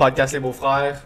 [0.00, 0.98] podcast Les Beaux-Frères.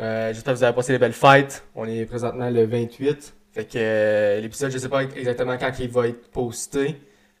[0.00, 1.64] Euh, J'espère que vous avez passé des belles fêtes.
[1.76, 3.32] On est présentement le 28.
[3.52, 6.96] Fait que euh, l'épisode, je sais pas exactement quand il va être posté.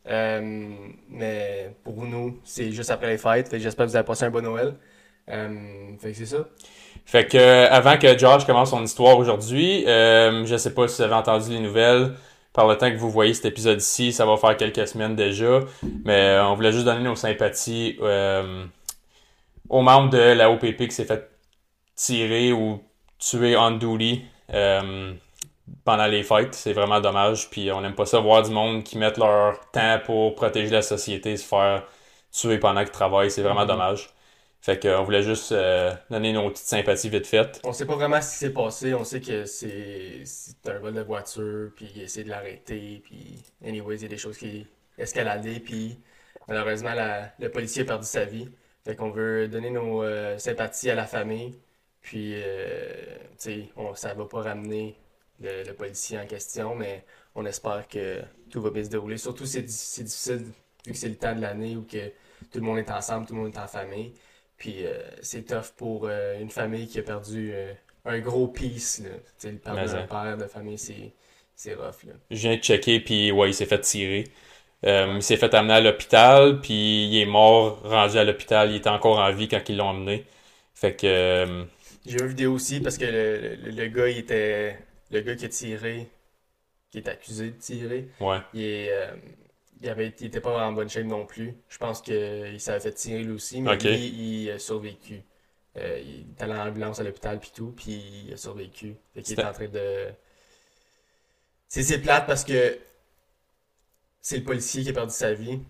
[0.08, 0.68] Euh,
[1.08, 3.48] mais pour nous, c'est juste après les fêtes.
[3.58, 4.74] J'espère que vous avez passé un bon Noël.
[5.26, 6.46] Fait que c'est ça.
[7.04, 11.14] Fait que avant que George commence son histoire aujourd'hui, je sais pas si vous avez
[11.14, 12.12] entendu les nouvelles.
[12.52, 15.58] Par le temps que vous voyez cet épisode ici, ça va faire quelques semaines déjà.
[16.04, 17.98] Mais on voulait juste donner nos sympathies
[19.70, 21.30] aux membres de la OPP qui s'est fait
[21.96, 22.82] tirer ou
[23.18, 24.24] tuer on duty
[24.54, 25.14] euh,
[25.84, 26.54] pendant les fêtes.
[26.54, 27.50] C'est vraiment dommage.
[27.50, 30.82] Puis on n'aime pas ça voir du monde qui mettent leur temps pour protéger la
[30.82, 31.84] société se faire
[32.32, 33.30] tuer pendant qu'ils travaillent.
[33.30, 33.68] C'est vraiment Mhm.
[33.68, 34.10] dommage.
[34.62, 37.60] Fait qu'on voulait juste euh, donner nos petites sympathies vite faites.
[37.64, 38.94] On sait pas vraiment ce qui s'est passé.
[38.94, 40.24] On sait que c'est
[40.66, 44.18] un vol de voiture, puis il essaie de l'arrêter, puis anyways, il y a des
[44.18, 44.66] choses qui
[44.98, 45.98] escaladé, puis
[46.46, 48.50] malheureusement, la- le policier a perdu sa vie.
[48.84, 51.54] Fait qu'on veut donner nos euh, sympathies à la famille,
[52.00, 52.94] puis, euh,
[53.38, 54.96] tu sais, ça va pas ramener
[55.40, 59.18] le, le policier en question, mais on espère que tout va bien se dérouler.
[59.18, 60.46] Surtout, c'est di- c'est difficile,
[60.86, 62.08] vu que c'est le temps de l'année où que
[62.50, 64.14] tout le monde est ensemble, tout le monde est en famille.
[64.56, 67.52] Puis euh, c'est tough pour euh, une famille qui a perdu
[68.04, 69.00] un gros piece.
[69.00, 69.10] Là.
[69.10, 71.12] Tu sais, le père d'un père de famille, c'est
[71.54, 72.04] c'est rough.
[72.06, 72.14] Là.
[72.30, 74.24] Je viens de checker, puis ouais, il s'est fait tirer.
[74.86, 78.70] Euh, il s'est fait amener à l'hôpital, puis il est mort, rendu à l'hôpital.
[78.70, 80.26] Il était encore en vie quand ils l'ont emmené.
[80.74, 81.06] Fait que...
[81.06, 81.64] euh,
[82.06, 84.78] J'ai vu une vidéo aussi parce que le, le, le gars, il était.
[85.10, 86.08] Le gars qui a tiré,
[86.90, 88.40] qui est accusé de tirer, ouais.
[88.54, 89.16] il, est, euh,
[89.82, 91.56] il, avait, il était pas en bonne shape non plus.
[91.68, 94.08] Je pense qu'il s'avait fait tirer lui aussi, mais lui,
[94.46, 95.22] il a survécu.
[95.76, 95.82] Il
[96.38, 98.96] est allé en ambulance à l'hôpital puis tout, puis il a survécu.
[99.14, 100.08] Fait qu'il est en train de.
[101.68, 102.78] C'est c'est plate parce que
[104.22, 105.60] c'est le policier qui a perdu sa vie.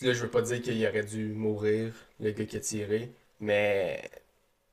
[0.00, 4.10] Là, je veux pas dire qu'il aurait dû mourir, le gars qui a tiré, mais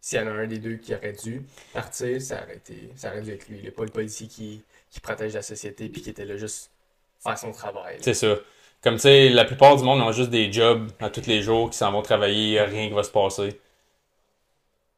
[0.02, 3.10] s'il y en a un des deux qui aurait dû partir, ça aurait été, ça
[3.10, 3.60] aurait dû être lui.
[3.64, 4.62] Il pas le policier qui,
[4.92, 6.70] qui protège la société puis qui était là juste
[7.24, 7.98] faire son travail.
[8.02, 8.36] C'est ça.
[8.84, 11.72] Comme tu sais, la plupart du monde ont juste des jobs à tous les jours
[11.72, 13.60] qui s'en vont travailler, rien qui va se passer.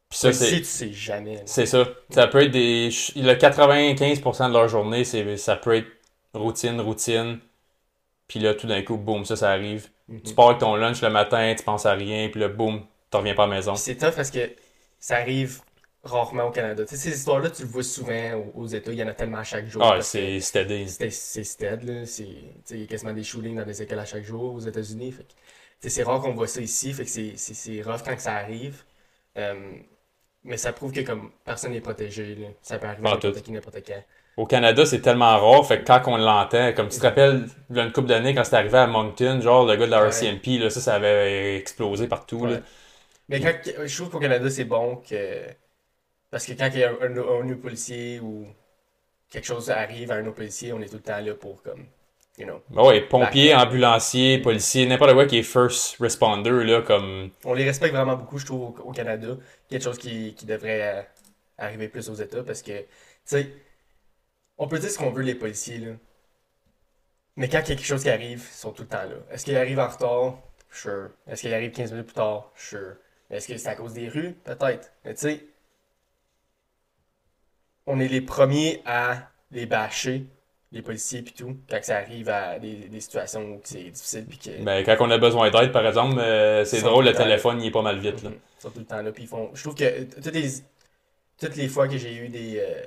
[0.09, 0.57] Puis ça, c'est...
[0.57, 1.41] tu sais jamais.
[1.45, 1.87] C'est ça.
[2.09, 2.89] Ça peut être des...
[3.15, 5.37] Le 95% de leur journée, c'est...
[5.37, 5.87] ça peut être
[6.33, 7.39] routine, routine.
[8.27, 9.87] Puis là, tout d'un coup, boum, ça, ça arrive.
[10.07, 10.21] Mhm.
[10.21, 13.17] Tu pars avec ton lunch le matin, tu penses à rien, puis là, boum, tu
[13.17, 13.75] reviens pas à la maison.
[13.75, 14.49] C'est tough parce que
[14.99, 15.61] ça arrive
[16.03, 16.83] rarement au Canada.
[16.85, 18.91] Tu sais, ces histoires-là, tu le vois souvent aux, États.
[18.91, 19.83] Il y en a tellement à chaque jour.
[19.83, 20.87] Ah, c'est steady.
[20.89, 22.03] C'est stead, là.
[22.69, 25.15] Il y a quasiment des shootings dans des écoles à chaque jour aux États-Unis.
[25.79, 26.93] C'est rare qu'on voit ça ici.
[26.93, 28.83] Fait que c'est, rough quand que ça arrive.
[29.37, 29.77] Euh,
[30.43, 32.47] mais ça prouve que comme personne n'est protégé, là.
[32.61, 34.03] Ça peut arriver n'importe qui, n'importe quand.
[34.37, 37.75] Au Canada, c'est tellement rare, fait que quand on l'entend, comme tu te rappelles, il
[37.77, 40.03] y a une couple d'années, quand c'était arrivé à Moncton, genre, le gars de la
[40.03, 40.05] Ouais.
[40.05, 42.59] RCMP, là, ça, ça avait explosé partout, là.
[43.29, 43.53] Mais quand,
[43.85, 45.45] je trouve qu'au Canada, c'est bon que.
[46.31, 48.47] Parce que quand il y a un, un, un nouveau policier ou
[49.29, 51.87] quelque chose arrive à un autre policier, on est tout le temps là pour, comme,
[52.37, 52.61] you know.
[52.69, 53.55] Ben ouais, pompiers, Back.
[53.55, 57.31] ambulanciers, policiers, n'importe quoi qui est first responder, là, comme...
[57.43, 59.37] On les respecte vraiment beaucoup, je trouve, au, au Canada.
[59.69, 61.03] Quelque chose qui, qui devrait euh,
[61.57, 62.87] arriver plus aux États parce que, tu
[63.25, 63.53] sais,
[64.57, 65.93] on peut dire ce qu'on veut, les policiers, là.
[67.35, 69.15] Mais quand il y a quelque chose qui arrive, ils sont tout le temps là.
[69.31, 70.39] Est-ce qu'ils arrivent en retard?
[70.71, 71.09] Sure.
[71.27, 72.51] Est-ce qu'ils arrivent 15 minutes plus tard?
[72.55, 72.95] Sure.
[73.29, 74.33] Mais Est-ce que c'est à cause des rues?
[74.43, 74.91] Peut-être.
[75.05, 75.45] Mais tu sais,
[77.85, 80.25] on est les premiers à les bâcher,
[80.71, 84.37] les policiers puis tout, quand ça arrive à des, des situations où c'est difficile puis
[84.37, 84.63] que...
[84.63, 87.17] Ben, quand on a besoin d'aide, par exemple, euh, c'est drôle, le là.
[87.17, 88.31] téléphone, il est pas mal vite, là.
[88.31, 89.11] Ils sont tout le temps là.
[89.11, 89.51] Puis ils font...
[89.53, 90.49] Je trouve que toutes les,
[91.39, 92.57] toutes les fois que j'ai eu des.
[92.59, 92.81] euh,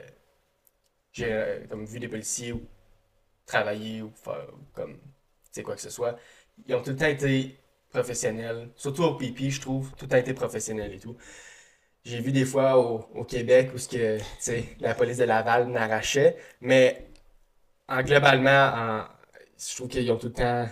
[1.12, 2.54] j'ai euh, comme vu des policiers
[3.46, 4.98] travailler ou faire ou comme.
[5.52, 6.16] Sais quoi que ce soit.
[6.66, 7.58] Ils ont tout le temps été
[7.90, 8.70] professionnels.
[8.76, 9.92] Surtout au PP, je trouve.
[9.96, 11.16] Tout a été professionnel et tout.
[12.04, 14.18] J'ai vu des fois au, au Québec où ce que,
[14.80, 16.36] la police de Laval n'arrachait.
[16.60, 17.08] Mais
[17.88, 19.04] en globalement, en,
[19.58, 20.68] je trouve qu'ils ont tout le temps.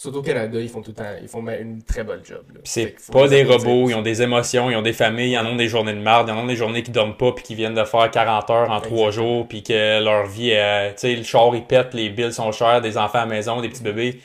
[0.00, 1.12] Surtout au Canada, ils font tout le temps.
[1.20, 2.44] Ils font une très bonne job.
[2.62, 5.56] c'est pas des robots, ils ont des émotions, ils ont des familles, ils en ont
[5.56, 7.74] des journées de marde, ils en ont des journées qui dorment pas puis qui viennent
[7.74, 9.10] de faire 40 heures en 3 Exactement.
[9.10, 12.52] jours puis que leur vie est, tu sais, le char il pète, les bills sont
[12.52, 14.20] chers, des enfants à la maison, des petits bébés.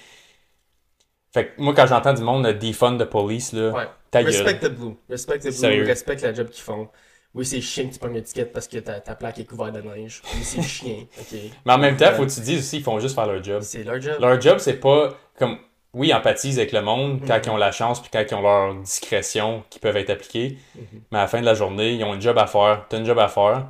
[1.33, 3.87] Fait que moi quand j'entends du monde euh, defund de police là, Ouais.
[4.11, 4.19] ta.
[4.19, 4.93] Respect the blue.
[5.09, 5.51] Respect the blue.
[5.53, 5.85] Sérieux.
[5.85, 6.87] Respecte la job qu'ils font.
[7.33, 9.81] Oui, c'est chiant que tu prennes l'étiquette parce que ta, ta plaque est couverte de
[9.81, 10.21] neige.
[10.35, 10.99] Oui, c'est chiant.
[11.19, 11.39] OK.
[11.65, 12.13] Mais en même temps, Ouais.
[12.13, 13.63] faut que tu dises aussi, ils font juste faire leur job.
[13.63, 14.17] C'est leur job.
[14.19, 15.57] Leur job, c'est pas comme.
[15.95, 17.41] Oui, ils empathisent avec le monde quand Mhm.
[17.45, 20.57] ils ont la chance puis quand ils ont leur discrétion qui peuvent être appliquées.
[20.75, 21.01] Mhm.
[21.11, 22.85] Mais à la fin de la journée, ils ont un job à faire.
[22.89, 23.67] T'as un job à faire.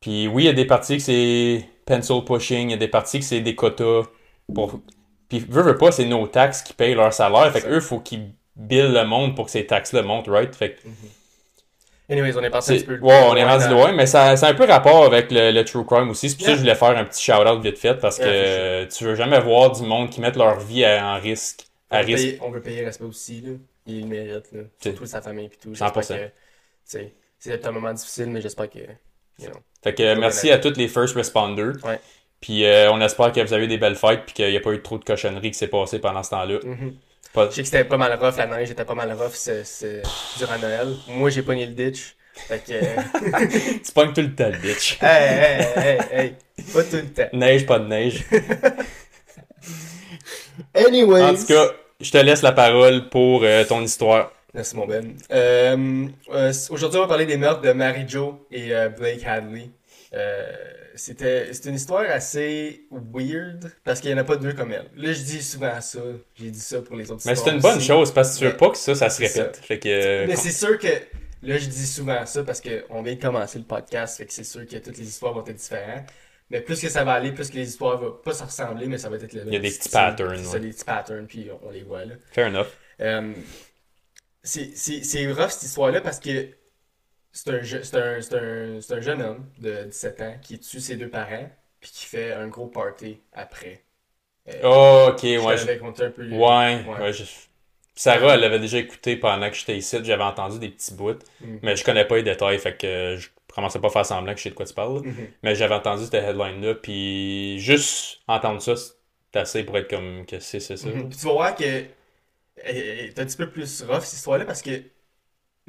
[0.00, 2.88] Puis oui, il y a des parties que c'est pencil pushing, il y a des
[2.88, 4.02] parties que c'est des quotas
[4.54, 4.80] pour.
[5.28, 7.52] Puis veux, veux pas, c'est nos taxes qui payent leur salaire.
[7.52, 10.54] Fait que eux, faut qu'ils bill le monde pour que ces taxes-là montent, right?
[10.54, 10.88] Fait que
[12.10, 12.98] Anyways, on est passé un petit peu.
[12.98, 15.84] ouais, on est rendu loin, mais ça, c'est un peu rapport avec le, le true
[15.84, 16.28] crime aussi.
[16.30, 18.24] C'est pour ça que je voulais faire un petit shout-out vite fait parce que
[18.80, 21.66] Yeah, tu veux jamais voir du monde qui met leur vie à- en risque.
[21.90, 22.24] On À risque.
[22.24, 23.50] payer, on veut payer respect aussi, là.
[23.86, 24.62] Il le mérite, là.
[24.80, 25.70] Surtout sa famille, puis tout.
[25.74, 25.94] 100%.
[25.94, 26.32] J'espère que, tu
[26.84, 28.78] sais, c'est un moment difficile, mais j'espère que,
[29.38, 29.58] you know.
[29.82, 31.76] Fait que merci à tous les first responders.
[31.84, 31.98] Ouais.
[32.40, 34.72] Puis euh, on espère que vous avez des belles fêtes puis qu'il n'y a pas
[34.72, 36.58] eu trop de cochonneries qui s'est passé pendant ce temps-là.
[36.64, 36.94] Mhm.
[37.32, 39.64] Pas- Je sais que c'était pas mal rough, la neige était pas mal rough c'est,
[39.64, 40.02] c'est,
[40.38, 40.96] durant Noël.
[41.08, 42.16] Moi, j'ai pogné le ditch.
[42.34, 43.78] Fait que.
[43.84, 44.98] Tu pognes tout le temps, bitch.
[45.02, 46.34] hey, hey, hey, hey.
[46.72, 47.28] Pas tout le temps.
[47.32, 48.24] Neige, pas de neige.
[50.74, 51.22] Anyways.
[51.22, 51.66] En tout cas,
[52.00, 54.32] je te laisse la parole pour euh, ton histoire.
[54.54, 55.14] Merci, mon Ben.
[55.32, 59.70] Euh, euh, aujourd'hui, on va parler des meurtres de Mary Jo et euh, Blake Hadley.
[60.14, 60.44] Euh,
[61.00, 64.88] c'était, c'est une histoire assez weird parce qu'il n'y en a pas deux comme elle.
[64.96, 65.98] Là, je dis souvent ça.
[66.34, 67.86] J'ai dit ça pour les autres Mais c'est une bonne aussi.
[67.86, 69.56] chose parce que tu veux Mais- pas que ça, ça se répète.
[69.56, 69.88] Fait que.
[69.88, 70.88] euh, Mais c'est sûr que
[71.42, 74.44] là, je dis souvent ça parce qu'on vient de commencer le podcast, fait que c'est
[74.44, 76.04] sûr que toutes les histoires vont être différentes.
[76.50, 78.98] Mais plus que ça va aller, plus que les histoires vont pas se ressembler, mais
[78.98, 80.60] ça va être le Il y a des petits patterns, C'est ça, ouais.
[80.60, 82.14] des petits patterns, puis on, les voit là.
[82.32, 82.66] Fair enough.
[84.42, 86.48] C'est c'est- c'est rough cette histoire-là parce que
[87.32, 90.58] c'est un, je- c'est un, c'est un, c'est un jeune homme de 17 ans qui
[90.58, 91.48] tue ses deux parents,
[91.80, 93.84] puis qui fait un gros party après.
[94.48, 95.78] Euh, Oh, ok, je ouais.
[95.78, 96.28] conté un peu.
[96.28, 97.00] je- Ouais, Ouais.
[97.02, 97.24] ouais, je-
[97.94, 99.98] Sarah, elle l'avait déjà écouté pendant que j'étais ici.
[100.02, 101.18] J'avais entendu des petits bouts.
[101.40, 101.58] Mm.
[101.62, 102.58] Mais je connais pas les détails.
[102.58, 105.02] Fait que je commençais pas à faire semblant que je sais de quoi tu parles.
[105.04, 105.28] Mhm.
[105.42, 106.76] Mais j'avais entendu cette headline-là.
[106.76, 110.88] Puis juste entendre ça, c'est assez pour être comme que c'est c'est ça.
[110.88, 111.10] Mhm.
[111.10, 111.84] Puis tu vas voir que euh,
[112.64, 114.70] est un petit peu plus rough cette histoire-là parce que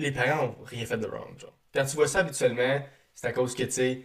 [0.02, 1.40] les parents ont rien fait de wrong.
[1.40, 1.58] Genre.
[1.74, 2.82] Quand tu vois ça habituellement,
[3.14, 4.02] c'est à cause que tu sais,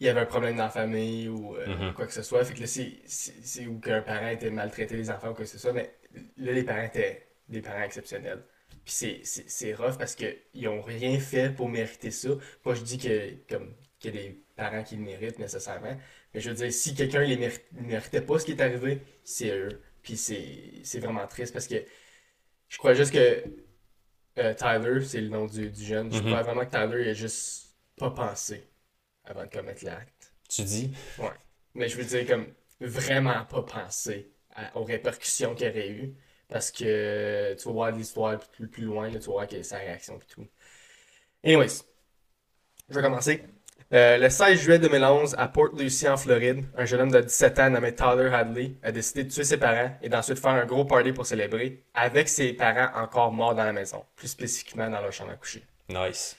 [0.00, 1.94] il y avait un problème dans la famille ou euh, Mhm.
[1.94, 2.44] quoi que ce soit.
[2.44, 5.58] Fait que là, c'est, ou qu'un parent était maltraité les enfants ou quoi que ce
[5.58, 5.72] soit.
[5.72, 5.94] Mais
[6.36, 8.44] là, les parents étaient des parents exceptionnels.
[8.84, 12.30] Puis c'est, rough parce qu'ils ont rien fait pour mériter ça.
[12.64, 15.96] Moi, je dis que comme qu'il y a des parents qui le méritent nécessairement.
[16.34, 19.80] Mais je veux dire, si quelqu'un ne méritait pas ce qui est arrivé, c'est eux.
[20.02, 21.76] Puis c'est vraiment triste parce que
[22.68, 23.44] je crois juste que
[24.38, 26.22] euh, Tyler, c'est le nom du, du jeune, je Mhm.
[26.22, 28.68] crois vraiment que Tyler il a juste pas pensé
[29.24, 30.34] avant de commettre l'acte.
[30.48, 30.94] Tu dis?
[31.74, 32.46] Mais je veux dire, comme
[32.80, 36.14] vraiment pas pensé à- aux répercussions qu'il aurait eu.
[36.48, 39.78] Parce que tu vas voir l'histoire plus, plus loin, là, tu vas voir que sa
[39.78, 40.46] réaction et tout.
[41.44, 41.84] Anyways,
[42.88, 43.42] je vais commencer.
[43.92, 47.58] Euh, le 16 juillet 2011, à Port Lucie, en Floride, un jeune homme de 17
[47.58, 50.84] ans nommé Tyler Hadley a décidé de tuer ses parents et d'ensuite faire un gros
[50.84, 55.12] party pour célébrer avec ses parents encore morts dans la maison, plus spécifiquement dans leur
[55.12, 55.64] chambre à coucher.
[55.90, 56.36] Nice.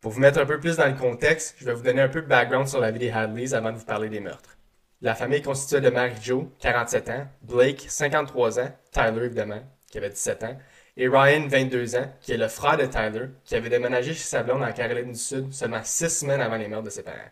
[0.00, 2.22] Pour vous mettre un peu plus dans le contexte, je vais vous donner un peu
[2.22, 4.56] de background sur la vie des Hadleys avant de vous parler des meurtres.
[5.02, 9.98] La famille est constituée de Mary Jo, 47 ans, Blake, 53 ans, Tyler évidemment, qui
[9.98, 10.58] avait 17 ans,
[10.96, 14.42] et Ryan, 22 ans, qui est le frère de Tyler, qui avait déménagé chez sa
[14.42, 17.30] blonde en Caroline du Sud seulement 6 semaines avant les meurtres de ses parents.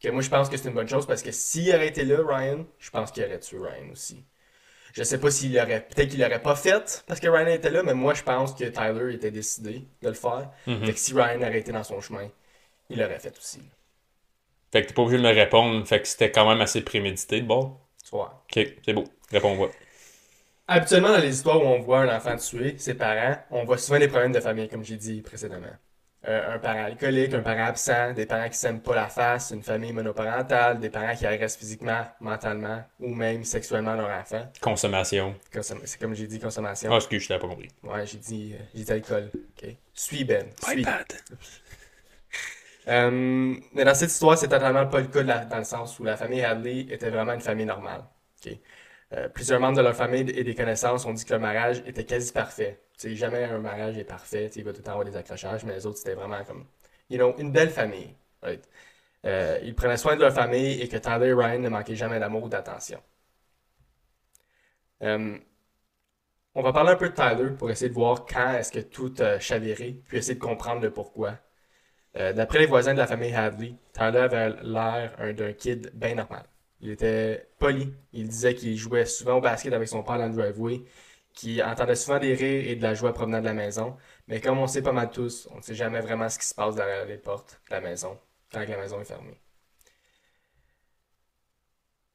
[0.00, 2.18] Que moi je pense que c'est une bonne chose parce que s'il aurait été là,
[2.24, 4.24] Ryan, je pense qu'il aurait tué Ryan aussi.
[4.94, 7.82] Je sais pas s'il aurait, peut-être qu'il l'aurait pas fait parce que Ryan était là,
[7.82, 10.50] mais moi je pense que Tyler était décidé de le faire.
[10.66, 10.86] Mhm.
[10.86, 12.28] Fait que si Ryan aurait été dans son chemin,
[12.88, 13.60] il l'aurait fait aussi.
[14.72, 15.86] Fait que t'es pas obligé de me répondre.
[15.86, 17.80] Fait que c'était quand même assez prémédité de bord.
[18.12, 19.04] Ok, c'est beau.
[19.30, 19.70] Réponds-moi.
[20.72, 23.98] Habituellement, dans les histoires où on voit un enfant tuer ses parents, on voit souvent
[23.98, 25.66] des problèmes de famille, comme j'ai dit précédemment.
[26.28, 29.64] Euh, un parent alcoolique, un parent absent, des parents qui s'aiment pas la face, une
[29.64, 34.42] famille monoparentale, des parents qui agressent physiquement, mentalement ou même sexuellement leur enfant.
[34.60, 35.34] Consommation.
[35.52, 36.92] Consom- C'est comme j'ai dit, consommation.
[36.92, 37.68] Ah, excuse, je t'avais pas compris.
[37.82, 39.30] Ouais, j'ai dit, euh, j'ai dit alcool.
[39.34, 39.70] Ok.
[39.92, 40.46] Suis Ben.
[40.62, 40.82] Suis.
[40.82, 41.06] iPad.
[42.88, 43.10] Euh,
[43.74, 46.04] mais dans cette histoire, c'est totalement pas le cas de la- dans le sens où
[46.04, 48.04] la famille Hadley était vraiment une famille normale.
[48.44, 48.52] ok?
[49.12, 52.04] Euh, plusieurs membres de leur famille et des connaissances ont dit que leur mariage était
[52.04, 52.80] quasi parfait.
[53.02, 55.86] Jamais un mariage est parfait, il va tout le temps avoir des accrochages, mais les
[55.86, 56.66] autres, c'était vraiment comme,
[57.08, 58.14] you know, une belle famille.
[59.26, 62.18] Euh, ils prenaient soin de leur famille et que Tyler et Ryan ne manquaient jamais
[62.20, 63.00] d'amour ou d'attention.
[65.02, 65.38] Euh,
[66.54, 69.12] on va parler un peu de Tyler pour essayer de voir quand est-ce que tout
[69.18, 71.38] a chaviré, puis essayer de comprendre le pourquoi.
[72.14, 76.44] D'après les voisins de la famille Hadley, Tyler avait l'air un- d'un kid bien normal.
[76.80, 77.94] Il était poli.
[78.12, 80.82] Il disait qu'il jouait souvent au basket avec son père dans le driveway,
[81.34, 83.96] qu'il entendait souvent des rires et de la joie provenant de la maison.
[84.28, 86.54] Mais comme on sait pas mal tous, on ne sait jamais vraiment ce qui se
[86.54, 88.18] passe derrière les portes de la maison,
[88.52, 89.40] quand la maison est fermée.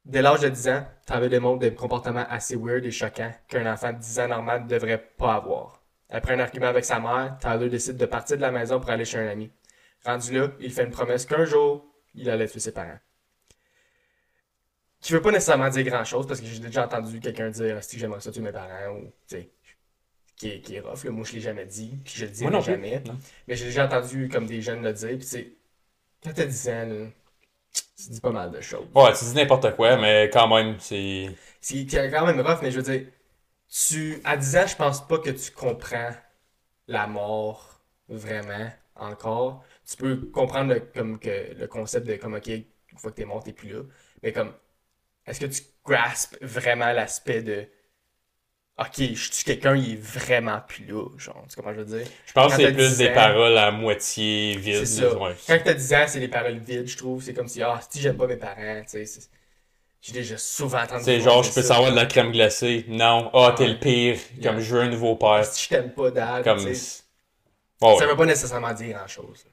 [0.05, 3.91] Dès l'âge de 10 ans, Tyler démontre des comportements assez weird et choquants qu'un enfant
[3.91, 5.81] de 10 ans normal ne devrait pas avoir.
[6.11, 9.05] Après un argument avec sa mère, Tyler décide de partir de la maison pour aller
[9.05, 9.51] chez un ami.
[10.05, 12.99] Rendu là, il fait une promesse qu'un jour, il allait tuer ses parents.
[15.05, 17.99] Qui veut pas nécessairement dire grand chose parce que j'ai déjà entendu quelqu'un dire si
[17.99, 19.51] j'aimerais ça tuer mes parents ou tu sais
[20.35, 21.03] qui est, qui est rough.
[21.03, 21.11] Là.
[21.11, 22.71] Moi, je l'ai jamais dit, puis je le Moi dirai non plus.
[22.71, 23.03] jamais.
[23.05, 23.15] Non.
[23.47, 25.53] Mais j'ai déjà entendu comme des jeunes le dire, puis c'est.
[26.23, 27.05] Quand t'as 10 ans, là,
[27.71, 28.87] tu dis pas mal de choses.
[28.95, 31.29] Ouais, tu dis n'importe quoi, mais quand même, c'est.
[31.61, 33.07] C'est c'est quand même rough, mais je veux dire,
[33.69, 36.09] tu, à 10 ans, je pense pas que tu comprends
[36.87, 39.63] la mort vraiment encore.
[39.87, 43.25] Tu peux comprendre le, comme que, le concept de comme, ok, une fois que t'es
[43.25, 43.81] mort, t'es plus là.
[44.23, 44.51] Mais comme,
[45.27, 47.67] est-ce que tu graspes vraiment l'aspect de,
[48.77, 52.07] ok, je suis quelqu'un, il est vraiment plus là, genre, tu comprends je veux dire?
[52.25, 54.85] Je pense Quand que c'est plus 10 des ans, paroles à moitié vides.
[54.85, 55.17] C'est ça.
[55.17, 55.35] ouais.
[55.47, 57.23] Quand t'as 10 ans, c'est des paroles vides, je trouve.
[57.23, 59.21] C'est comme si, ah, si j'aime pas mes parents, tu sais.
[60.01, 61.03] J'ai déjà souvent entendu.
[61.03, 61.69] C'est genre, je peux ça.
[61.75, 62.85] savoir de la crème glacée.
[62.87, 63.31] Non.
[63.33, 63.69] Ah, t'es Ouais.
[63.69, 64.17] le pire.
[64.37, 64.51] Yeah.
[64.51, 65.43] Comme je veux un nouveau père.
[65.45, 66.59] Si je t'aime pas, dad, Comme.
[66.59, 67.03] sais.
[67.81, 69.45] Ouais, Ça veut pas nécessairement dire grand-chose.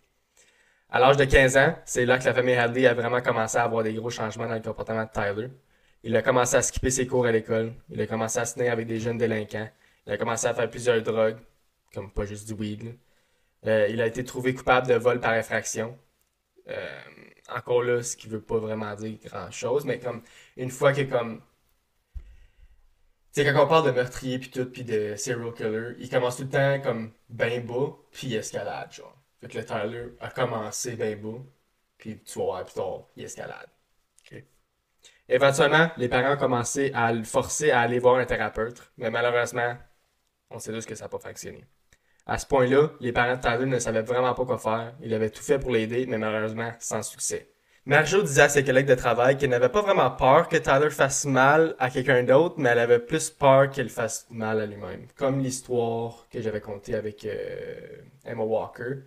[0.94, 3.64] À l'âge de 15 ans, c'est là que la famille Hadley a vraiment commencé à
[3.64, 5.49] avoir des gros changements dans le comportement de Tyler.
[6.02, 7.72] Il a commencé à skipper ses cours à l'école.
[7.88, 9.70] Il a commencé à se tenir avec des jeunes délinquants.
[10.06, 11.38] Il a commencé à faire plusieurs drogues,
[11.94, 12.99] comme pas juste du weed.
[13.66, 15.99] Euh, il a été trouvé coupable de vol par infraction.
[16.68, 17.00] Euh,
[17.49, 20.22] encore là, ce qui veut pas vraiment dire grand-chose, mais comme
[20.58, 21.40] une fois que comme
[23.32, 26.42] sais, quand on parle de meurtrier puis tout, puis de serial killer, il commence tout
[26.44, 29.22] le temps comme ben bas, puis escalade, genre.
[29.42, 31.40] Fait que le Tyler a commencé ben bas,
[31.99, 33.68] puis tu vas voir plus tard, il escalade.
[35.28, 39.76] Éventuellement, les parents ont commencé à le forcer à aller voir un thérapeute, mais malheureusement,
[40.50, 41.64] on sait tous que ça n'a pas fonctionné.
[42.26, 44.94] À ce point-là, les parents de Tyler ne savaient vraiment pas quoi faire.
[45.00, 47.49] Ils avaient tout fait pour l'aider, mais malheureusement, sans succès.
[47.84, 51.25] Marjo disait à ses collègues de travail qu'elle n'avait pas vraiment peur que Tyler fasse
[51.25, 55.08] mal à quelqu'un d'autre, mais elle avait plus peur qu'il fasse mal à lui-même.
[55.16, 58.99] Comme l'histoire que j'avais contée avec euh, Emma Walker.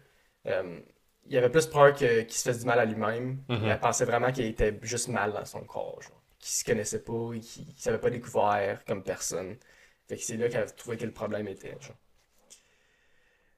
[0.48, 0.80] Euh,
[1.28, 3.44] il avait plus peur qu'il se fasse du mal à lui-même.
[3.50, 6.00] Elle pensait vraiment qu'il était juste mal dans son corps.
[6.40, 9.58] Qu'il se connaissait pas, qu'il qu'il s'avait pas découvert comme personne.
[10.08, 11.96] Fait que c'est là qu'elle a trouvé que le problème était, genre.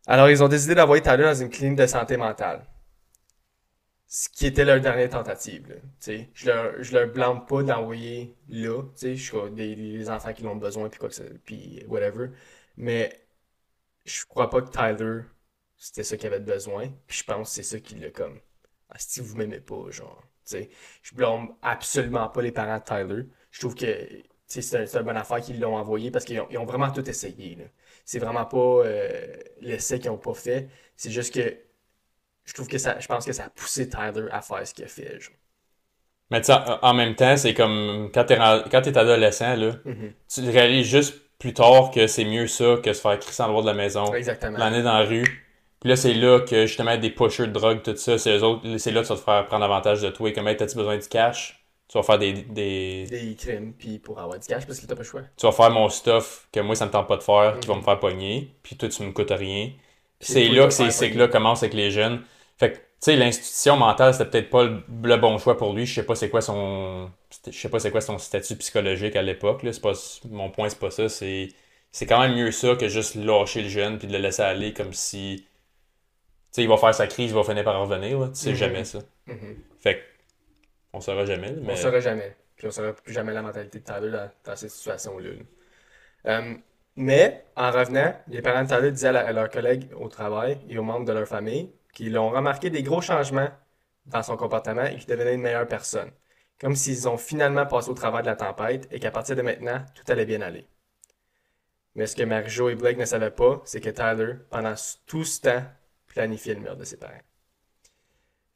[0.07, 2.65] Alors, ils ont décidé d'envoyer Tyler dans une clinique de santé mentale.
[4.07, 5.75] Ce qui était leur dernière tentative, là.
[6.33, 10.87] Je leur, je leur blâme pas d'envoyer là, je des, des enfants qui l'ont besoin,
[10.87, 12.29] puis quoi que ça, puis whatever.
[12.77, 13.11] Mais,
[14.05, 15.23] je crois pas que Tyler,
[15.77, 18.39] c'était ça qu'il avait besoin, puis je pense que c'est ça qui l'a comme,
[18.89, 20.69] ah, si vous m'aimez pas, genre, tu sais.
[21.03, 23.23] Je blâme absolument pas les parents de Tyler.
[23.51, 23.85] Je trouve que,
[24.47, 27.57] c'est un, c'est une bonne affaire qu'ils l'ont envoyé parce qu'ils ont, vraiment tout essayé.
[28.05, 30.69] C'est vraiment pas euh, l'essai qu'ils ont pas fait.
[30.95, 31.57] C'est juste que
[32.45, 34.85] je trouve que ça, je pense que ça a poussé Tyler à faire ce qu'il
[34.85, 35.19] a fait.
[35.19, 35.35] genre.
[36.29, 40.13] Mais tu sais, en même temps, c'est comme quand t'es quand t'es adolescent, là, Mhm.
[40.33, 43.61] tu réalises juste plus tard que c'est mieux ça que se faire crisser en droit
[43.61, 44.57] de la maison, Exactement.
[44.57, 45.46] l'année dans la rue.
[45.79, 48.77] Puis là, c'est là que justement des pushers de drogue, tout ça, c'est eux autres,
[48.77, 50.31] c'est là que ça va te faire prendre avantage de toi.
[50.31, 51.63] Comme, hey, t'as-tu besoin du cash?
[51.87, 54.95] Tu vas faire des, des, Des crimes, puis pour avoir du cash, parce que t'as
[54.95, 55.23] pas le choix.
[55.37, 57.75] tu vas faire mon stuff que moi ça me tente pas de faire, qui va
[57.75, 57.79] Mhm.
[57.81, 59.71] me faire pogner, puis toi tu me coûtes rien.
[60.19, 62.23] Puis c'est là tu que ces vas cycles-là commencent avec les jeunes.
[62.57, 65.85] Fait que, tu sais, l'institution mentale, c'était peut-être pas le, le bon choix pour lui.
[65.85, 67.11] Je sais pas c'est quoi son.
[67.45, 69.61] Je sais pas c'est quoi son statut psychologique à l'époque.
[69.63, 69.71] là.
[69.73, 69.93] C'est pas
[70.29, 71.07] mon point, c'est pas ça.
[71.09, 71.49] C'est.
[71.91, 74.73] C'est quand même mieux ça que juste lâcher le jeune puis de le laisser aller
[74.73, 75.45] comme si.
[76.63, 78.19] Il va faire sa crise, il va finir par revenir.
[78.19, 78.27] Là.
[78.29, 78.55] Tu sais Mhm.
[78.55, 78.99] jamais ça.
[79.27, 79.57] Mhm.
[79.79, 80.03] Fait.
[80.93, 81.51] On saura jamais.
[81.51, 81.75] là, On Mais...
[81.75, 82.35] saura jamais.
[82.55, 85.29] Puis on saura plus jamais la mentalité de Tyler dans, dans cette situation-là.
[85.29, 86.39] là.
[86.39, 86.55] Euh,
[86.95, 90.57] mais, en revenant, les parents de Tyler disaient à, la- à leurs collègues au travail
[90.67, 93.49] et aux membres de leur famille qu'ils ont remarqué des gros changements
[94.07, 96.11] dans son comportement et qu'il devenait une meilleure personne.
[96.59, 99.85] Comme s'ils ont finalement passé au travers de la tempête et qu'à partir de maintenant,
[99.93, 100.65] tout allait bien aller.
[101.95, 104.73] Mais ce que Marie-Jo et Blake ne savaient pas, c'est que Tyler, pendant
[105.05, 105.63] tout ce temps,
[106.17, 107.13] planifiait le meurtre de ses parents.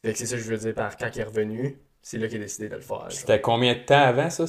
[0.04, 2.28] Fait que c'est ça que je veux dire par quand il est revenu, c'est là
[2.28, 3.06] qu'il a décidé de le faire.
[3.10, 4.46] C'était combien de temps avant ça?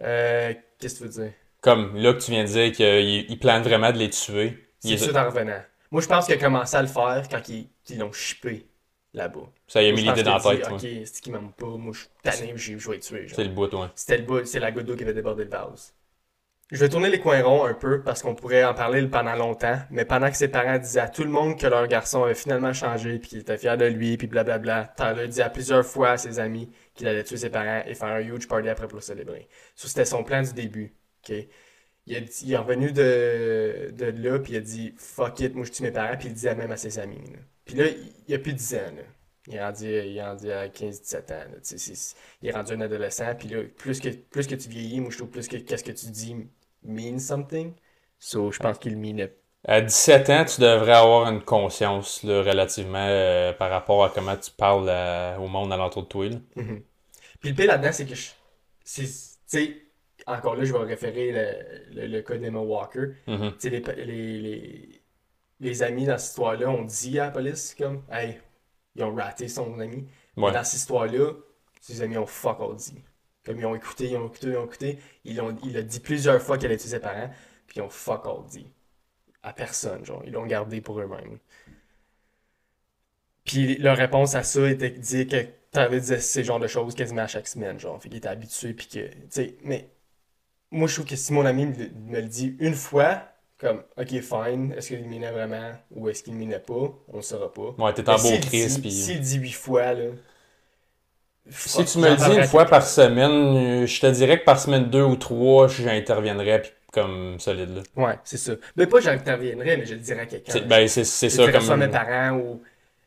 [0.00, 1.32] Euh, qu'est-ce que tu veux dire?
[1.60, 4.58] Comme là que tu viens de dire qu'il il plane vraiment de les tuer.
[4.82, 5.60] Il C'est ça en revenant.
[5.90, 8.66] Moi, je pense qu'il a commencé à le faire quand ils, l'ont chippé
[9.12, 9.52] là-bas.
[9.68, 10.66] Ça y a mis l'idée dans la tête.
[10.70, 11.66] Ok, c'est qu'il m'aime pas.
[11.66, 13.26] Moi, je suis tanné, je vais tuer.
[13.28, 13.88] C'est le bout, ouais.
[13.94, 15.94] C'était le bout, c'est la goutte d'eau qui avait débordé le vase.
[16.72, 19.78] Je vais tourner les coins ronds un peu parce qu'on pourrait en parler pendant longtemps,
[19.90, 22.72] mais pendant que ses parents disaient à tout le monde que leur garçon avait finalement
[22.72, 26.16] changé puis qu'il était fier de lui puis blablabla, Tyler dit à plusieurs fois à
[26.16, 29.02] ses amis qu'il allait tuer ses parents et faire un huge party après pour le
[29.02, 29.48] célébrer.
[29.76, 30.94] Ça, c'était son plan du début.
[31.28, 35.82] Il, est revenu de, de là puis il a dit fuck it, moi je tue
[35.82, 37.20] mes parents puis il disait même à ses amis.
[37.66, 37.84] Puis là,
[38.28, 38.78] il, a plus 10 ans.
[39.46, 41.44] Il est rendu, il rendu à 15-17 ans.
[42.40, 43.34] il est rendu un adolescent.
[43.34, 45.92] Puis là, plus que, plus que tu vieillis, moi je trouve plus que qu'est-ce que
[45.92, 46.34] tu dis
[46.84, 47.74] mean something.
[48.18, 49.34] So, je pense qu'il minait.
[49.64, 54.36] À 17 ans, tu devrais avoir une conscience là, relativement euh, par rapport à comment
[54.36, 56.28] tu parles à- au monde alentour de toi.
[56.28, 56.36] là.
[56.56, 56.82] Mhm.
[57.40, 58.30] Puis le pire là-dedans, c'est que je.
[58.84, 59.06] Tu
[59.46, 59.76] sais,
[60.26, 63.12] encore là, je vais référer le, le, le cas d'Emma Walker.
[63.26, 63.52] Mhm.
[63.52, 65.02] Tu sais, les, les, les,
[65.60, 68.40] les amis dans cette histoire-là ont dit à la police, comme, hey,
[68.96, 70.08] ils ont raté son ami.
[70.36, 70.52] Mais Ouais.
[70.52, 71.32] dans cette histoire-là,
[71.80, 72.94] ses amis ont fuck all dit.
[73.44, 74.98] Comme ils ont écouté, ils ont écouté, ils ont écouté.
[75.24, 77.30] Ils ont, il a dit plusieurs fois qu'elle était ses parents,
[77.66, 78.66] puis ils ont fuck all dit.
[79.42, 80.22] À personne, genre.
[80.24, 81.38] Ils l'ont gardé pour eux-mêmes.
[83.44, 86.94] Puis leur réponse à ça était de dire que t'avais dit ces genres de choses
[86.94, 88.00] quasiment à chaque semaine, genre.
[88.00, 89.90] Fait qu'il était habitué, puis que, tu sais, mais
[90.70, 93.22] moi je trouve que si mon ami me, me le dit une fois,
[93.58, 97.52] comme, ok, fine, est-ce qu'il minait vraiment ou est-ce qu'il minait pas, on le saura
[97.52, 97.74] pas.
[97.78, 98.70] Ouais, t'es en beau s'il Chris.
[98.70, 100.10] S'il dit huit fois, là.
[101.50, 104.58] Si tu me le dis une fois par semaine, euh, je te dirais que par
[104.60, 107.82] semaine deux ou trois, j'interviendrais comme solide là.
[107.96, 108.52] Ouais, c'est ça.
[108.76, 110.60] Mais pas j'interviendrais, mais je le dirais à quelqu'un.
[110.66, 112.62] Ben c'est ça le dirais soit à mes comme parents ou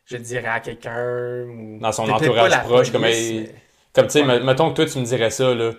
[0.06, 1.80] je le dirais à quelqu'un ou.
[1.80, 3.56] Dans son entourage proche, comme, police, hey, mais-
[3.94, 4.40] comme tu sais, Ouais.
[4.42, 5.72] mettons que toi tu me dirais ça là.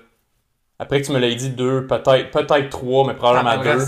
[0.79, 3.81] Après que tu me l'aies dit deux, peut-être peut-être trois, mais probablement deux.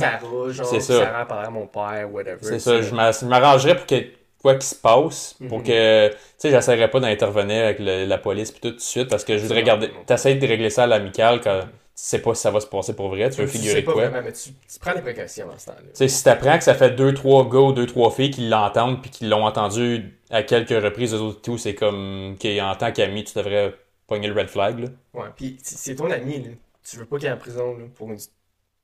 [0.64, 1.06] C'est ça.
[1.26, 2.38] Parlerait à mon père, whatever.
[2.42, 3.94] C'est ça, je m'arrangerais pour que
[4.42, 5.64] quoi qu'il se passe, pour Mhm.
[5.64, 9.24] que, tu sais, j'essaierais pas d'intervenir avec le- la police puis tout de suite, parce
[9.24, 12.42] que je voudrais garder, t'essayes de régler ça à l'amical quand tu sais pas si
[12.42, 14.04] ça va se passer pour vrai, tu veux Tu figurer sais pas quoi.
[14.08, 15.82] vraiment, mais tu, tu prends des précautions dans ce temps-là.
[15.82, 18.48] Tu sais, si t'apprends que ça fait deux, trois gars ou deux, trois filles qui
[18.48, 22.92] l'entendent puis qui l'ont entendu à quelques reprises, eux autres tout, c'est comme, qu'en tant
[22.92, 23.74] qu'ami, tu devrais
[24.06, 24.88] pogner le red flag, là.
[25.14, 26.50] Ouais, puis c'est c'est ton ami, là.
[26.84, 28.18] Tu veux pas qu'il aille en prison, là, pour une,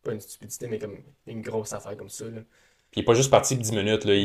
[0.03, 2.41] pas une stupidité, mais comme une grosse affaire comme ça, là.
[2.95, 4.21] Puis il est pas juste parti pour 10 minutes, là, il,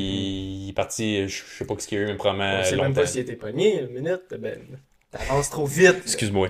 [0.65, 2.63] il est parti, je je sais pas ce qu'il y a eu, mais probablement On
[2.63, 4.59] sait même pas s'il était pogné, une minute, ben,
[5.09, 6.01] t'avances trop vite.
[6.03, 6.49] Excuse-moi.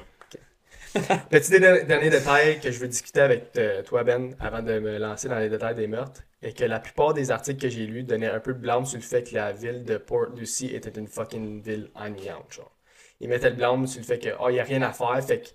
[1.29, 5.29] Petit dernier détail que je veux discuter avec euh, toi, Ben, avant de me lancer
[5.29, 8.29] dans les détails des meurtres, est que la plupart des articles que j'ai lus donnaient
[8.29, 11.07] un peu de blâme sur le fait que la ville de Port Lucie était une
[11.07, 12.75] fucking ville ennuyante, genre.
[13.21, 15.39] Ils mettaient le blâme sur le fait que, oh, y a rien à faire, fait
[15.39, 15.47] que,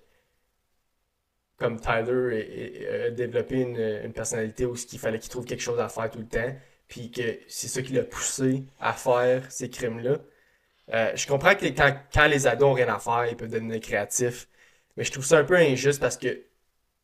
[1.57, 5.61] comme Tyler est- est- a développé une, une personnalité où il fallait qu'il trouve quelque
[5.61, 6.53] chose à faire tout le temps,
[6.87, 10.17] puis que c'est ça qui l'a poussé à faire ces crimes-là.
[10.93, 13.79] Euh, je comprends que quand, quand les ados ont rien à faire, ils peuvent devenir
[13.79, 14.47] créatifs,
[14.97, 16.43] mais je trouve ça un peu injuste parce que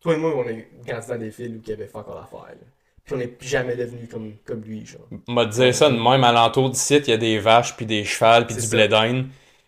[0.02, 0.54] toi et moi, on a
[0.86, 2.56] grandi dans des villes où il y avait pas encore à faire.
[2.56, 2.68] là.
[3.04, 5.08] Puis on n'est jamais devenu comme, comme lui, genre.
[5.28, 8.46] m'a dit ça de même alentour d'ici, il y a des vaches puis des chevals
[8.46, 9.28] puis du blé d'Inde.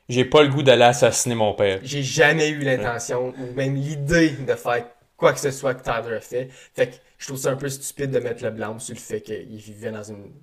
[0.10, 1.80] J'ai pas le goût d'aller assassiner mon père.
[1.84, 4.86] J'ai jamais eu l'intention ou même l'idée de faire
[5.16, 6.50] quoi que ce soit que Tyler a fait.
[6.74, 9.22] Fait que je trouve ça un peu stupide de mettre le blâme sur le fait
[9.22, 10.34] qu'il vivait dans une,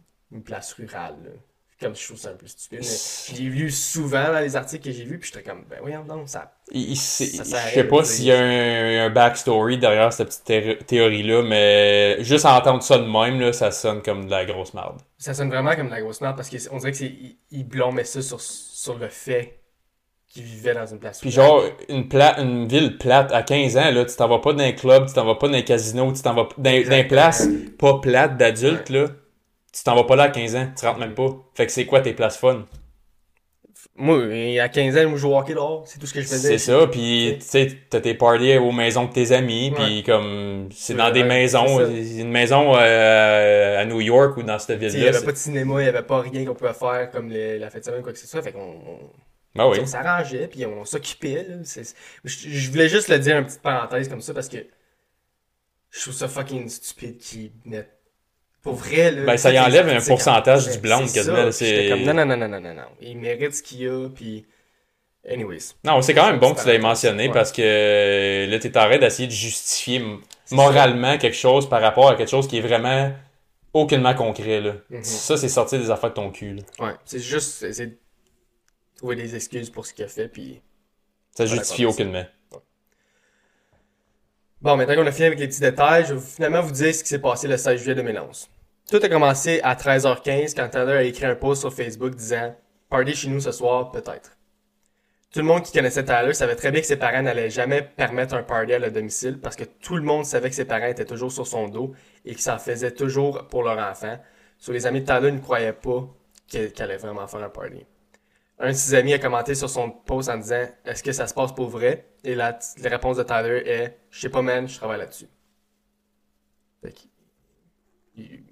[0.44, 1.16] place rurale.
[1.80, 2.80] Comme je trouve ça un peu stupide.
[2.82, 5.78] mais je l'ai lu souvent dans les articles que j'ai vus, puis j'étais comme, ben
[5.80, 6.52] voyons donc, ça.
[6.72, 10.28] Il- il- c'est- Ça je sais pas s'il y a un, un backstory derrière cette
[10.28, 14.30] petite thé- théorie-là, mais juste à entendre ça de même, là, ça sonne comme de
[14.30, 15.00] la grosse merde.
[15.16, 18.40] Ça sonne vraiment comme de la grosse merde parce qu'on dirait qu'il blâmait ça sur,
[18.40, 19.56] sur le fait
[20.28, 23.90] qu'il vivait dans une place Puis genre, une, pla- une ville plate à 15 ans,
[23.90, 26.12] là, tu t'en vas pas dans un club, tu t'en vas pas dans un casino,
[26.12, 29.06] tu t'en vas dans, dans une place pas plate d'adultes, là.
[29.72, 31.30] Tu t'en vas pas là à 15 ans, tu rentres même pas.
[31.54, 32.66] Fait que c'est quoi tes places fun?
[33.96, 34.16] Moi,
[34.60, 36.58] à 15 ans, je jouais au hockey dehors, c'est tout ce que je faisais.
[36.58, 40.68] C'est ça, puis tu sais, t'as tes parties aux maisons de tes amis, puis comme
[40.72, 44.80] c'est Ouais, dans des ouais, maisons, une maison euh, à New York ou dans cette
[44.80, 45.16] sais, Il n'y ville-là.
[45.18, 47.68] avait pas de cinéma, il n'y avait pas rien qu'on pouvait faire comme les- la
[47.70, 48.42] fête de semaine, quoi que ce soit.
[48.42, 48.98] Fait qu'on on,
[49.54, 49.78] Ben oui.
[49.82, 51.46] on s'arrangeait, puis on s'occupait.
[52.24, 54.58] Je, je voulais juste le dire, une petite parenthèse comme ça, parce que
[55.90, 57.99] je trouve ça fucking stupide qu'ils mettent.
[58.62, 59.24] Pour vrai, là.
[59.24, 62.60] Ben, ça y enlève un pourcentage du c'est quasiment, c'est- comme, non, non, non, non,
[62.60, 62.82] non, non.
[63.00, 64.44] Il mérite ce qu'il a, puis.
[65.28, 65.74] Anyways.
[65.84, 67.32] Non, c'est quand même bon que tu l'aies mentionné Ouais.
[67.34, 70.02] parce que là, t'es en train d'essayer de justifier
[70.50, 73.12] moralement quelque chose par rapport à quelque chose qui est vraiment
[73.74, 74.74] aucunement concret, là.
[74.88, 75.04] Mhm.
[75.04, 76.62] Ça, c'est sortir des affaires de ton cul, là.
[76.86, 77.70] Ouais, c'est juste.
[77.72, 77.98] c'est-
[78.96, 80.60] trouver des excuses pour ce qu'il a fait, puis.
[81.36, 81.88] Ça justifie ça.
[84.62, 87.02] Bon, maintenant qu'on a fini avec les petits détails, je vais finalement vous dire ce
[87.02, 88.50] qui s'est passé le 16 juillet 2011.
[88.90, 92.54] Tout a commencé à 13h15 quand Tyler a écrit un post sur Facebook disant
[92.90, 94.36] Party chez nous ce soir, peut-être.
[95.32, 98.34] Tout le monde qui connaissait Tyler savait très bien que ses parents n'allaient jamais permettre
[98.34, 101.06] un party à leur domicile parce que tout le monde savait que ses parents étaient
[101.06, 101.94] toujours sur son dos
[102.26, 104.18] et qu'ils s'en faisaient toujours pour leur enfant.
[104.58, 106.06] Sur les amis de Tyler ne croyaient pas
[106.48, 107.86] qu'elle allait vraiment faire un party.
[108.60, 111.34] Un de ses amis a commenté sur son post en disant Est-ce que ça se
[111.34, 112.10] passe pour vrai?
[112.22, 115.26] Et la, la réponse de Tyler est Je sais pas, man, je travaille là-dessus.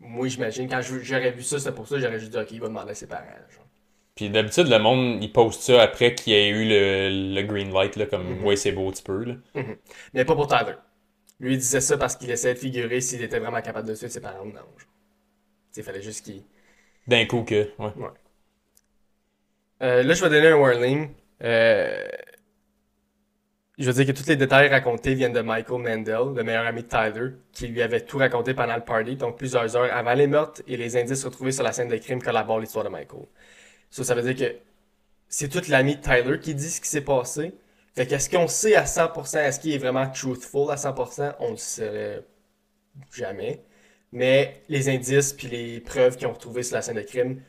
[0.01, 2.69] Moi, j'imagine, quand j'aurais vu ça, c'est pour ça, j'aurais juste dit Ok, il va
[2.69, 3.25] demander à ses parents.
[3.51, 3.67] genre.
[4.15, 7.73] Puis d'habitude, le monde, il poste ça après qu'il y ait eu le, le green
[7.73, 8.45] light, là, comme, Mhm.
[8.45, 9.35] ouais, c'est beau, tu peux, là.
[10.13, 10.75] Mais pas pour Tyler.
[11.41, 14.13] Lui, il disait ça parce qu'il essayait de figurer s'il était vraiment capable de suivre
[14.13, 14.61] ses parents ou non.
[15.77, 16.43] Il fallait juste qu'il.
[17.07, 17.91] D'un coup que, ouais.
[19.83, 21.11] Euh, là, je vais donner un warning.
[21.43, 22.09] Euh,
[23.79, 26.83] je veux dire que tous les détails racontés viennent de Michael Mandel, le meilleur ami
[26.83, 30.27] de Tyler, qui lui avait tout raconté pendant le party, donc plusieurs heures avant les
[30.27, 33.23] meurtres et les indices retrouvés sur la scène de crime collaborent l'histoire de Michael.
[33.91, 34.57] Ça, ça veut dire que
[35.29, 37.55] c'est tout l'ami de Tyler qui dit ce qui s'est passé.
[37.95, 41.35] Fait qu'est-ce qu'on sait à 100%, est-ce qu'il est vraiment truthful à 100%?
[41.41, 42.25] On le saurait
[43.15, 43.63] jamais.
[44.13, 47.41] Mais les indices puis les preuves qu'ils ont retrouvées sur la scène de crime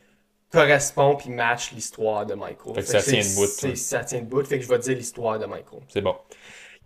[0.51, 2.75] correspondent puis matchent l'histoire de Michael.
[2.75, 4.03] Fait que ça tient debout, c'est- ça.
[4.03, 5.81] Tient debout, fait que je vais dire l'histoire de Michael.
[5.87, 6.15] C'est bon.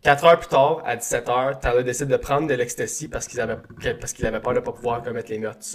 [0.02, 3.56] Quatre heures plus tard, à 17h, Tyler décide de prendre de l'ecstasy parce qu'il avait,
[4.00, 5.66] parce qu'il avait peur de pas pouvoir commettre les meurtres.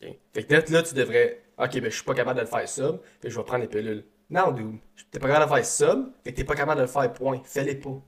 [0.00, 0.08] Ok.
[0.32, 2.68] Fait que là, là, tu devrais, ok, ben, je suis pas capable de le faire
[2.68, 4.04] sobre, fait que je vais prendre les pilules.
[4.30, 4.76] Non, dude,
[5.10, 7.12] t'es pas capable de le faire sobre, fait que t'es pas capable de le faire,
[7.12, 7.40] point.
[7.44, 8.00] Fais-les pas.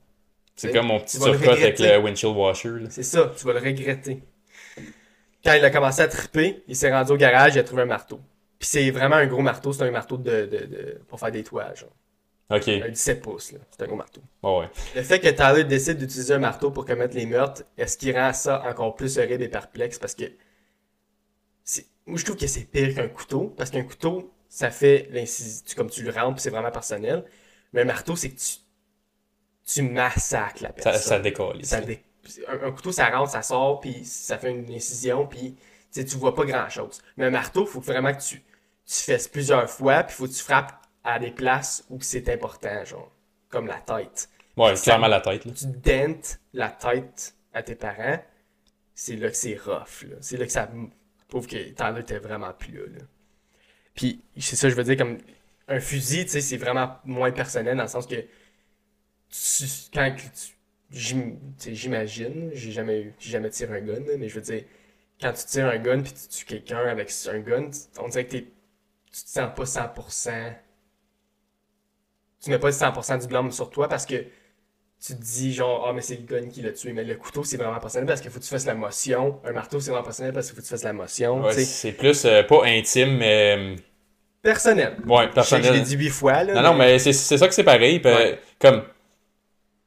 [0.55, 2.69] C'est comme mon petit le surcut avec le windshield washer.
[2.89, 4.23] C'est ça, tu vas le regretter.
[5.43, 7.87] Quand il a commencé à triper, il s'est rendu au garage, il a trouvé un
[7.87, 8.19] marteau.
[8.59, 11.43] Puis c'est vraiment un gros marteau, c'est un marteau de, de, de- pour faire des
[11.43, 11.89] toits, genre.
[12.49, 12.67] Ok.
[12.67, 13.59] Un 17 pouces, là.
[13.71, 14.21] C'est un gros marteau.
[14.43, 14.69] Ouais.
[14.95, 18.33] Le fait que Tyler décide d'utiliser un marteau pour commettre les meurtres, est-ce qui rend
[18.33, 19.97] ça encore plus horrible et perplexe?
[19.99, 20.25] Parce que
[21.63, 23.53] c'est- moi, je trouve que c'est pire qu'un couteau.
[23.57, 27.25] Parce qu'un couteau, ça fait l'incision, comme tu le rentres, puis c'est vraiment personnel.
[27.73, 28.57] Mais un marteau, c'est que tu,
[29.65, 31.01] tu massacres la Ça, personne.
[31.01, 31.65] ça décolle.
[31.65, 32.03] Ça dé-
[32.47, 35.55] un, un couteau, ça rentre, ça sort, puis ça fait une incision, puis
[35.95, 37.01] tu sais, tu vois pas grand-chose.
[37.15, 38.43] Mais un marteau, faut vraiment que tu,
[38.85, 40.73] tu fasses plusieurs fois, puis faut que tu frappes
[41.05, 43.11] à des places où c'est important, genre,
[43.47, 44.29] comme la tête.
[44.57, 45.45] Ouais, clairement la tête.
[45.45, 45.53] Là.
[45.53, 48.19] Tu dentes la tête à tes parents,
[48.93, 50.17] c'est là que c'est rough, là.
[50.19, 50.69] C'est là que ça
[51.29, 53.05] prouve que Tyler était vraiment plus là, là.
[53.93, 55.17] Puis, c'est ça, je veux dire, comme
[55.69, 60.13] un fusil, tu sais, c'est vraiment moins personnel dans le sens que tu, quand
[60.91, 61.15] tu,
[61.71, 64.65] j'imagine, j'ai jamais eu, j'ai jamais tiré un gun, mais je veux dire,
[65.25, 68.25] quand tu tires un gun puis tu tues quelqu'un avec un gun, tu- on dirait
[68.25, 68.41] que t'es,
[69.11, 70.53] tu te sens pas 100%,
[72.43, 75.93] tu mets pas 100% du blâme sur toi parce que tu te dis genre, ah,
[75.93, 78.31] mais c'est le gun qui l'a tué, mais le couteau c'est vraiment personnel parce qu'il
[78.31, 80.65] faut que tu fasses la motion, un marteau c'est vraiment personnel parce qu'il faut que
[80.67, 83.55] tu fasses la motion, Ouais, tu c'est plus euh, pas intime, mais.
[83.57, 83.75] euh,
[84.41, 84.97] Personnel.
[85.07, 85.73] Ouais, Je que je personnel.
[85.73, 86.53] l'ai dit huit fois, là.
[86.53, 87.99] Non, non, mais c'est ça que c'est pareil.
[88.05, 88.39] Ouais.
[88.59, 88.83] Comme.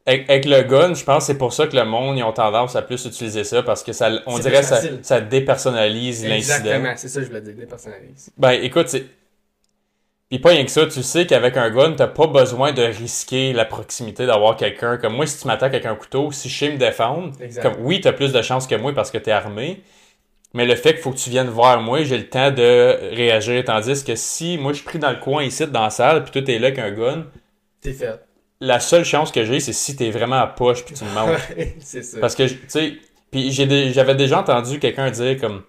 [0.09, 2.33] Avec, avec le gun, je pense que c'est pour ça que le monde, ils ont
[2.33, 6.55] tendance à plus utiliser ça parce que ça, on dirait ça, dépersonnalise l'incident.
[6.55, 8.31] Exactement, c'est ça que je voulais dire, dépersonnalise.
[8.39, 9.05] Ben, écoute, c'est.
[10.31, 13.53] Pis pas rien que ça, tu sais qu'avec un gun, t'as pas besoin de risquer
[13.53, 14.97] la proximité d'avoir quelqu'un.
[14.97, 18.01] Comme moi, si tu m'attaques avec un couteau, si je sais me défendre, comme oui,
[18.01, 19.83] t'as plus de chances que moi parce que t'es armé.
[20.55, 23.63] Mais le fait qu'il faut que tu viennes vers moi, j'ai le temps de réagir.
[23.65, 26.33] Tandis que si moi je suis pris dans le coin ici, dans la salle, puis
[26.33, 27.27] toi t'es là avec un gun,
[27.81, 28.21] T'es fait.
[28.61, 31.29] La seule chance que j'ai, c'est si t'es vraiment à poche puis tu me manques.
[31.57, 32.19] Ouais, c'est ça.
[32.21, 32.95] Parce que, tu sais,
[33.31, 35.63] puis j'avais déjà entendu quelqu'un dire comme.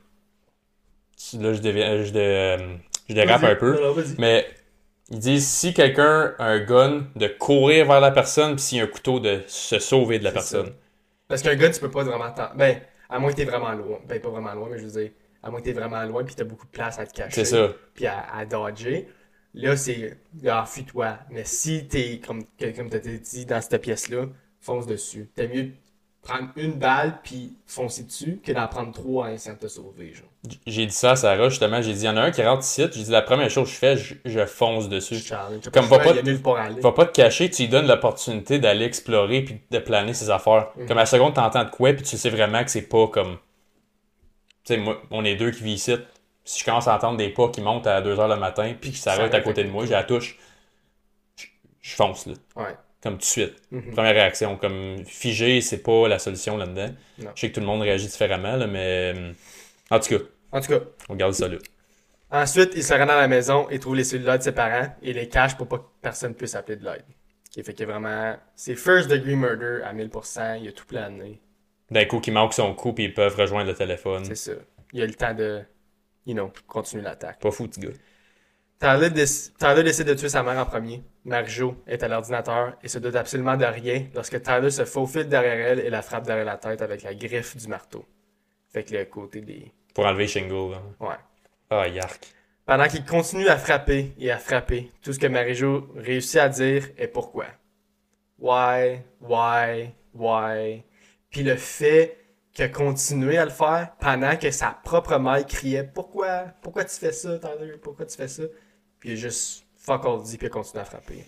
[1.34, 2.58] Là, je, dévi- je, dé-
[3.10, 3.76] je dérape un peu.
[3.76, 4.16] Non, non, vas-y.
[4.18, 4.48] Mais
[5.12, 8.82] ils disent si quelqu'un a un gun, de courir vers la personne, puis s'il y
[8.82, 10.68] a un couteau, de se sauver de la personne.
[10.68, 10.72] ça.
[11.28, 12.34] Parce qu'un gun, tu peux pas vraiment.
[12.56, 14.00] Ben, à moins que t'es vraiment loin.
[14.08, 15.12] Ben, pas vraiment loin, mais je veux dire,
[15.44, 17.32] à moins que t'es vraiment loin puis t'as beaucoup de place à te cacher.
[17.32, 17.68] C'est ça.
[17.94, 19.08] Puis à, à dodger.
[19.54, 20.18] Là, c'est...
[20.42, 21.18] Là, fuis-toi.
[21.32, 22.44] Mais si t'es, comme,
[22.76, 24.26] comme t'as dit, dans cette pièce-là,
[24.62, 25.30] fonce dessus.
[25.36, 25.72] T'as mieux
[26.22, 30.14] prendre une balle puis foncer dessus que d'en prendre trois en essayant de te sauver,
[30.14, 30.28] genre.
[30.68, 31.82] J'ai dit ça à Sarah, justement.
[31.82, 32.84] J'ai dit, il y en a un qui rentre ici.
[32.92, 35.18] J'ai dit, la première chose que je fais, je, je fonce dessus.
[35.74, 36.10] Comme va pas-
[36.60, 36.82] à aller.
[36.82, 40.68] Va pas te cacher, tu lui donnes l'opportunité d'aller explorer puis de planer ses affaires.
[40.78, 40.88] Mhm.
[40.88, 43.38] Comme à la seconde, t'entends de quoi, puis tu sais vraiment que c'est pas comme.
[44.66, 45.96] Tu sais, moi, on est deux qui vivent ici.
[46.50, 48.98] Si je commence à entendre des pas qui montent à 2h le matin, puis que
[48.98, 50.38] Sarah est à côté de moi, j'ai la touche,
[51.38, 51.46] je,
[51.82, 52.34] je fonce, là.
[52.56, 52.76] Ouais.
[53.04, 53.56] Comme tout de suite.
[53.72, 53.92] Mhm.
[53.92, 54.58] Première réaction.
[54.58, 56.94] Comme figé, c'est pas la solution là-dedans.
[57.20, 59.14] Je sais que tout le monde réagit différemment, là, mais.
[59.16, 59.32] euh,
[59.92, 61.58] En tout cas, En tout cas, on garde ça là.
[62.32, 65.14] Ensuite, il se rend dans la maison et trouve les cellulaires de ses parents et
[65.14, 67.06] les cache pour pas que personne puisse appeler de l'aide.
[67.52, 71.40] Qui fait que vraiment, c'est first degree murder à 1000%, il a tout plané.
[71.92, 74.26] D'un coup, qui manque son coup, puis ils peuvent rejoindre le téléphone.
[74.26, 74.52] C'est ça.
[74.94, 75.62] Il a le temps de,
[76.30, 77.40] you know, continuer l'attaque.
[77.40, 77.90] Pas fou, petit gars.
[78.80, 81.04] Tyler, déc- Tyler décide de tuer sa mère en premier.
[81.26, 85.68] Marjo est à l'ordinateur et se doute absolument de rien lorsque Tyler se faufile derrière
[85.68, 88.06] elle et la frappe derrière la tête avec la griffe du marteau.
[88.72, 89.72] Fait que le côté des...
[89.94, 90.82] Pour enlever Shingle, là.
[91.00, 91.16] Ouais.
[91.70, 92.28] Ah, yark.
[92.66, 96.88] Pendant qu'il continue à frapper et à frapper, tout ce que Marie-Jo réussit à dire
[96.98, 97.48] est pourquoi.
[98.38, 100.84] Why, why, why?
[101.32, 102.19] Puis le fait
[102.60, 107.12] que continuer à le faire pendant que sa propre mère criait pourquoi, pourquoi tu fais
[107.12, 108.44] ça, Tyler, pourquoi tu fais ça?
[109.00, 111.26] Puis il a juste fuck all dit puis il continue à frapper.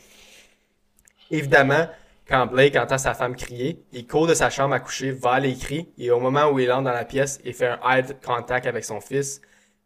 [1.29, 1.87] Évidemment,
[2.27, 5.55] quand Blake entend sa femme crier, il court de sa chambre à coucher vers les
[5.55, 8.65] cris et au moment où il entre dans la pièce et fait un eye contact
[8.67, 9.41] avec son fils,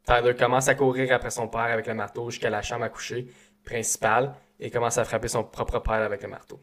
[0.06, 3.28] Tyler commence à courir après son père avec le marteau jusqu'à la chambre à coucher
[3.64, 6.60] principale et commence à frapper son propre père avec le marteau.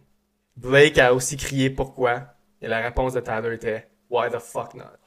[0.56, 4.98] Blake a aussi crié pourquoi, et la réponse de Tyler était Why the fuck not?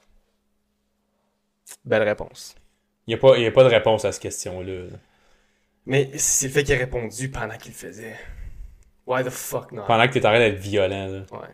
[1.86, 2.56] Belle réponse.
[3.06, 4.98] Il n'y a, a pas de réponse à cette question-là.
[5.86, 8.20] Mais c'est le fait qu'il ait répondu pendant qu'il le faisait.
[9.06, 9.86] Why the fuck not?
[9.86, 11.06] Pendant que tu es en train d'être violent.
[11.06, 11.20] Là.
[11.38, 11.54] Ouais.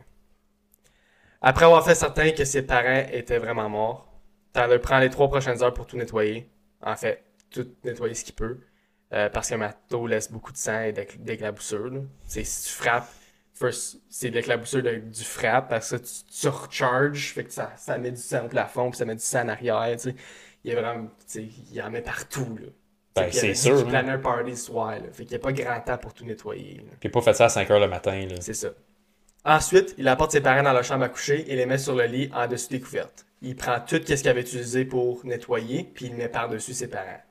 [1.42, 4.08] Après avoir fait certain que ses parents étaient vraiment morts,
[4.54, 6.50] Tyler prend les trois prochaines heures pour tout nettoyer.
[6.82, 8.62] En fait, tout nettoyer ce qu'il peut.
[9.12, 11.04] Euh, parce que Matto laisse beaucoup de sang et là.
[12.24, 13.12] C'est si tu frappes,
[13.62, 17.98] first, c'est de l'éclaboussure du frappe parce que tu, tu recharges, fait que ça, ça
[17.98, 19.96] met du sang au plafond, puis ça met du sang en arrière.
[19.98, 20.16] tu sais.
[20.64, 22.58] Il y a vraiment, tu sais, il en met partout.
[22.60, 22.68] Là.
[23.16, 24.08] Ben, c'est sûr, hein.
[24.08, 24.92] un party ce soir.
[24.92, 25.12] Là.
[25.12, 26.78] Fait qu'il n'y a pas grand temps pour tout nettoyer.
[26.78, 26.94] là.
[27.00, 28.26] Puis pas fait ça à 5 heures le matin.
[28.30, 28.36] Là.
[28.40, 28.70] C'est ça.
[29.44, 32.06] Ensuite, il apporte ses parents dans leur chambre à coucher et les met sur le
[32.06, 33.26] lit en dessus des couvertes.
[33.42, 37.22] Il prend tout ce qu'il avait utilisé pour nettoyer, puis il met par-dessus ses parents.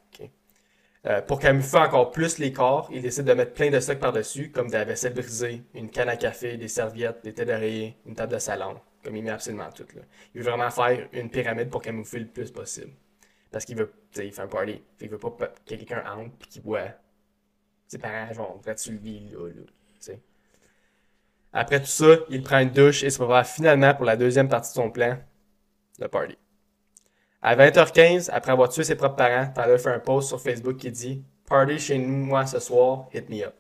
[1.07, 4.51] Euh, pour camoufler encore plus les corps, il décide de mettre plein de stocks par-dessus,
[4.51, 8.15] comme de la vaisselle brisée, une canne à café, des serviettes, des têtes d'oreiller, une
[8.15, 8.79] table de salon.
[9.03, 9.87] Comme il met absolument tout.
[9.97, 10.03] Là.
[10.35, 12.93] Il veut vraiment faire une pyramide pour camoufler le plus possible.
[13.51, 14.83] Parce qu'il veut, tu sais, il fait un party.
[14.99, 16.89] Qu'il veut pas que quelqu'un entre puis qu'il voit
[17.89, 20.15] ses parents, quand tu le vis, là, là.
[21.53, 24.71] Après tout ça, il prend une douche et se prépare finalement pour la deuxième partie
[24.71, 25.19] de son plan,
[25.99, 26.39] le party.
[27.42, 30.90] À 20h15, après avoir tué ses propres parents, Tyler fait un post sur Facebook qui
[30.90, 33.55] dit Party chez nous, moi, ce soir, hit me up.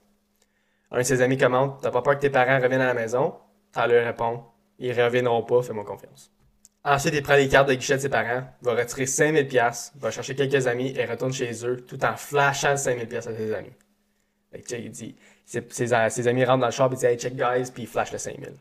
[0.90, 3.34] Un de ses amis commente T'as pas peur que tes parents reviennent à la maison
[3.72, 4.44] Tyler répond
[4.78, 6.30] Ils reviendront pas, fais-moi confiance.
[6.84, 10.10] Ensuite, il prend les cartes de guichet de ses parents, va retirer 5000 pièces, va
[10.10, 13.72] chercher quelques amis et retourne chez eux tout en flashant 5000 pièces à ses amis.
[14.50, 15.14] Fait que, il dit,
[15.44, 18.12] ses, ses- amis rentrent dans le shop et disent Hey, check guys, puis il flash
[18.12, 18.52] le 5000.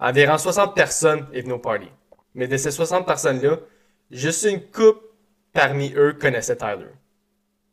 [0.00, 1.88] Environ 60 personnes est venues au party.
[2.34, 3.58] Mais de ces 60 personnes-là,
[4.10, 5.00] juste une coupe
[5.52, 6.90] parmi eux connaissait Tyler.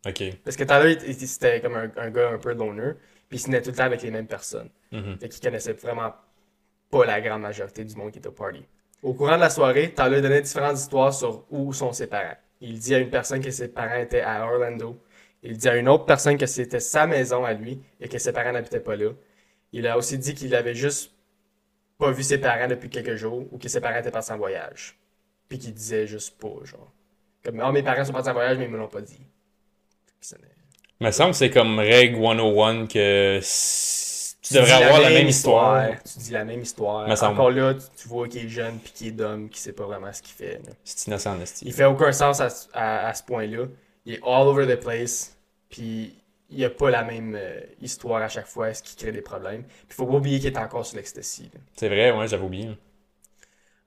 [0.06, 0.24] Ok.
[0.44, 2.94] Parce que Tyler, c'était comme un, un gars un peu loner,
[3.28, 4.70] puis il se tenait tout le temps avec les mêmes personnes.
[4.92, 5.18] Mhm.
[5.20, 6.14] Fait qu'il connaissait vraiment
[6.92, 8.64] pas la grande majorité du monde qui était au party.
[9.02, 12.38] Au courant de la soirée, Tyler donnait différentes histoires sur où sont ses parents.
[12.62, 15.00] Il dit à une personne que ses parents étaient à Orlando.
[15.44, 18.32] Il dit à une autre personne que c'était sa maison à lui et que ses
[18.32, 19.12] parents n'habitaient pas là.
[19.72, 21.12] Il a aussi dit qu'il avait juste
[21.98, 24.98] pas vu ses parents depuis quelques jours ou que ses parents étaient partis en voyage.
[25.50, 26.92] Puis qu'il disait juste pas, genre.
[27.44, 29.20] Comme, oh, mes parents sont partis en voyage, mais ils me l'ont pas dit.
[30.22, 30.38] Ça
[31.00, 35.28] Il me semble que c'est comme règle 101 que tu dis devrais avoir la même
[35.28, 35.88] histoire.
[36.04, 37.08] Tu dis la même histoire.
[37.30, 37.34] Me.
[37.34, 39.86] Encore là, tu, tu vois qu'il est jeune puis qu'il est dumb, qu'il sait pas
[39.86, 40.62] vraiment ce qu'il fait.
[40.84, 41.38] C'est innocent.
[41.64, 43.66] Il fait aucun sens à, ce- à- à ce point-là.
[44.06, 45.36] Il est all over the place.
[45.70, 46.16] Puis
[46.52, 49.64] il a pas la même euh, histoire à chaque fois, ce qui crée des problèmes.
[49.64, 51.50] Puis faut pas oublier qu'il est encore sur l'ecstasy.
[51.76, 52.70] C'est vrai, ouais, j'avais oublié.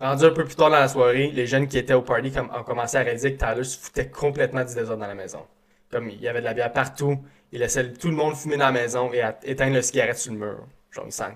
[0.01, 2.51] Rendu un peu plus tard dans la soirée, les jeunes qui étaient au party com-
[2.55, 5.45] ont commencé à réaliser que Tyler se foutait complètement du désordre dans la maison.
[5.91, 7.19] Comme il y avait de la bière partout,
[7.51, 10.39] il laissait tout le monde fumer dans la maison et éteindre le cigarette sur le
[10.39, 10.59] mur.
[10.93, 11.31] Genre, il s'en,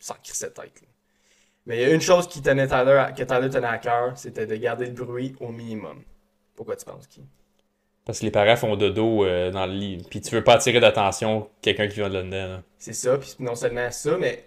[0.00, 0.80] s'en crissait tête.
[0.80, 0.88] là.
[1.66, 4.18] Mais il y a une chose qui tenait Tyler, à- que Tyler tenait à cœur,
[4.18, 6.02] c'était de garder le bruit au minimum.
[6.56, 7.22] Pourquoi tu penses, qui?
[8.04, 10.04] Parce que les parents font dodo euh, dans le lit.
[10.10, 12.48] Puis tu veux pas attirer d'attention quelqu'un qui vient de là-dedans.
[12.56, 12.62] là.
[12.76, 14.44] C'est ça, puis non seulement ça, mais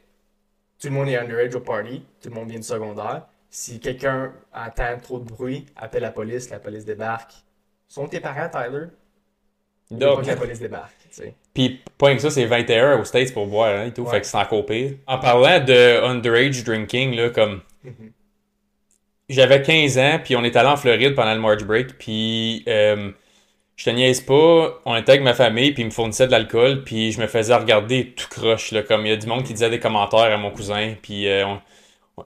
[0.79, 3.25] tout le monde est underage au party, tout le monde vient du secondaire.
[3.49, 7.33] Si quelqu'un entend trop de bruit, appelle la police, la police débarque.
[7.87, 8.87] Sont tes parents, Tyler?
[9.89, 11.35] Il Donc, pas que la police débarque, tu sais.
[11.53, 14.03] Puis, pas que ça, c'est 21 aux States pour boire hein, et tout.
[14.03, 14.11] Ouais.
[14.11, 14.95] Fait que c'est encore pire.
[15.07, 17.61] En parlant de underage drinking, là, comme.
[17.83, 18.11] Mhm.
[19.29, 23.11] J'avais 15 ans, puis on est allé en Floride pendant le March Break, puis euh,
[23.75, 26.83] je te niaise pas, on était avec ma famille, puis ils me fournissaient de l'alcool,
[26.85, 29.51] puis je me faisais regarder tout croche, là, comme il y a du monde qui
[29.53, 31.61] disait des commentaires à mon cousin, puis euh, on-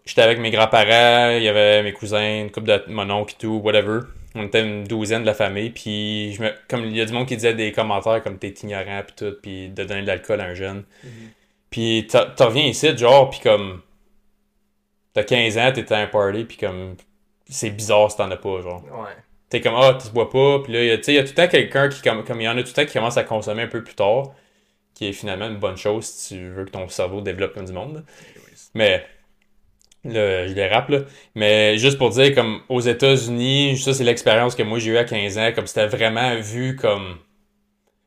[0.06, 3.42] j'étais avec mes grands-parents, il y avait mes cousins, une couple de mon oncle et
[3.42, 4.00] tout, whatever.
[4.36, 7.12] On était une douzaine de la famille, puis je me, comme il y a du
[7.12, 10.40] monde qui disait des commentaires comme t'es ignorant, puis tout, puis de donner de l'alcool
[10.40, 10.84] à un jeune.
[11.70, 13.82] Puis t'en reviens ici, genre, puis comme
[15.14, 16.96] t'as 15 ans, t'es à un party, puis comme
[17.50, 18.84] c'est bizarre si t'en as pas, genre.
[18.86, 19.12] Ouais.
[19.50, 21.16] T'es comme, ah, tu te bois pas, puis là, il y a- tu sais, il
[21.16, 22.74] y a tout le temps quelqu'un qui, comme, comme il y en a tout le
[22.74, 24.32] temps qui commence à consommer un peu plus tard,
[24.94, 27.74] qui est finalement une bonne chose si tu veux que ton cerveau développe comme du
[27.74, 28.06] monde.
[28.74, 29.06] Mais,
[30.06, 31.00] là, je dérape, là.
[31.36, 35.04] Mais juste pour dire, comme aux États-Unis, ça, c'est l'expérience que moi j'ai eue à
[35.04, 37.18] 15 ans, comme c'était vraiment vu comme.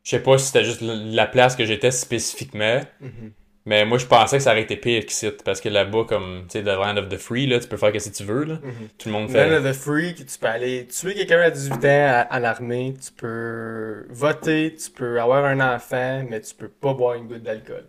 [0.02, 3.32] Je sais pas si c'était juste la la place que j'étais spécifiquement, Mhm.
[3.64, 6.58] mais moi je pensais que ça aurait été pire qu'ici, parce que là-bas, comme, tu
[6.58, 8.54] sais, the land of the free, là, tu peux faire ce que tu veux, là.
[8.62, 8.88] Mhm.
[8.98, 9.48] Tout le monde fait.
[9.48, 12.94] Land of the Free, tu peux aller tuer quelqu'un à 18 ans à, à l'armée,
[13.02, 17.42] tu peux voter, tu peux avoir un enfant, mais tu peux pas boire une goutte
[17.42, 17.86] d'alcool.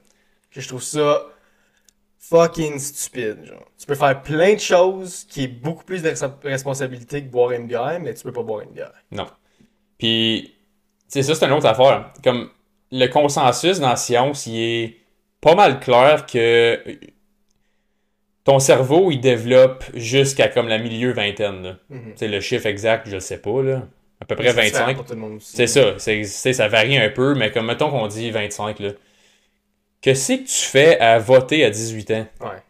[0.51, 1.25] Je trouve ça
[2.29, 3.65] fucking stupide, genre.
[3.79, 7.51] Tu peux faire plein de choses qui est beaucoup plus de res- responsabilité que boire
[7.51, 8.91] une bière, mais tu peux pas boire une bière.
[9.11, 9.27] Non.
[9.97, 10.53] Puis,
[11.07, 12.11] sais, ça, c'est une autre affaire.
[12.23, 12.49] Comme,
[12.91, 14.97] le consensus dans la science, il est
[15.41, 16.79] pas mal clair que
[18.43, 21.77] ton cerveau, il développe jusqu'à comme la milieu vingtaine.
[21.89, 22.13] Mhm.
[22.15, 23.87] Sais, le chiffre exact, je sais pas, là.
[24.21, 24.95] À peu près C'est différent 25.
[24.95, 25.55] pour tout le monde aussi.
[25.55, 25.95] C'est ça.
[25.97, 28.89] C'est, c'est- ça varie un peu, mais comme mettons qu'on dit 25, là.
[30.05, 32.27] Qu'est-ce que tu fais à voter à 18 ans?
[32.41, 32.61] Ouais.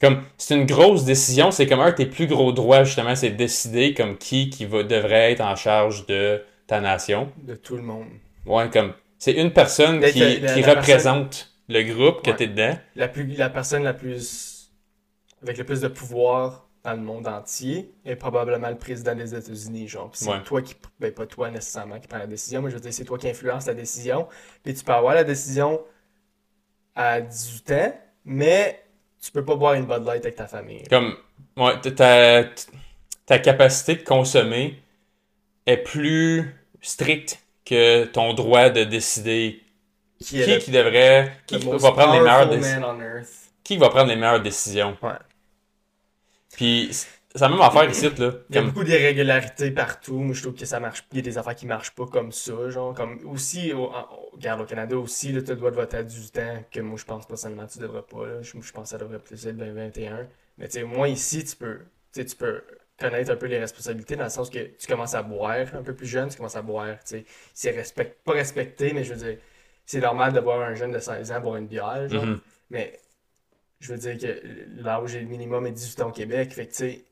[0.00, 1.50] Comme, c'est une grosse décision.
[1.50, 4.64] C'est comme un de tes plus gros droits, justement, c'est de décider comme qui, qui
[4.64, 7.32] va, devrait être en charge de ta nation.
[7.42, 8.06] De tout le monde.
[8.46, 12.36] Ouais, comme, c'est une personne qui, la- la- qui la représente le groupe que Ouais.
[12.36, 12.78] t'es dedans.
[12.94, 14.70] La, plus, la personne la plus.
[15.42, 19.88] avec le plus de pouvoir dans le monde entier est probablement le président des États-Unis,
[19.88, 20.08] genre.
[20.12, 20.42] Puis c'est Ouais.
[20.44, 20.76] toi qui.
[21.00, 23.28] Ben, pas toi nécessairement qui prend la décision, mais je veux dire, c'est toi qui
[23.28, 24.28] influence la décision.
[24.62, 25.80] Puis tu peux avoir la décision
[26.94, 28.82] à 18 ans, mais
[29.22, 30.84] tu peux pas boire une Bud Light avec ta famille.
[30.84, 31.16] Comme,
[31.56, 32.44] ouais, ta,
[33.26, 34.82] ta capacité de consommer
[35.66, 39.62] est plus stricte que ton droit de décider
[40.18, 43.24] Qui qui, le- qui devrait, qui the va prendre les meilleures décisions.
[43.64, 44.96] Qui va prendre les meilleures décisions.
[45.02, 45.12] Ouais.
[46.52, 46.90] Puis,
[47.34, 48.32] c'est la même affaire ici, là.
[48.48, 50.18] Il y a Comme, beaucoup d'irrégularités partout.
[50.18, 51.04] Moi, je trouve que ça marche.
[51.12, 52.70] Il y a des affaires qui marchent pas comme ça.
[52.70, 55.96] Genre, comme aussi, au, en- regarde, au Canada aussi, tu as le droit de voter
[55.96, 58.26] à 18 ans, que moi, je pense personnellement, tu devrais pas.
[58.26, 58.42] Là.
[58.42, 60.28] Je, je pense que ça devrait plus être 20, 21.
[60.58, 61.78] Mais tu sais, moi, ici, tu peux,
[62.12, 62.62] tu sais, tu peux
[63.00, 65.94] connaître un peu les responsabilités dans le sens que tu commences à boire un peu
[65.94, 69.18] plus jeune, tu commences à boire, tu sais, c'est respect, pas respecté, mais je veux
[69.26, 69.38] dire,
[69.84, 72.24] c'est normal de voir un jeune de 16 ans boire une bière, genre.
[72.24, 72.40] Mhm.
[72.70, 73.00] Mais
[73.80, 74.40] je veux dire que
[74.82, 76.52] l'âge minimum est 18 ans au Québec.
[76.52, 77.04] Fait que tu sais,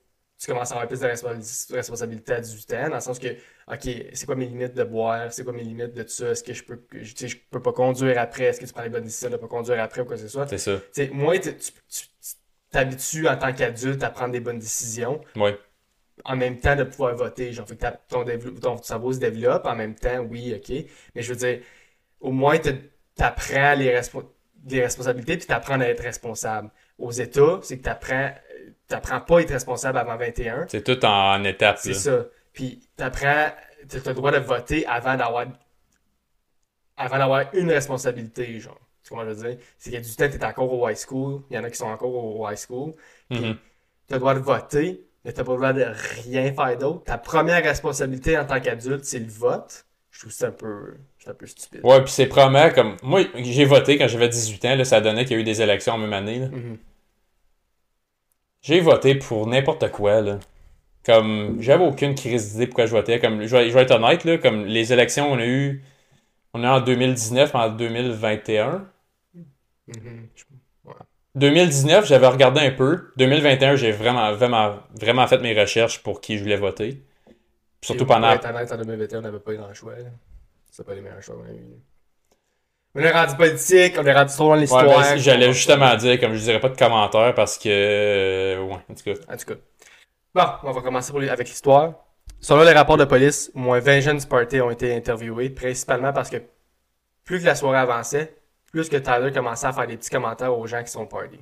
[0.42, 3.28] tu commences à avoir plus de responsa- responsabilité à 18 ans, dans le sens que,
[3.28, 5.32] OK, c'est quoi mes limites de boire?
[5.32, 6.30] C'est quoi mes limites de tout ça?
[6.30, 8.44] Est-ce que je peux, que- tu sais, je peux pas conduire après?
[8.44, 10.28] Est-ce que tu prends les bonnes décisions de pas conduire après ou quoi que ce
[10.28, 10.48] soit?
[10.48, 10.76] c'est ça.
[10.78, 12.34] Tu sais, moi, tu tu- tu- tu
[12.70, 15.56] t'habitues en tant qu'adulte à prendre des bonnes décisions Ouais.
[16.24, 17.52] en même temps de pouvoir voter.
[17.52, 18.24] Genre, fait que ton,
[18.60, 20.84] ton cerveau se développe en même temps, oui, ok.
[21.14, 21.60] Mais je veux dire,
[22.20, 22.70] au moins, tu
[23.18, 24.00] apprends les,
[24.68, 26.70] les responsabilités puis tu apprends à être responsable.
[26.98, 27.88] Aux États, c'est que tu
[28.94, 30.66] apprends pas à être responsable avant 21.
[30.68, 32.26] C'est tout en étapes, C'est ça.
[32.52, 33.48] Puis tu apprends,
[33.88, 35.46] tu as le droit de voter avant d'avoir
[36.96, 38.78] avant d'avoir une responsabilité, genre.
[39.02, 39.58] Tu comprends je veux dire?
[39.78, 41.42] C'est qu'il y a du temps, tu es encore au high school.
[41.50, 42.92] Il y en a qui sont encore au high school.
[43.28, 43.56] Puis, Mhm.
[44.06, 45.86] tu as le droit de voter, mais tu n'as pas le droit de
[46.24, 47.04] rien faire d'autre.
[47.04, 49.86] Ta première responsabilité en tant qu'adulte, c'est le vote.
[50.10, 50.94] Je trouve c'est un peu,
[51.26, 51.80] un peu stupide.
[51.82, 52.96] Ouais, puis c'est probablement comme.
[53.02, 55.62] Moi, j'ai voté quand j'avais 18 ans, là, ça donnait qu'il y a eu des
[55.62, 56.48] élections en même année, là.
[56.48, 56.78] Mhm.
[58.62, 60.38] J'ai voté pour n'importe quoi, là.
[61.04, 63.20] Comme, j'avais aucune crise d'idée pourquoi je votais.
[63.20, 65.84] Comme, je vais, je vais être honnête, là, comme les élections, on a eu.
[66.54, 68.86] On eu en 2019, en 2021.
[69.88, 70.28] Mhm.
[70.34, 70.44] Je-
[71.34, 73.10] 2019, j'avais regardé un peu.
[73.16, 77.02] 2021, j'ai vraiment, vraiment, vraiment fait mes recherches pour qui je voulais voter.
[77.82, 78.36] Surtout pendant.
[78.36, 79.94] pour être honnête, en 2021, on n'avait pas grand choix.
[80.70, 81.80] C'est pas les meilleurs choix qu'on a eu.
[82.94, 84.84] On est rendu politique, on est rendu trop dans Ouais, l'histoire.
[84.86, 87.68] ben, j'allais justement dire, comme je dirais pas de commentaires parce que.
[87.68, 89.14] euh, ouais, en tout cas.
[89.32, 89.54] En tout cas.
[90.34, 91.94] Bon, on va commencer avec l'histoire.
[92.40, 96.12] Selon les rapports de police, au moins 20 jeunes du party ont été interviewés, principalement
[96.12, 96.38] parce que
[97.24, 98.36] plus que la soirée avançait,
[98.72, 101.40] plus que Tyler commençait à faire des petits commentaires aux gens qui sont party.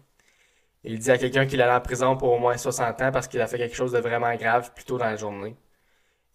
[0.84, 3.40] Il dit à quelqu'un qu'il allait en prison pour au moins 60 ans parce qu'il
[3.40, 5.56] a fait quelque chose de vraiment grave plus tôt dans la journée.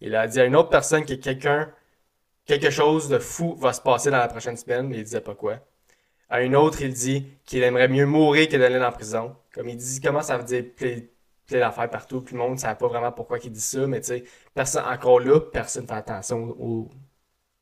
[0.00, 1.70] Il a dit à une autre personne que quelqu'un,
[2.46, 5.34] quelque chose de fou va se passer dans la prochaine semaine, mais il disait pas
[5.34, 5.60] quoi.
[6.28, 9.36] À une autre, il dit qu'il aimerait mieux mourir que d'aller en prison.
[9.54, 11.00] Comme il dit, comment ça veut dire plein,
[11.46, 14.00] plein d'affaires partout, puis le monde ne savait pas vraiment pourquoi il dit ça, mais
[14.00, 16.90] tu sais, personne, encore là, personne fait attention aux,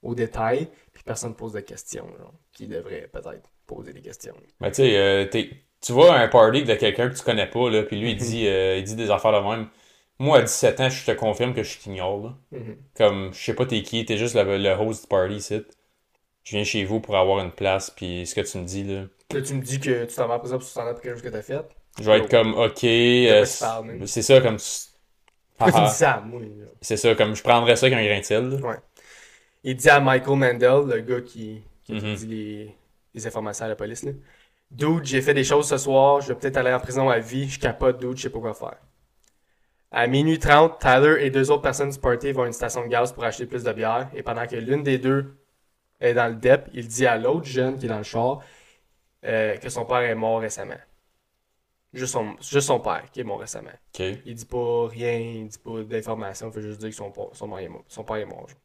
[0.03, 4.35] aux détails, puis personne pose de questions, genre, qui devrait peut-être poser des questions.
[4.61, 5.27] Mais tu sais, euh,
[5.81, 8.47] tu vois un party de quelqu'un que tu connais pas, là, puis lui, il dit,
[8.49, 9.69] euh, il dit des affaires de même.
[10.19, 12.35] Moi, à 17 ans, je te confirme que je t'ignore, là.
[12.51, 12.85] Mhm.
[12.97, 15.63] Comme, je sais pas t'es qui, t'es juste le, le host du party ici.
[16.45, 19.05] Je viens chez vous pour avoir une place, puis ce que tu me dis, là.
[19.33, 21.15] Là, tu me dis que tu t'en vas en prison pour 60 ans pour quelque
[21.17, 21.63] chose que t'as fait.
[22.01, 24.65] Je vais être comme, ok, euh, c'est ça, comme tu...
[25.59, 26.41] Pourquoi tu me Ah, dis ça à moi?
[26.41, 26.67] là?
[26.83, 28.59] C'est ça, comme je prendrais ça avec un grain de sel, là.
[29.65, 32.15] Il dit à Michael Mandel, le gars qui, qui Mhm.
[32.15, 32.77] dit les,
[33.15, 34.13] les informations à la police, là.
[34.71, 37.49] Dude, j'ai fait des choses ce soir, je vais peut-être aller en prison à vie,
[37.49, 38.79] je capote, dude, je sais pas quoi faire.
[39.97, 42.89] À minuit 30, Tyler et deux autres personnes du party vont à une station de
[42.89, 45.37] gaz pour acheter plus de bière, et pendant que l'une des deux
[46.01, 48.41] est dans le DEP, il dit à l'autre jeune qui est dans le char
[49.25, 50.75] euh, que son père est mort récemment.
[51.93, 53.71] Juste son, juste son père qui est mort récemment.
[53.95, 54.05] Ok.
[54.27, 57.13] Il dit pas rien, il dit pas d'informations, il fait juste dire que son,
[57.57, 58.49] est mort, son père est mort.
[58.49, 58.59] genre.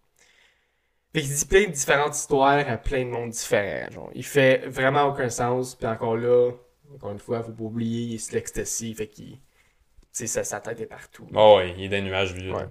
[1.13, 3.91] Fait qu'il dit plein de différentes histoires à plein de monde différents.
[3.91, 4.09] Genre.
[4.15, 6.53] Il fait vraiment aucun sens, puis encore là,
[6.95, 9.37] encore une fois, faut pas oublier, c'est l'ecstasy, fait qu'il.
[10.11, 11.27] Sais, sa, tête est partout.
[11.33, 12.57] Oh, ouais, il est des nuages vus, là.
[12.57, 12.65] Ouais.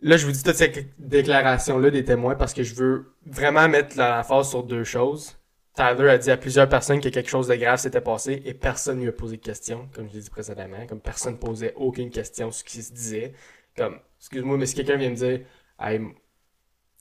[0.00, 3.96] Là, je vous dis toutes ces déclarations-là des témoins parce que je veux vraiment mettre
[3.96, 5.36] l'emphase sur deux choses.
[5.74, 8.96] Tyler a dit à plusieurs personnes que quelque chose de grave s'était passé et personne
[8.96, 10.86] ne lui a posé de questions, comme je l'ai dit précédemment.
[10.86, 13.32] Comme personne ne posait aucune question sur ce qui se disait.
[13.76, 15.40] Comme, excuse-moi, mais si quelqu'un vient me dire,
[15.80, 16.00] hey,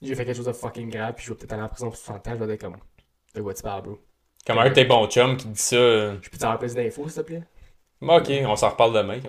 [0.01, 1.99] j'ai fait quelque chose de fucking grave, puis je vais peut-être aller en prison pour
[1.99, 2.77] 30 ans, je vais dire comme,
[3.35, 3.99] de quoi tu parles, bro?
[4.45, 5.75] Comme un de tes bons chums qui dit ça.
[5.75, 7.43] euh, Je peux t'en plus d'infos, s'il te plaît?
[8.01, 9.19] Ok, on s'en reparle demain.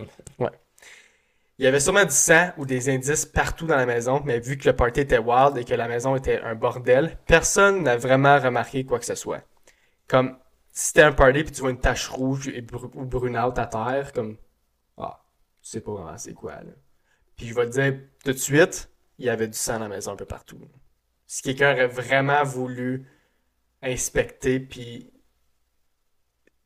[1.59, 4.57] Il y avait sûrement du sang ou des indices partout dans la maison, mais vu
[4.57, 8.39] que le party était wild et que la maison était un bordel, personne n'a vraiment
[8.39, 9.43] remarqué quoi que ce soit.
[10.09, 10.39] Comme,
[10.73, 13.67] si c'était un party puis tu vois une tache rouge et bru- ou brunâtre à
[13.67, 14.39] terre, comme,
[14.99, 15.25] ah,
[15.63, 16.73] tu sais pas vraiment c'est quoi, là.
[17.37, 19.89] Puis je vais te dire tout de suite, il y avait du sang dans la
[19.89, 20.61] maison un peu partout.
[21.27, 23.07] Si quelqu'un aurait vraiment voulu
[23.83, 25.13] inspecter puis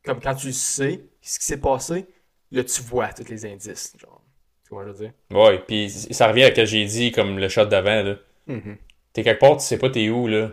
[0.03, 2.05] comme quand tu sais ce qui s'est passé,
[2.51, 4.21] là tu vois tous les indices, genre.
[4.67, 5.13] Tu vois ce que je veux dire?
[5.39, 8.15] Ouais, puis ça revient à ce que j'ai dit, comme le shot d'avant, là.
[9.13, 10.49] T'es quelque part, tu sais pas t'es où, là.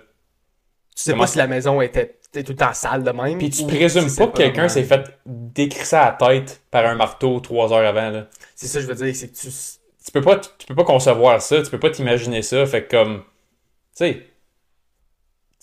[0.96, 3.38] Tu sais Comment- pas si la maison était, tout le temps sale de même.
[3.38, 7.40] Puis tu présumes pas que quelqu'un s'est fait décrisser à la tête par un marteau
[7.40, 8.28] trois heures avant, là.
[8.54, 9.48] C'est ça que je veux dire, c'est que tu.
[10.04, 12.90] Tu peux pas, tu peux pas concevoir ça, tu peux pas t'imaginer ça, fait que
[12.96, 13.24] comme, tu
[13.94, 14.26] sais,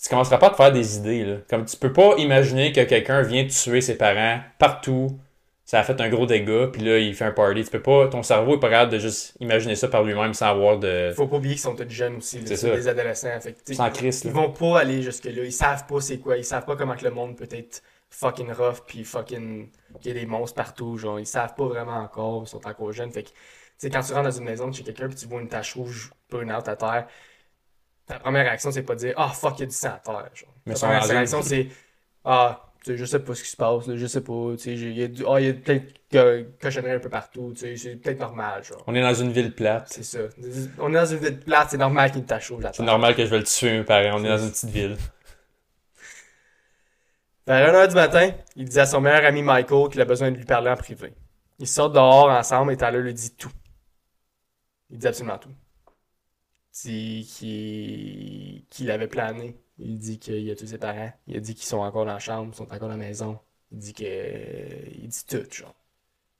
[0.02, 1.36] tu commenceras pas à te faire des idées, là.
[1.48, 5.18] Comme tu peux pas imaginer que quelqu'un vient tuer ses parents partout,
[5.64, 7.62] ça a fait un gros dégât, puis là, il fait un party.
[7.62, 10.46] Tu peux pas, ton cerveau est pas capable de juste imaginer ça par lui-même sans
[10.46, 11.12] avoir de...
[11.14, 12.40] Faut pas oublier qu'ils sont tous jeunes aussi.
[12.40, 13.40] là, C'est des adolescents.
[13.40, 13.90] Sais, Sans
[14.24, 15.44] Ils vont pas aller jusque-là.
[15.44, 16.36] Ils savent pas c'est quoi.
[16.36, 19.68] Ils savent pas comment que le monde peut être fucking rough puis fucking
[20.00, 20.98] qu'il y a des monstres partout.
[20.98, 22.42] Genre, ils savent pas vraiment encore.
[22.44, 23.12] Ils sont encore jeunes.
[23.12, 23.34] Fait que, tu
[23.78, 25.74] sais, quand tu rentres dans une maison de chez quelqu'un puis tu vois une tache
[25.74, 27.06] rouge brunante à terre,
[28.06, 29.98] ta première réaction, c'est pas de dire, ah fuck, il y a du sang à
[29.98, 30.30] terre.
[30.34, 30.54] Genre.
[30.66, 31.68] Mais ta première réaction, c'est,
[32.24, 34.58] ah, tu sais, je sais pas ce qui se passe, là, je sais pas, tu
[34.58, 37.76] sais, il y a, du- y a peut-être que cochonnerie un peu partout, tu sais,
[37.76, 38.82] c'est peut-être normal, genre.
[38.86, 39.88] On est dans une ville plate.
[39.88, 40.18] C'est ça.
[40.78, 43.14] On est dans une ville plate, c'est normal qu'il une tache rouge à C'est normal
[43.14, 44.18] que je vais le tuer, parents.
[44.20, 44.96] On est dans une petite ville.
[47.46, 50.36] Vers 1h du matin, il dit à son meilleur ami Michael qu'il a besoin de
[50.36, 51.12] lui parler en privé.
[51.58, 53.50] Ils sortent dehors ensemble et Tyler lui dit tout.
[54.90, 55.50] Il dit absolument tout.
[56.74, 59.56] Il dit qu'il qu'il avait plané.
[59.78, 61.12] Il dit qu'il a tous ses parents.
[61.26, 63.38] Il a dit qu'ils sont encore dans la chambre, ils sont encore dans la maison.
[63.70, 64.04] Il dit que.
[65.02, 65.74] Il dit tout, genre.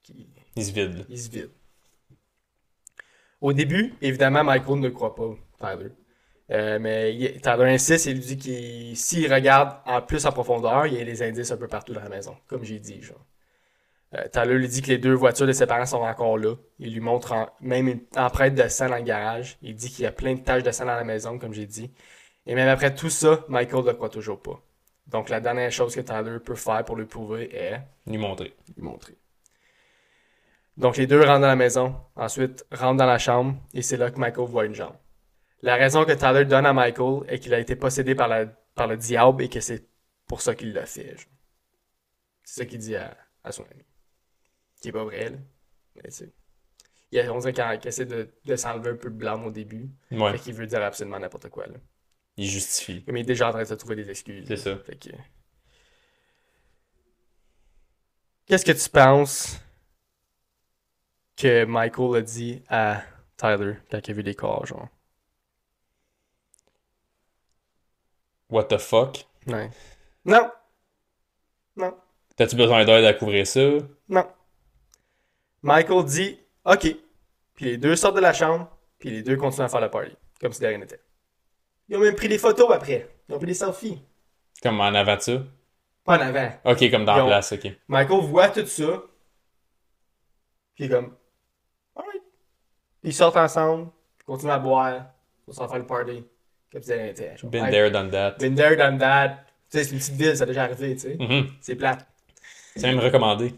[0.02, 1.50] Qu'il- Il se vide, il se vide.
[3.40, 5.90] Au début, évidemment, Michael ne le croit pas, Tyler.
[6.50, 10.86] Euh, mais il- Tyler insiste et lui dit qu'il s'il regarde en plus en profondeur,
[10.86, 13.02] il y a des indices un peu partout dans la maison, comme j'ai dit.
[13.02, 13.24] Genre.
[14.14, 16.54] Euh, Tyler lui dit que les deux voitures de ses parents sont encore là.
[16.78, 19.56] Il lui montre en- même une empreinte de sang dans le garage.
[19.62, 21.66] Il dit qu'il y a plein de taches de sang dans la maison, comme j'ai
[21.66, 21.90] dit.
[22.46, 24.60] Et même après tout ça, Michael ne croit toujours pas.
[25.06, 28.54] Donc la dernière chose que Tyler peut faire pour lui prouver est Lui montrer.
[28.76, 29.16] lui montrer.
[30.76, 34.10] Donc les deux rentrent dans la maison, ensuite rentrent dans la chambre, et c'est là
[34.10, 34.96] que Michael voit une jambe.
[35.60, 38.86] La raison que Tyler donne à Michael est qu'il a été possédé par, la, par
[38.88, 39.86] le diable et que c'est
[40.26, 41.08] pour ça qu'il l'a fait.
[41.16, 41.26] genre.
[42.44, 43.84] C'est ça qu'il dit à, à son ami.
[44.82, 45.38] Qui est pas vrai, là.
[45.96, 46.32] Mais tu sais.
[47.12, 49.88] Il a- on dirait qu'il essaie de, de s'enlever un peu de blâme au début.
[50.10, 50.32] Ouais.
[50.32, 51.74] Fait qu'il veut dire absolument n'importe quoi, là.
[52.36, 53.04] Il justifie.
[53.06, 54.46] Mais il est déjà en train de se trouver des excuses.
[54.48, 54.76] C'est ça.
[54.78, 55.10] Fait que...
[58.46, 59.60] Qu'est-ce que tu penses
[61.36, 63.02] que Michael a dit à
[63.36, 64.88] Tyler quand il a vu les corps, genre?
[68.48, 69.26] What the fuck?
[69.46, 69.70] Ouais.
[70.24, 70.50] Non!
[71.76, 71.96] Non.
[72.36, 73.60] T'as-tu besoin d'aide à couvrir ça?
[74.08, 74.26] Non.
[75.62, 76.96] Michael dit OK.
[77.54, 80.16] Puis les deux sortent de la chambre, puis les deux continuent à faire la party,
[80.40, 81.00] comme si de rien n'était.
[81.88, 83.08] Ils ont même pris des photos après.
[83.28, 84.00] Ils ont pris des selfies.
[84.62, 85.42] Comme en avant de ça?
[86.04, 86.50] Pas en avant.
[86.64, 87.68] Ok, comme dans la place, ok.
[87.88, 89.02] Michael voit tout ça.
[90.74, 91.14] Puis il est comme.
[91.94, 92.22] Alright.
[93.02, 93.88] Ils sortent ensemble.
[94.20, 95.06] Ils continuent à boire.
[95.46, 96.24] Ils vont faire le party.
[96.72, 97.34] Comme si de rien n'était.
[97.44, 98.36] Been there, done that.
[98.38, 99.44] Been there, done that.
[99.70, 101.16] Tu sais, c'est une petite ville, ça a déjà arrivé, tu sais.
[101.18, 101.48] Mhm.
[101.60, 102.06] C'est plate.
[102.76, 103.54] C'est même recommandé.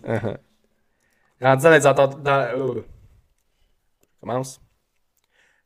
[1.45, 2.19] Rendu dans les alentours.
[2.21, 2.85] Dans...
[4.21, 4.63] Commence.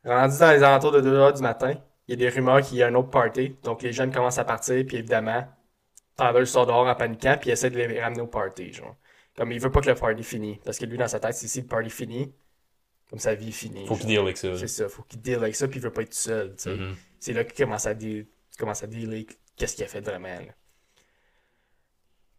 [0.05, 1.74] Rendu dans les alentours de 2h du matin,
[2.09, 3.57] il y a des rumeurs qu'il y a un autre party.
[3.62, 5.47] Donc les jeunes commencent à partir, puis évidemment,
[6.16, 8.72] Tyler sort dehors en paniquant, puis il essaie de les ramener au party.
[8.72, 8.97] Genre.
[9.37, 10.59] Comme il veut pas que le party finisse.
[10.64, 12.35] Parce que lui, dans sa tête, c'est si le party finit,
[13.09, 13.87] comme sa vie finit.
[13.87, 13.99] Faut genre.
[13.99, 14.57] qu'il deal avec ça.
[14.57, 16.57] C'est ça, faut qu'il deal avec ça, puis il veut pas être tout seul.
[16.66, 16.97] Mhm.
[17.20, 18.26] C'est là qu'il commence à deal,
[18.59, 20.26] commence à dealer qu'est-ce qu'il a fait vraiment.
[20.26, 20.53] là.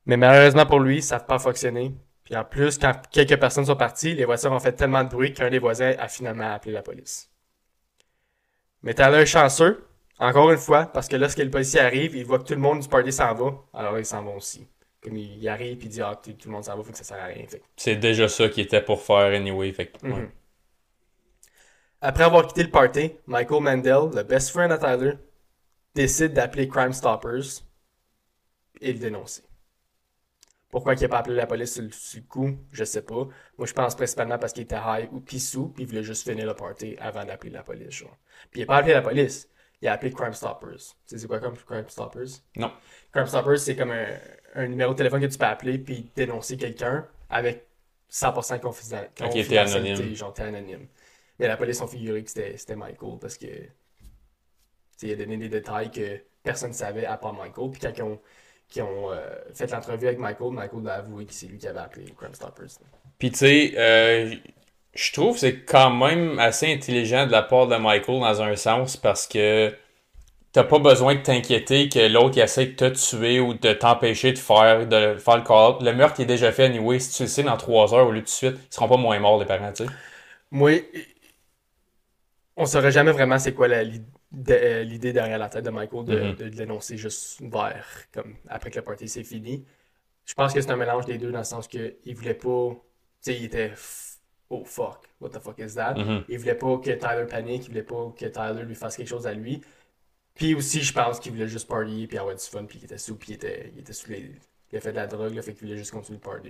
[0.06, 1.94] Mais malheureusement pour lui, ça n'a pas fonctionné.
[2.30, 5.34] Puis en plus, quand quelques personnes sont parties, les voitures ont fait tellement de bruit
[5.34, 7.28] qu'un des voisins a finalement appelé la police.
[8.84, 9.84] Mais Tyler est chanceux,
[10.20, 12.82] encore une fois, parce que lorsque le policier arrive, il voit que tout le monde
[12.82, 14.68] du party s'en va, alors ils s'en vont aussi.
[15.02, 17.04] Comme il, arrive puis il dit ah tout, le monde s'en va, faut que ça
[17.04, 17.46] sert à rien.
[17.76, 19.74] C'est déjà ça qu'il était pour faire anyway.
[19.74, 20.14] Fait que, ouais.
[20.14, 20.30] Mhm.
[22.02, 25.14] Après avoir quitté le party, Michael Mandel, le best friend à Tyler,
[25.96, 27.64] décide d'appeler Crime Stoppers
[28.82, 29.49] et le dénoncer.
[30.70, 33.28] Pourquoi il n'a pas appelé la police sur le, sur le coup, je sais pas.
[33.58, 36.46] Moi, je pense principalement parce qu'il était high ou pissou, puis il voulait juste finir
[36.46, 38.16] le party avant d'appeler la police, genre.
[38.52, 39.50] Puis il n'a pas appelé la police,
[39.82, 40.78] il a appelé Crime Stoppers.
[40.78, 42.28] Tu sais, c'est quoi comme Crime Stoppers?
[42.56, 42.72] Non.
[43.12, 44.06] Crime Stoppers, c'est comme un,
[44.56, 47.66] un numéro de téléphone que tu peux appeler puis dénoncer quelqu'un avec
[48.12, 50.16] 100% confiden- Ok, t'es confidentialité, anonyme.
[50.16, 50.88] genre t'es anonyme.
[51.40, 53.68] Mais la police ont figuré que c'était c'était Michael parce que tu
[54.98, 57.72] sais, il a donné des détails que personne ne savait à part Michael.
[57.72, 58.20] Puis quand ils ont,
[58.70, 59.18] qui ont euh,
[59.54, 62.68] fait l'entrevue avec Michael, Michael a avoué que c'est lui qui avait appelé Crime Stoppers.
[63.18, 64.34] Puis tu sais, euh,
[64.94, 68.56] je trouve que c'est quand même assez intelligent de la part de Michael dans un
[68.56, 69.74] sens parce que
[70.52, 74.38] t'as pas besoin de t'inquiéter que l'autre essaie de te tuer ou de t'empêcher de
[74.38, 75.82] faire, de faire le call-out.
[75.82, 77.00] Le meurtre est déjà fait anyway.
[77.00, 79.20] Si tu le sais dans trois heures au lieu de suite, ils seront pas moins
[79.20, 79.90] morts les parents, tu sais.
[80.52, 80.72] Moi,
[82.56, 83.84] on saurait jamais vraiment c'est quoi la-
[84.32, 86.36] l'idée euh, l'idée derrière la tête de Michael de, Mhm.
[86.36, 89.66] de le dénoncer juste vers, comme après que le party c'est fini.
[90.26, 92.70] Je pense que c'est un mélange des deux dans le sens que il voulait pas,
[92.72, 92.80] tu
[93.22, 93.74] sais, il était
[94.50, 95.96] oh fuck, what the fuck is that?
[95.96, 96.24] Mhm.
[96.30, 99.28] Il voulait pas que Tyler panique, il voulait pas que Tyler lui fasse quelque chose
[99.28, 99.62] à lui.
[100.36, 102.98] Puis aussi, je pense qu'il voulait juste party puis avoir du fun puis qu'il était
[102.98, 104.32] sous puis il était, il était sous les,
[104.72, 106.50] il a fait de la drogue, là, fait qu'il voulait juste continuer de party.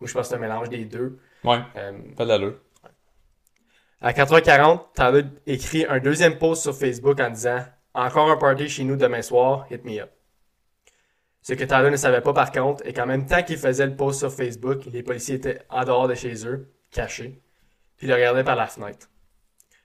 [0.00, 1.18] Moi, je pense que c'est un mélange des deux.
[1.44, 2.60] Ouais, Euh, pas d'allure.
[4.00, 8.84] À 4h40, Tyler écrit un deuxième post sur Facebook en disant Encore un party chez
[8.84, 10.10] nous demain soir, hit me up.
[11.42, 13.96] Ce que Tyler ne savait pas par contre est qu'en même temps qu'il faisait le
[13.96, 17.42] post sur Facebook, les policiers étaient en dehors de chez eux, cachés,
[17.96, 19.08] puis le regardaient par la fenêtre.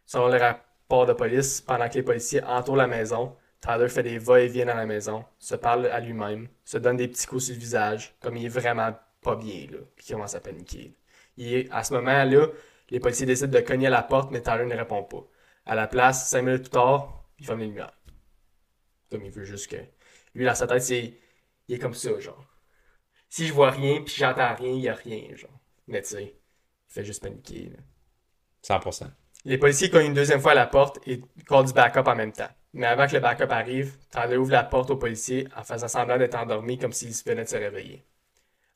[0.05, 4.20] Selon les rapports de police, pendant que les policiers entourent la maison, Tyler fait des
[4.20, 7.59] va-et-vient dans la maison, se parle à lui-même, se donne des petits coups sur le
[7.59, 10.93] visage, comme il est vraiment pas bien, là, puis il commence à paniquer.
[11.38, 12.47] Il est, à ce moment-là,
[12.94, 15.28] les policiers décident de cogner à la porte, mais Tyler ne répond pas.
[15.66, 18.00] À la place, cinq minutes plus tard, il ferme les lumières.
[19.10, 19.78] Comme il veut juste que.
[20.36, 21.20] Lui, dans sa tête, c'est.
[21.68, 22.46] Il est comme ça, genre.
[23.30, 25.60] Si je vois rien, puis j'entends rien, il y a rien, genre.
[25.88, 27.80] Mais tu sais, il fait juste paniquer, là.
[28.64, 29.10] 100%.
[29.46, 32.32] Les policiers cognent une deuxième fois à la porte et callent du backup en même
[32.32, 32.52] temps.
[32.74, 36.20] Mais avant que le backup arrive, Tyler ouvre la porte aux policiers en faisant semblant
[36.20, 38.06] d'être endormi comme s'il venait de se réveiller.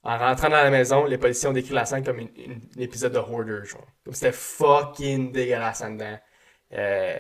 [0.08, 3.20] En rentrant dans la maison, les policiers ont décrit la scène comme un épisode de
[3.20, 3.86] Hoarder, genre.
[4.06, 6.18] Comme c'était fucking dégueulasse en dedans.
[6.74, 7.18] Euh,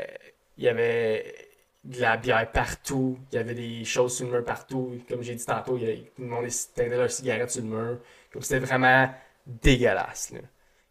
[0.57, 1.35] Il y avait
[1.83, 4.97] de la bière partout, il y avait des choses sur le mur partout.
[5.07, 7.97] Comme j'ai dit tantôt, y tout le monde éteindait leurs cigarettes sur le mur.
[8.31, 9.09] Comme c'était vraiment
[9.45, 10.39] dégueulasse, là.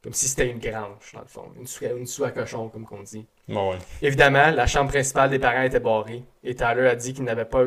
[0.02, 1.50] Comme si c'était une grange, dans le fond.
[1.58, 3.26] Une sou, une sou à cochon, comme qu'on dit.
[3.48, 3.78] Bon, ouais.
[4.02, 6.22] Évidemment, la chambre principale des parents était barrée.
[6.44, 7.64] Et Tyler a dit qu'il n'avait pas.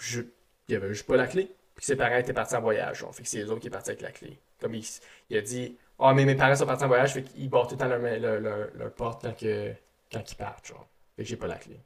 [0.00, 0.32] ju-
[0.68, 1.50] Il avait juste pas la clé.
[1.82, 3.04] Puis ses parents étaient partis en voyage.
[3.10, 4.38] Fait que c'est les autres qui sont partis avec la clé.
[4.60, 7.14] Comme il, a dit Ah, mais mes parents sont partis en voyage.
[7.14, 10.72] Fait qu'ils barrent tout le temps leur, porte quand, ils partent.
[11.18, 11.80] J'ai pas la clé.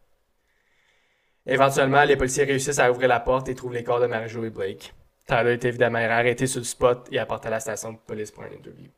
[1.47, 4.51] Éventuellement, les policiers réussissent à ouvrir la porte et trouvent les corps de Marie-Jo et
[4.51, 4.92] Blake.
[5.26, 8.42] Tyler est évidemment arrêté sur le spot et apporté à la station de police pour
[8.42, 8.90] un interview.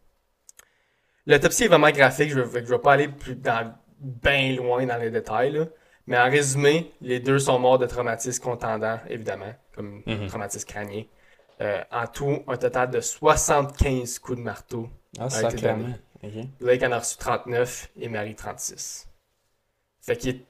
[1.27, 5.65] L'autopsie est vraiment graphique, je ne vais, pas aller plus bien loin dans les détails,
[6.09, 10.27] mais en résumé, les deux sont morts de traumatisme contendant, évidemment, comme Mhm.
[10.29, 11.05] traumatisme crânien.
[11.61, 14.89] Euh, en tout, un total de 75 coups de marteau.
[15.19, 15.27] Ah.
[15.27, 16.31] Ok.
[16.61, 19.09] Blake en a reçu 39 et Marie 36.
[20.01, 20.45] Fait qu'il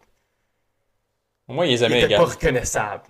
[1.46, 3.04] Au moins, il les il était pas reconnaissable.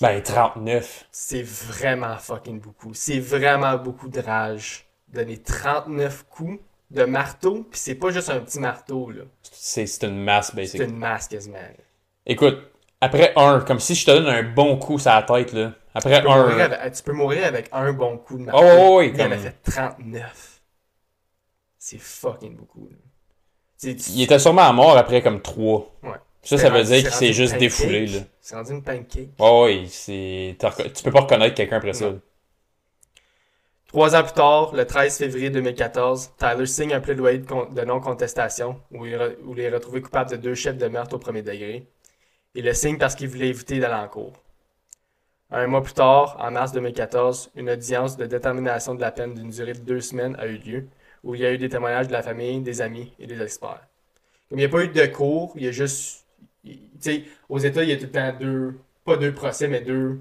[0.00, 1.06] Ben, 39.
[1.12, 2.92] C'est vraiment fucking beaucoup.
[2.94, 4.86] C'est vraiment beaucoup de rage.
[5.08, 6.60] Donner 39 coups
[6.90, 9.22] de marteau, puis c'est pas juste un petit marteau, là.
[9.42, 10.80] C'est c'est une masse, C'est basic.
[10.82, 11.58] une masse quasiment.
[12.26, 12.58] Écoute,
[13.00, 15.72] après un, comme si je te donne un bon coup sur la tête, là.
[15.94, 16.60] Après Tu peux, mourir un.
[16.60, 18.60] avec, tu peux mourir avec un bon coup de marteau.
[18.62, 20.60] Oh, oui, oui, Il en a comme- fait 39.
[21.78, 22.88] C'est fucking beaucoup.
[22.90, 22.96] là.
[23.80, 25.92] Tu Il était sûrement mort après comme 3.
[26.02, 26.10] Ouais.
[26.42, 27.60] Ça, ça veut dire qu'il s'est juste pancake.
[27.60, 28.20] défoulé, là.
[28.40, 29.28] C'est rendu une pancake.
[29.38, 30.56] Oh, oui, c'est.
[30.94, 32.06] Tu peux pas reconnaître quelqu'un après ça.
[33.88, 37.82] Trois ans plus tard, le 13 février 2014, Tyler signe un plaidoyer de, con- de
[37.82, 41.18] non-contestation où il, re- où il est retrouvé coupable de deux chefs de meurtre au
[41.18, 41.86] premier degré.
[42.56, 44.32] Il le signe parce qu'il voulait éviter d'aller en cours.
[45.50, 49.50] Un mois plus tard, en mars 2014, une audience de détermination de la peine d'une
[49.50, 50.88] durée de deux semaines a eu lieu,
[51.22, 53.86] où il y a eu des témoignages de la famille, des amis et des experts.
[54.48, 56.24] Comme il n'y a pas eu de cours, il y a juste...
[56.64, 58.74] Tu sais, aux États, il y a tout le temps deux...
[59.04, 60.20] Pas deux procès, mais deux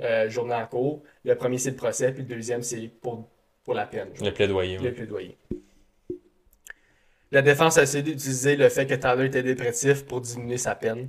[0.00, 1.02] euh, journées en cours.
[1.24, 3.28] Le premier, c'est le procès, puis le deuxième, c'est pour,
[3.64, 4.08] pour la peine.
[4.20, 4.76] Le plaidoyer.
[4.76, 5.38] le plaidoyer.
[7.30, 11.08] La défense a essayé d'utiliser le fait que Tyler était dépressif pour diminuer sa peine,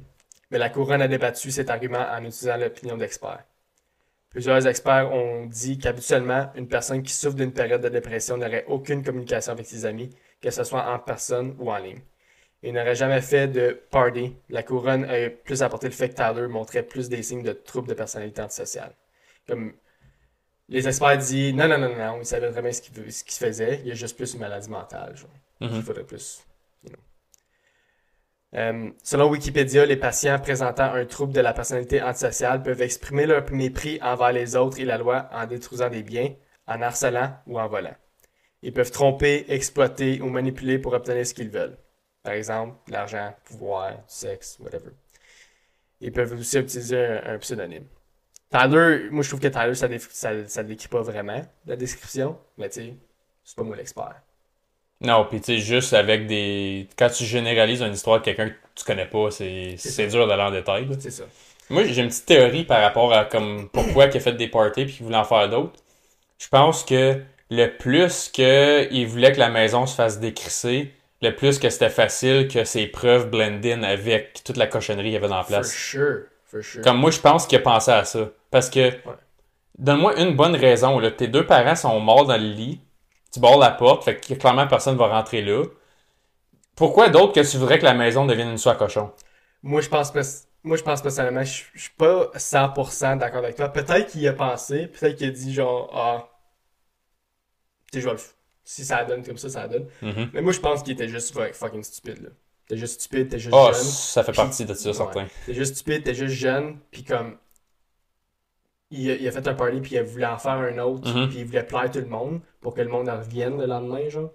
[0.52, 3.44] mais la couronne a débattu cet argument en utilisant l'opinion d'experts.
[4.30, 9.04] Plusieurs experts ont dit qu'habituellement, une personne qui souffre d'une période de dépression n'aurait aucune
[9.04, 10.10] communication avec ses amis,
[10.42, 12.02] que ce soit en personne ou en ligne.
[12.64, 14.36] Il n'aurait jamais fait de party.
[14.50, 17.90] La couronne a plus apporté le fait que Tyler montrait plus des signes de troubles
[17.90, 18.94] de personnalité antisociale.
[19.48, 19.74] Comme
[20.70, 23.80] les experts disent non, non, non, non, il savait vraiment ce qu'il ce qu'il faisait.
[23.82, 25.18] Il y a juste plus une maladie mentale.
[25.18, 25.30] Genre.
[25.60, 25.78] Mhm.
[25.78, 26.42] Il faudrait plus.
[28.54, 33.50] Euh, selon Wikipédia, les patients présentant un trouble de la personnalité antisociale peuvent exprimer leur
[33.52, 36.34] mépris envers les autres et la loi en détruisant des biens,
[36.68, 37.96] en harcelant ou en volant.
[38.62, 41.78] Ils peuvent tromper, exploiter ou manipuler pour obtenir ce qu'ils veulent.
[42.24, 44.92] Par exemple, l'argent, pouvoir, sexe, whatever.
[46.02, 47.86] Ils peuvent aussi utiliser un, pseudonyme.
[48.50, 52.82] Tyler, moi je trouve que Tyler, ça, ça décrit pas vraiment la description, mais tu
[52.82, 52.96] sais,
[53.44, 54.22] c'est pas moi l'expert.
[55.02, 56.88] Non, puis tu sais, juste avec des.
[56.98, 60.52] Quand tu généralises une histoire de quelqu'un que tu connais pas, c'est dur d'aller en
[60.52, 60.88] détail.
[61.00, 61.24] C'est ça.
[61.70, 64.86] Moi, j'ai une petite théorie par rapport à comme pourquoi il a fait des parties
[64.86, 65.80] puis qu'il voulait en faire d'autres.
[66.38, 70.92] Je pense que le plus que il voulait que la maison se fasse décrisser,
[71.22, 75.14] le plus que c'était facile que ses preuves blend in avec toute la cochonnerie qu'il
[75.14, 75.72] y avait dans la For place.
[75.72, 76.82] sure, for sure.
[76.82, 78.30] Comme moi, je pense qu'il a pensé à ça.
[78.50, 78.92] Parce que,
[79.78, 81.00] donne-moi une bonne raison.
[81.00, 81.12] Là.
[81.12, 82.82] Tes deux parents sont morts dans le lit.
[83.32, 85.64] Tu barres la porte, fait que clairement personne va rentrer là.
[86.76, 89.12] Pourquoi d'autre que tu voudrais que la maison devienne une soie à cochon?
[89.64, 93.56] Moi, je pense pers- moi, je pense personnellement, je je suis pas 100% d'accord avec
[93.56, 93.70] toi.
[93.70, 96.30] Peut-être qu'il y a pensé, peut-être qu'il a dit genre, ah,
[97.92, 99.88] tu sais, je vais le f- Si ça donne comme ça, ça donne.
[100.02, 100.30] Mhm.
[100.34, 102.30] Mais moi, je pense qu'il était juste fu- fucking stupide, là.
[102.68, 103.84] T'es juste stupide, t'es juste Ah, jeune.
[103.84, 104.96] ça fait partie de ça, Ouais.
[104.96, 105.28] certain.
[105.46, 107.38] T'es juste stupide, t'es juste jeune, puis comme.
[108.92, 111.30] Il a, il a fait un party, puis il voulait en faire un autre, Mhm.
[111.30, 114.08] puis il voulait plaire tout le monde pour que le monde en revienne le lendemain,
[114.10, 114.32] genre.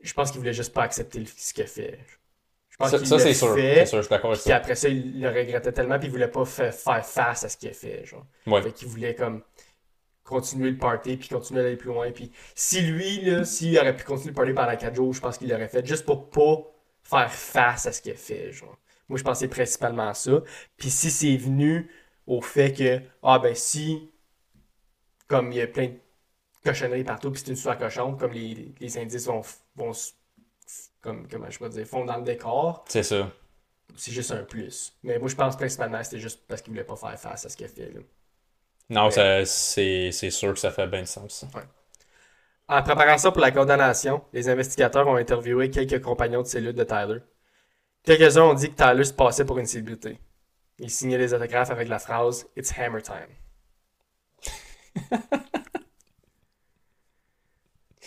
[0.00, 1.98] Je pense qu'il voulait juste pas accepter le- ce qu'il a fait.
[2.70, 3.54] Je pense Ça, qu'il ça, c'est sûr.
[3.54, 6.08] fait, C'est sûr, je suis d'accord avec puis après ça, il le regrettait tellement, puis
[6.08, 8.24] il voulait pas fa- faire face à ce qu'il a fait, genre.
[8.46, 8.62] Ouais.
[8.62, 9.42] Fait qu'il voulait comme
[10.24, 12.10] continuer le party, puis continuer à aller plus loin.
[12.10, 15.38] Puis si lui, là, s'il aurait pu continuer le party pendant 4 jours, je pense
[15.38, 16.58] qu'il l'aurait fait juste pour pas
[17.02, 18.76] faire face à ce qu'il a fait, genre.
[19.08, 20.42] Moi, je pensais principalement à ça.
[20.76, 21.88] Puis si c'est venu
[22.26, 24.10] au fait que, ah ben si,
[25.28, 25.98] comme il y a plein de
[26.64, 29.42] cochonneries partout, puis c'est une soie cochon, comme les, les indices vont,
[29.76, 29.92] vont
[31.00, 33.30] comme, comment je peux dire, font dans le décor, C'est ça.
[33.96, 34.96] c'est juste un plus.
[35.02, 37.48] Mais moi, je pense principalement que c'était juste parce qu'il voulait pas faire face à
[37.48, 38.00] ce qu'il a fait, là.
[38.90, 39.44] Non, Ouais.
[39.44, 41.44] c'est sûr que ça fait bien de sens.
[42.68, 46.84] En préparant ça pour la condamnation, les investigateurs ont interviewé quelques compagnons de cellule de
[46.84, 47.18] Tyler.
[48.04, 50.18] Quelques-uns ont dit que Tyler se passait pour une célébrité.
[50.78, 53.28] Il signait des autographes avec la phrase It's Hammer Time.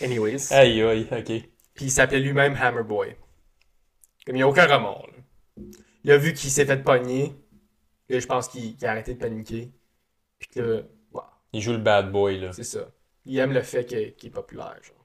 [0.02, 0.52] Anyways.
[0.54, 1.26] Aïe, aïe, ok.
[1.74, 3.16] Puis il s'appelait lui-même Hammer Boy.
[4.26, 5.08] Comme il n'y a aucun remords.
[5.08, 5.64] là.
[6.04, 7.36] Il a vu qu'il s'est fait pogner.
[8.08, 9.72] Là, je pense qu'il a arrêté de paniquer.
[10.40, 12.54] Puis que wow, Il joue le bad boy, là.
[12.54, 12.90] c'est ça.
[13.26, 13.98] Il aime le fait qu'il
[14.28, 14.78] est populaire.
[14.82, 14.96] Genre.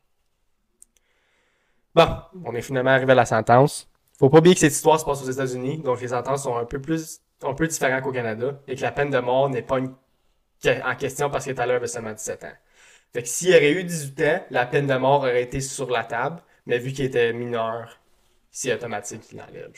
[1.94, 3.90] Bon, on est finalement arrivé à la sentence.
[4.18, 6.64] Faut pas oublier que cette histoire se passe aux États-Unis, donc les sentences sont un
[6.64, 9.78] peu plus, un peu différentes qu'au Canada, et que la peine de mort n'est pas
[9.78, 9.94] une-
[10.62, 12.52] que- en question parce que Tyler avait seulement 17 ans.
[13.12, 16.04] Fait que s'il aurait eu 18 ans, la peine de mort aurait été sur la
[16.04, 18.00] table, mais vu qu'il était mineur,
[18.50, 19.72] c'est automatique qu'il l'enlève.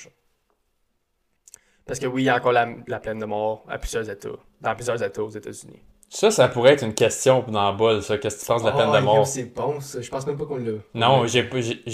[1.85, 4.29] Parce que oui, il y a encore la, la peine de mort à plusieurs États,
[4.61, 5.81] dans plusieurs États aux États-Unis.
[6.09, 8.17] Ça, ça pourrait être une question dans le bol, ça.
[8.19, 9.27] Qu'est-ce que tu penses de la peine Ah, de yo, mort?
[9.27, 10.01] c'est bon ça.
[10.01, 10.73] Je pense même pas qu'on l'a.
[10.95, 11.43] Non, j'ai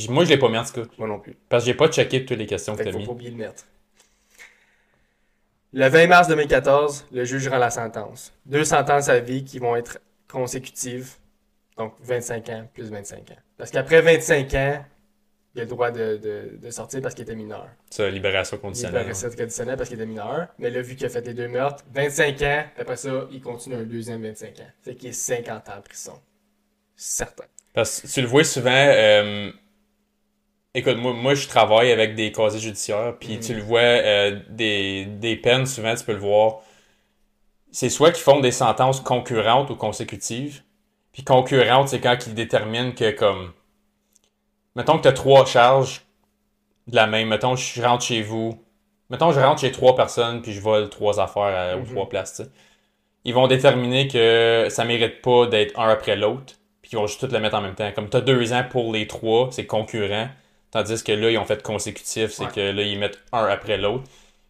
[0.09, 0.83] moi, je l'ai pas mis en tout cas.
[0.99, 1.35] Moi non plus.
[1.49, 3.07] Parce que j'ai pas checké toutes les questions que t'as qu'il faut mis.
[3.07, 3.65] pas oublier de mettre.
[5.73, 8.33] Le 20 mars 2014, le juge rend la sentence.
[8.45, 9.99] Deux sentences à vie qui vont être
[10.29, 11.15] consécutives.
[11.79, 13.37] Donc 25 ans plus 25 ans.
[13.57, 14.85] Parce qu'après 25 ans,
[15.55, 17.69] il a le droit de, de- de sortir parce qu'il était mineur.
[17.91, 19.07] Ça, libération conditionnelle.
[19.07, 20.49] resté conditionnel parce qu'il était mineur.
[20.59, 23.77] Mais là, vu qu'il a fait les deux meurtres, 25 ans, après ça, il continue
[23.77, 24.71] un deuxième 25 ans.
[24.83, 26.19] Fait qu'il est 50 ans en prison.
[26.97, 27.45] Certain.
[27.73, 28.71] Parce que tu le vois souvent.
[28.73, 29.51] euh,
[30.75, 33.41] Écoute, moi, moi, je travaille avec des casiers judiciaires, puis Mhm.
[33.41, 36.61] tu le vois, euh, des, des peines, souvent, tu peux le voir.
[37.73, 40.63] C'est soit qu'ils font des sentences concurrentes ou consécutives.
[41.13, 43.53] Puis concurrentes, c'est quand ils déterminent que, comme.
[44.77, 46.03] Mettons que tu as trois charges
[46.89, 47.29] de la même.
[47.29, 48.63] Mettons, je rentre chez vous.
[49.11, 51.87] Mettons, je rentre chez trois personnes, puis je vole trois affaires à- aux Mhm.
[51.87, 52.43] trois places.
[53.25, 57.21] Ils vont déterminer que ça mérite pas d'être un après l'autre, puis ils vont juste
[57.21, 57.93] tout le mettre en même temps.
[57.93, 60.29] Comme tu as deux ans pour les trois, c'est concurrent.
[60.73, 62.51] Tandis que là, ils ont fait consécutif, c'est Ouais.
[62.53, 64.03] que là, ils mettent un après l'autre.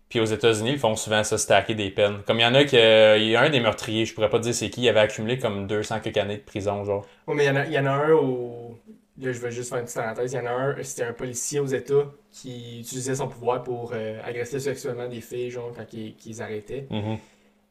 [0.09, 2.18] Puis aux États-Unis, ils font souvent ça, stacker des peines.
[2.27, 2.77] Comme il y en a qui.
[2.79, 5.01] euh, Il y a un des meurtriers, je pourrais pas dire c'est qui, il avait
[5.01, 7.07] accumulé comme 200 quelques années de prison, genre.
[7.27, 8.79] Oh, mais il y, en a- il y en a un au.
[9.20, 10.33] Là, je vais juste faire une petite parenthèse.
[10.33, 13.93] Il y en a un, c'était un policier aux États qui utilisait son pouvoir pour
[13.95, 16.87] euh, agresser sexuellement des filles, genre, quand ils, qu'ils arrêtaient.
[16.91, 17.18] Mhm.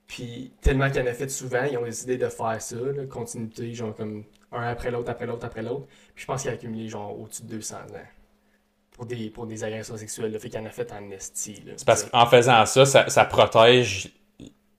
[0.08, 3.74] Puis, tellement qu'il en a fait souvent, ils ont décidé de faire ça, là, continuité,
[3.74, 5.86] genre, comme un après l'autre, après l'autre, après l'autre.
[6.16, 8.08] Puis, je pense qu'il a accumulé, genre, au-dessus de 200 ans.
[9.02, 11.60] Pour des, pour des agressions sexuelles, le fait qu'il en a fait en esti.
[11.76, 14.12] C'est parce qu'en faisant ça, ça, ça protège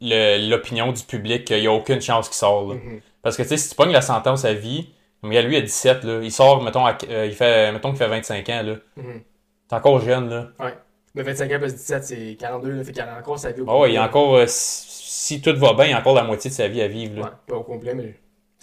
[0.00, 2.68] l'opinion du public qu'il n'y a aucune chance qu'il sort.
[2.68, 3.00] Mhm.
[3.20, 4.90] Parce que tu sais, si tu pognes la sentence à vie,
[5.24, 8.06] mais lui à 17, là, il sort, mettons, à- euh, il fait, mettons qu'il fait
[8.06, 8.76] 25 ans, là.
[8.96, 9.22] Mhm.
[9.66, 10.52] T'es encore jeune, là.
[10.60, 10.74] Ouais.
[11.16, 13.66] Mais 25 ans plus 17, c'est 42, là, fait qu'il a encore sa vie au
[13.68, 15.98] Ah ouais, il y a encore, euh, si, si tout va bien, il y a
[15.98, 17.22] encore la moitié de sa vie à vivre, là.
[17.22, 18.14] Ouais, pas au complet, mais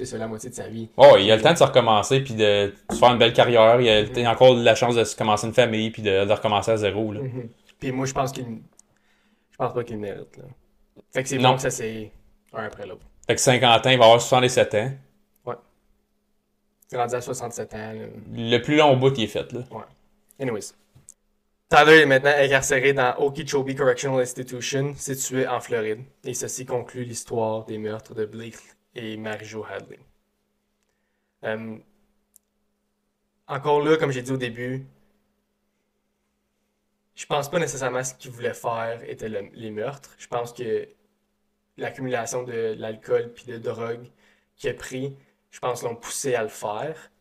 [0.06, 0.90] c'est la moitié de sa vie.
[0.98, 3.34] Oh, il a le temps de se recommencer puis de, de se faire une belle
[3.34, 3.80] carrière.
[3.82, 6.32] Il a, il a encore la chance de se commencer une famille puis de, de
[6.32, 7.12] recommencer à zéro.
[7.12, 7.22] Là.
[7.22, 7.50] Mhm.
[7.80, 8.46] Puis moi, je pense qu'il.
[9.52, 10.44] Je pense pas qu'il mérite, là.
[11.14, 12.12] Fait que c'est bon que ça, c'est
[12.54, 13.06] un après l'autre.
[13.28, 14.92] Fait que 50 ans, il va avoir 67 ans.
[16.92, 18.06] Rendu à 67 ans, là.
[18.34, 19.52] Le plus long bout, il est fait.
[19.54, 19.62] Là.
[20.40, 20.74] Anyways.
[21.70, 26.00] Tyler est maintenant incarcéré dans Okeechobee Correctional Institution, situé en Floride.
[26.24, 28.58] Et ceci conclut l'histoire des meurtres de Blake
[28.96, 30.00] et Mary-Jo Hadley.
[31.44, 31.80] Euh,
[33.50, 34.88] encore là, comme j'ai dit au début,
[37.16, 40.16] je pense pas nécessairement ce qu'il voulait faire était le- les meurtres.
[40.18, 40.88] Je pense que
[41.78, 44.08] l'accumulation de l'alcool puis de drogue
[44.58, 45.16] qu'il a pris,
[45.52, 47.12] je pense l'ont poussé à le faire.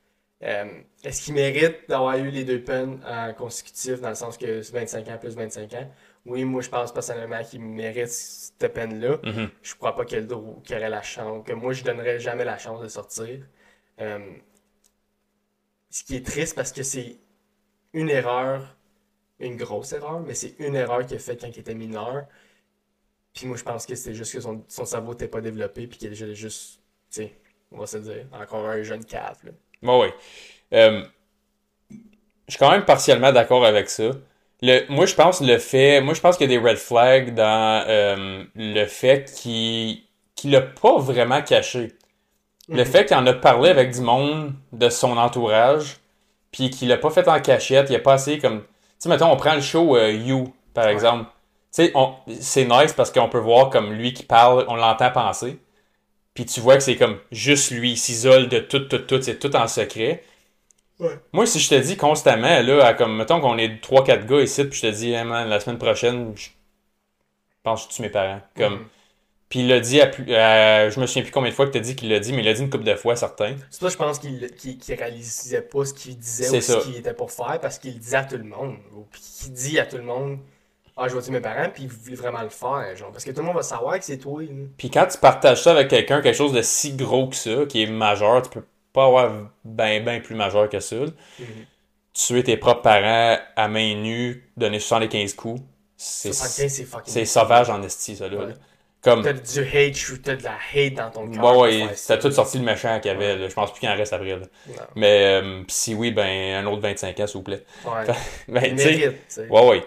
[0.45, 4.63] Euh, Est-ce qu'il mérite d'avoir eu les deux peines en consécutif, dans le sens que
[4.63, 5.91] c'est 25 ans plus 25 ans?
[6.29, 9.19] Oui, moi je pense personnellement qu'il mérite cette peine-là.
[9.23, 9.51] Mhm.
[9.63, 12.89] Je crois pas qu'il aurait la chance, que moi je donnerais jamais la chance de
[12.89, 13.41] sortir.
[14.01, 14.19] Euh,
[15.91, 17.17] ce qui est triste parce que c'est
[17.95, 18.77] une erreur,
[19.41, 22.27] une grosse erreur, mais c'est une erreur qu'il a faite quand il était mineur.
[23.33, 25.99] Puis moi je pense que c'est juste que son, son cerveau n'était pas développé, puis
[25.99, 27.35] qu'il était juste, tu sais,
[27.73, 29.39] on va se dire, encore un jeune cave.
[29.45, 29.53] Là.
[29.83, 30.09] Bon, oui.
[30.75, 31.05] Euh,
[31.91, 34.11] je suis quand même partiellement d'accord avec ça.
[34.63, 36.01] Le, moi, je pense le fait.
[36.01, 40.03] Moi, je pense qu'il y a des red flags dans euh, le fait qu'il
[40.35, 41.93] qu'il l'a pas vraiment caché.
[42.69, 42.87] Le Mhm.
[42.87, 45.99] fait qu'il en a parlé avec du monde de son entourage,
[46.53, 48.61] puis qu'il l'a pas fait en cachette, il a pas essayé comme.
[48.63, 48.67] Tu
[49.01, 50.93] sais, mettons, on prend le show euh, You, par Ouais.
[50.93, 51.25] exemple.
[51.75, 55.11] Tu sais, on- c'est nice parce qu'on peut voir comme lui qui parle, on l'entend
[55.11, 55.59] penser.
[56.35, 59.39] Puis tu vois que c'est comme juste lui, il s'isole de tout, tout, tout, c'est
[59.39, 60.23] tout en secret.
[61.01, 61.19] Ouais.
[61.33, 64.65] Moi, si je te dis constamment, là, à comme, mettons qu'on est 3-4 gars ici,
[64.65, 66.49] puis je te dis, Hey, man, la semaine prochaine, je
[67.63, 68.41] pense que je tue mes parents.
[68.57, 68.85] Comme, Mhm.
[69.49, 71.71] Puis il l'a dit à, plus- à- Je me souviens plus combien de fois que
[71.71, 73.57] t'as dit qu'il l'a dit, mais il l'a dit une couple de fois, certains.
[73.71, 76.81] C'est ça je pense qu'il qu'il réalisait pas ce qu'il disait ou ça.
[76.81, 78.77] ce qu'il était pour faire parce qu'il le disait à tout le monde.
[78.95, 80.39] Ou puis qu'il dit à tout le monde
[80.99, 82.95] Ah, je vais tuer mes parents, puis il voulait vraiment le faire.
[82.97, 84.43] Genre, parce que tout le monde va savoir que c'est toi.
[84.77, 87.85] Puis quand tu partages ça avec quelqu'un, quelque chose de si gros que ça, qui
[87.85, 89.33] est majeur, tu peux pas avoir
[89.65, 90.97] ben, ben plus majeur que ça.
[90.97, 91.07] là.
[92.15, 95.63] Tuer tes propres parents à main nue, donner 75 coups,
[95.97, 98.37] c'est 75, c'est sauvage en esti, ça, là.
[98.39, 98.55] Ouais.
[99.01, 101.41] Comme, T'as du hate, t'as de la hate dans ton cœur.
[101.41, 103.49] Bon, ouais, c'était tout sorti le méchant qu'il y avait.
[103.49, 104.37] Je pense plus qu'il en reste après.
[104.37, 104.47] là.
[104.97, 107.65] Mais euh, si oui, ben un autre 25 ans, s'il vous plaît.
[107.85, 108.15] Ouais.
[108.49, 109.15] Ben, mérite,
[109.49, 109.87] ouais, ouais.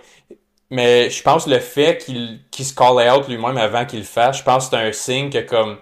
[0.70, 4.38] Mais je pense le fait qu'il qu'il se call out lui-même avant qu'il le fasse,
[4.38, 5.78] je pense que c'est un signe que comme.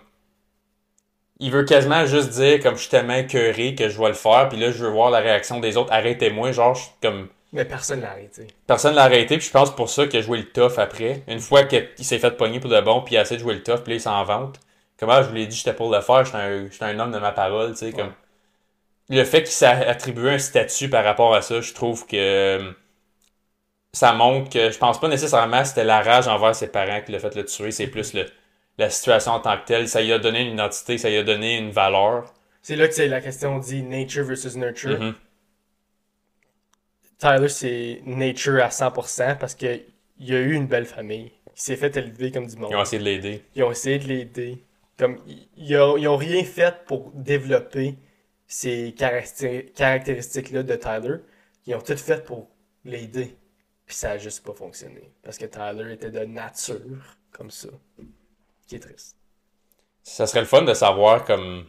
[1.39, 4.49] Il veut quasiment juste dire comme je suis tellement écœuré que je vais le faire,
[4.49, 5.91] puis là je veux voir la réaction des autres.
[5.91, 7.29] Arrêtez-moi, genre je suis comme.
[7.53, 8.47] Mais personne l'a arrêté.
[8.67, 11.23] Personne l'a arrêté, puis je pense pour ça qu'il a joué le tough après.
[11.27, 13.55] Une fois qu'il s'est fait pogner pour de bon, puis il a essayé de jouer
[13.55, 14.59] le tough, puis là il s'en vante.
[14.99, 17.11] Comme ah, je vous l'ai dit, j'étais pour le faire, j'étais un, j'étais un homme
[17.11, 18.11] de ma parole, tu sais, comme.
[19.09, 22.71] Le fait qu'il s'est attribué un statut par rapport à ça, je trouve que euh,
[23.93, 27.11] ça montre que je pense pas nécessairement que c'était la rage envers ses parents qui
[27.11, 28.25] l'a fait le tuer, c'est plus le,
[28.79, 29.87] la situation en tant que telle.
[29.87, 32.33] Ça lui a donné une identité, ça lui a donné une valeur.
[32.61, 34.99] C'est là que c'est la question dit nature versus nurture.
[34.99, 35.15] Mhm.
[37.17, 39.69] Tyler, c'est nature à 100% parce qu'il
[40.33, 41.31] a eu une belle famille.
[41.55, 42.71] Il s'est fait élever comme du monde.
[42.71, 43.43] Ils ont essayé de l'aider.
[43.55, 44.63] Ils ont essayé de l'aider.
[44.97, 47.95] Comme, ils, ils ont, ils ont rien fait pour développer
[48.47, 51.17] ces caractéri- caractéristiques-là de Tyler.
[51.65, 52.49] Ils ont tout fait pour
[52.85, 53.35] l'aider.
[53.85, 55.11] Puis ça a juste pas fonctionné.
[55.21, 57.69] Parce que Tyler était de nature comme ça.
[58.69, 59.15] Qui est triste.
[60.03, 61.65] Ça serait le fun de savoir comme.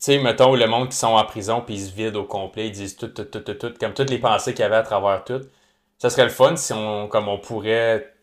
[0.00, 2.68] Tu sais, mettons le monde qui sont en prison puis ils se vident au complet,
[2.68, 4.82] ils disent tout, tout, tout, tout, tout, comme toutes les pensées qu'il y avait à
[4.82, 5.40] travers tout.
[5.98, 8.14] Ça serait le fun si on, comme on pourrait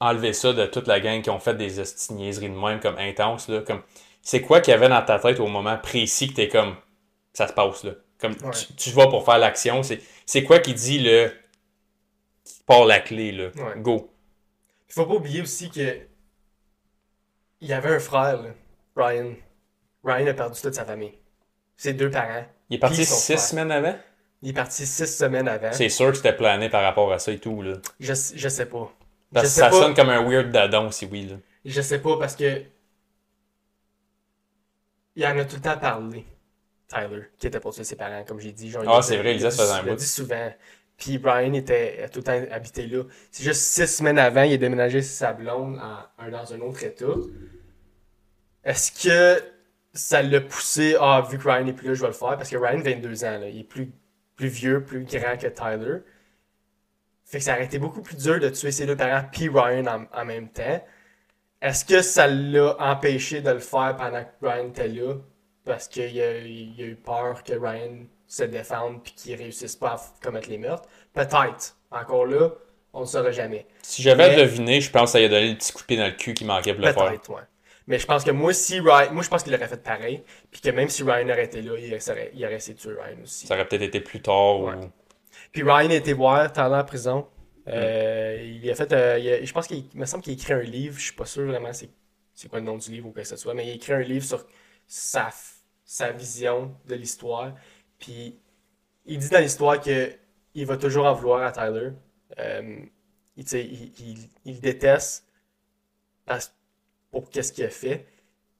[0.00, 1.70] enlever ça de toute la gang qui ont fait des
[2.10, 3.82] niaiseries de même comme intenses là, comme
[4.22, 6.76] c'est quoi qu'il y avait dans ta tête au moment précis que t'es comme
[7.32, 8.50] ça se passe là, comme Ouais.
[8.52, 11.32] tu, tu vas pour faire l'action, c'est c'est quoi qui dit le
[12.44, 13.80] qui part la clé là, Ouais.
[13.80, 14.10] go.
[14.88, 15.98] Il faut pas oublier aussi que
[17.60, 18.50] il y avait un frère, là,
[18.96, 19.34] Ryan.
[20.04, 21.14] Ryan a perdu toute sa famille.
[21.76, 22.46] Ses deux parents.
[22.70, 23.40] Il est parti six frère.
[23.40, 23.96] semaines avant?
[24.42, 25.72] Il est parti six semaines avant.
[25.72, 27.74] C'est sûr que c'était plané par rapport à ça et tout, là.
[27.98, 28.92] Je, je sais pas.
[29.32, 29.76] Parce que ça pas.
[29.80, 31.36] sonne comme un weird dadon, si oui, là.
[31.64, 32.62] Je sais pas parce que.
[35.16, 36.24] Il en a tout le temps parlé,
[36.86, 38.70] Tyler, qui était pour tuer ses parents, comme j'ai dit.
[38.70, 39.98] Genre, Ah, c'est vrai, il a disait ça dit- faisait un bout.
[39.98, 40.52] dit souvent.
[40.98, 43.04] Puis Brian était a tout le temps habité là.
[43.30, 45.80] C'est juste six semaines avant, il a déménagé sa blonde
[46.30, 47.06] dans un autre état.
[48.64, 49.42] Est-ce que
[49.94, 52.36] ça l'a poussé, ah, vu que Ryan n'est plus là, je vais le faire?
[52.36, 53.92] Parce que Ryan, 22 ans, il est plus,
[54.34, 56.00] plus vieux, plus grand que Tyler.
[57.24, 60.06] Fait que ça aurait été beaucoup plus dur de tuer ses deux parents puis Ryan
[60.12, 60.84] en, même temps.
[61.62, 65.14] Est-ce que ça l'a empêché de le faire pendant que Ryan était là?
[65.64, 69.94] Parce qu'il a, il a eu peur que Ryan se défende puis qu'il réussisse pas
[69.94, 70.88] à commettre les meurtres?
[71.12, 71.76] Peut-être.
[71.90, 72.50] Encore là,
[72.92, 73.66] on ne saura jamais.
[73.82, 75.86] Si j'avais Mais- deviné, je pense que ça lui a donné le petit coup de
[75.86, 77.06] pied dans le cul qui manquait pour le faire.
[77.08, 77.42] Peut-être, ouais.
[77.86, 80.22] Mais je pense que moi, si Ryan, moi, je pense qu'il aurait fait pareil.
[80.50, 82.92] Puis que même si Ryan aurait été là, il aurait, il aurait essayé de tuer
[82.92, 83.46] Ryan aussi.
[83.46, 84.74] Ça aurait peut-être été plus tard Ouais.
[84.74, 84.90] ou.
[85.52, 87.26] Puis Ryan a été voir Tyler en prison.
[87.66, 90.34] Euh, Il a fait, euh, il a- je pense qu'il il me semble qu'il a
[90.34, 90.98] écrit un livre.
[90.98, 91.88] Je suis pas sûr vraiment c'est
[92.34, 93.92] c'est quoi le nom du livre ou quoi que ce soit, mais il a écrit
[93.94, 94.44] un livre sur
[94.86, 95.28] sa,
[95.84, 97.52] sa vision de l'histoire.
[97.98, 98.38] Puis
[99.06, 100.12] il dit dans l'histoire que
[100.54, 101.90] il va toujours en vouloir à Tyler.
[102.38, 102.78] Euh,
[103.36, 105.26] il, il, il- il déteste
[106.26, 106.54] parce-
[107.10, 108.06] pour qu'est-ce qu'il a fait,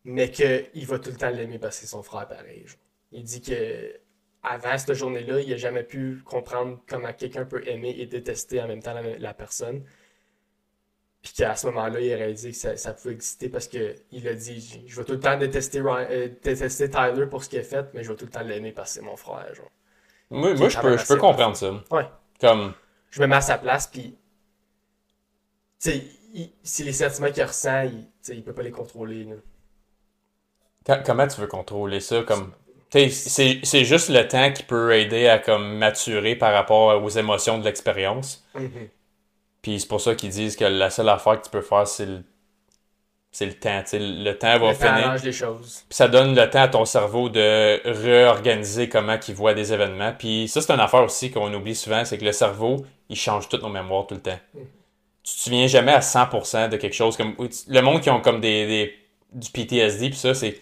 [0.05, 2.67] mais qu'il va tout le temps l'aimer parce que c'est son frère pareil.
[3.13, 4.01] Il dit que
[4.43, 8.69] avant cette journée-là, il n'a jamais pu comprendre comment quelqu'un peut aimer et détester en
[8.69, 9.85] même temps la personne.
[11.29, 14.27] Puis qu'à ce moment-là, il a réalisé que ça, ça pouvait exister parce que il
[14.27, 17.63] a dit Je vais tout le temps détester, euh, détester Tyler pour ce qu'il a
[17.63, 19.55] fait, mais je vais tout le temps l'aimer parce que c'est mon frère.
[19.55, 19.71] Genre.
[20.31, 21.71] Moi, je peux, je comprendre ça.
[21.91, 22.07] Ouais.
[22.41, 22.73] Comme.
[23.11, 24.17] Je me mets à sa place, puis.
[25.81, 26.03] Tu sais,
[26.33, 29.25] il- si les sentiments qu'il ressent, il, il peut pas les contrôler.
[30.87, 31.03] là.
[31.05, 32.23] Comment tu veux contrôler ça?
[32.23, 32.53] Comme.
[32.91, 37.65] C'est juste le temps qui peut aider à comme maturer par rapport aux émotions de
[37.65, 38.47] l'expérience.
[39.63, 42.07] Puis c'est pour ça qu'ils disent que la seule affaire que tu peux faire, c'est
[42.07, 42.23] le,
[43.31, 43.83] c'est le temps.
[43.83, 45.07] T'sais, le temps va Le temps finir.
[45.09, 45.85] arrange les choses.
[45.89, 50.13] Puis ça donne le temps à ton cerveau de réorganiser comment il voit des événements.
[50.19, 53.49] Puis ça, c'est une affaire aussi qu'on oublie souvent, c'est que le cerveau, il change
[53.49, 54.39] toutes nos mémoires tout le temps.
[54.55, 57.17] Tu te souviens jamais à 100% de quelque chose.
[57.17, 57.35] comme
[57.69, 58.95] Le monde qui ont comme des, des-
[59.33, 60.61] du PTSD, puis ça, c'est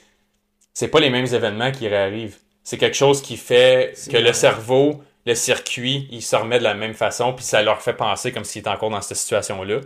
[0.75, 2.37] c'est pas les mêmes événements qui réarrivent.
[2.63, 6.65] C'est quelque chose qui fait C'est que le cerveau, le circuit, il se remet de
[6.65, 9.81] la même façon, puis ça leur fait penser comme s'il était encore dans cette situation-là.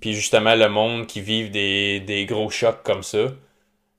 [0.00, 3.26] Puis justement, le monde qui vit des, des gros chocs comme ça,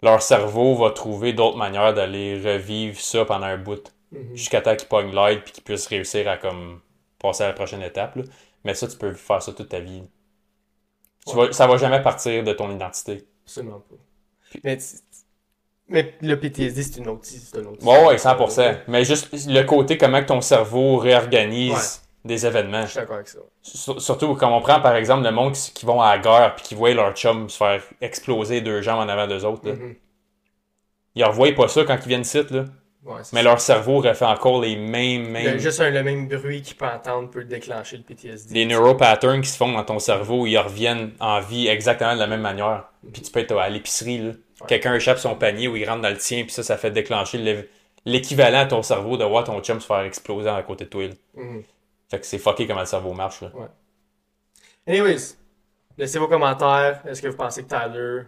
[0.03, 3.91] leur cerveau va trouver d'autres manières d'aller revivre ça pendant un bout.
[4.12, 4.36] Mhm.
[4.36, 6.82] Jusqu'à temps qu'ils pognent l'aide puis qu'ils puissent réussir à comme
[7.20, 8.16] passer à la prochaine étape.
[8.16, 8.24] là.
[8.64, 10.03] Mais ça, tu peux faire ça toute ta vie.
[11.28, 11.47] Tu Ouais.
[11.47, 13.26] vas, ça va jamais partir de ton identité.
[13.45, 13.95] Absolument pas.
[14.64, 14.86] Mais, tu-
[15.92, 18.78] mais le PTSD, c'est une autre, une autre Ouais, ouais, 100%.
[18.88, 22.30] Mais juste le côté comment ton cerveau réorganise Ouais.
[22.30, 22.84] des événements.
[22.84, 23.39] Je suis d'accord avec ça.
[23.62, 26.56] Sur- Surtout comme on prend par exemple le monde qui, qui vont à la guerre
[26.56, 29.68] puis qui voient leur chum se faire exploser deux jambes en avant d'eux autres.
[29.68, 29.74] là.
[29.76, 29.96] Mhm.
[31.16, 32.66] Ils revoient pas ça quand ils viennent ici, là.
[33.04, 33.41] Ouais, Mais ça.
[33.43, 35.58] leur cerveau refait encore les mêmes, Le- mêmes.
[35.58, 38.54] juste un- le même bruit qu'il peut entendre peut déclencher le PTSD.
[38.54, 42.28] Les neuropatterns qui se font dans ton cerveau, ils reviennent en vie exactement de la
[42.28, 42.89] même manière.
[43.12, 44.26] Puis tu peux être à l'épicerie, là.
[44.30, 44.68] Ouais.
[44.68, 47.39] Quelqu'un échappe son panier ou il rentre dans le tien, puis ça, ça fait déclencher
[47.39, 47.70] l'é-
[48.06, 51.08] l'équivalent à ton cerveau de voir ton chum se faire exploser à côté de toi.
[51.08, 51.14] là.
[51.36, 51.64] Mhm.
[52.10, 53.52] Fait que c'est fucké comment le cerveau marche, là.
[54.88, 55.36] Anyways,
[55.97, 57.02] laissez vos commentaires.
[57.08, 58.24] Est-ce que vous pensez que Tyler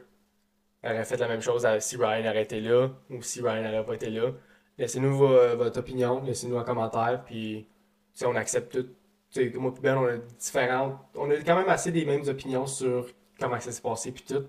[0.83, 3.93] aurait fait la même chose si Ryan aurait été là ou si Ryan n'aurait pas
[3.95, 4.31] été là?
[4.77, 7.67] Laissez-nous vo- votre opinion, laissez-nous un commentaire, puis
[8.25, 8.87] on accepte tout.
[9.31, 10.97] Tu sais, moi et Ben, on a différentes.
[11.15, 13.07] On a quand même assez des mêmes opinions sur
[13.39, 14.43] comment ça s'est passé, puis tout.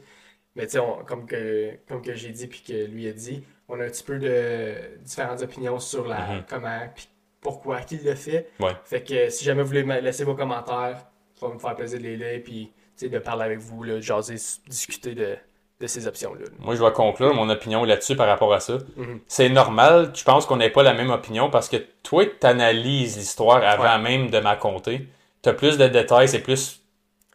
[0.56, 3.84] Mais tu comme que, comme que j'ai dit, puis que lui a dit, on a
[3.84, 6.44] un petit peu de différentes opinions sur la, Mhm.
[6.48, 7.08] comment, puis
[7.40, 8.50] pourquoi, qui le fait.
[8.60, 8.72] Ouais.
[8.84, 12.04] Fait que si jamais vous voulez laisser vos commentaires, ça va me faire plaisir de
[12.04, 12.72] les lire, puis
[13.02, 14.36] de parler avec vous, là, jaser,
[14.68, 15.36] discuter de,
[15.84, 16.46] de ces options-là.
[16.60, 18.78] Moi, je vais conclure mon opinion là-dessus par rapport à ça.
[18.96, 19.20] Mhm.
[19.28, 23.16] C'est normal, je pense qu'on n'ait pas la même opinion parce que toi, tu analyses
[23.16, 25.06] l'histoire avant même de ma compter.
[25.42, 26.80] Tu as plus de détails, c'est plus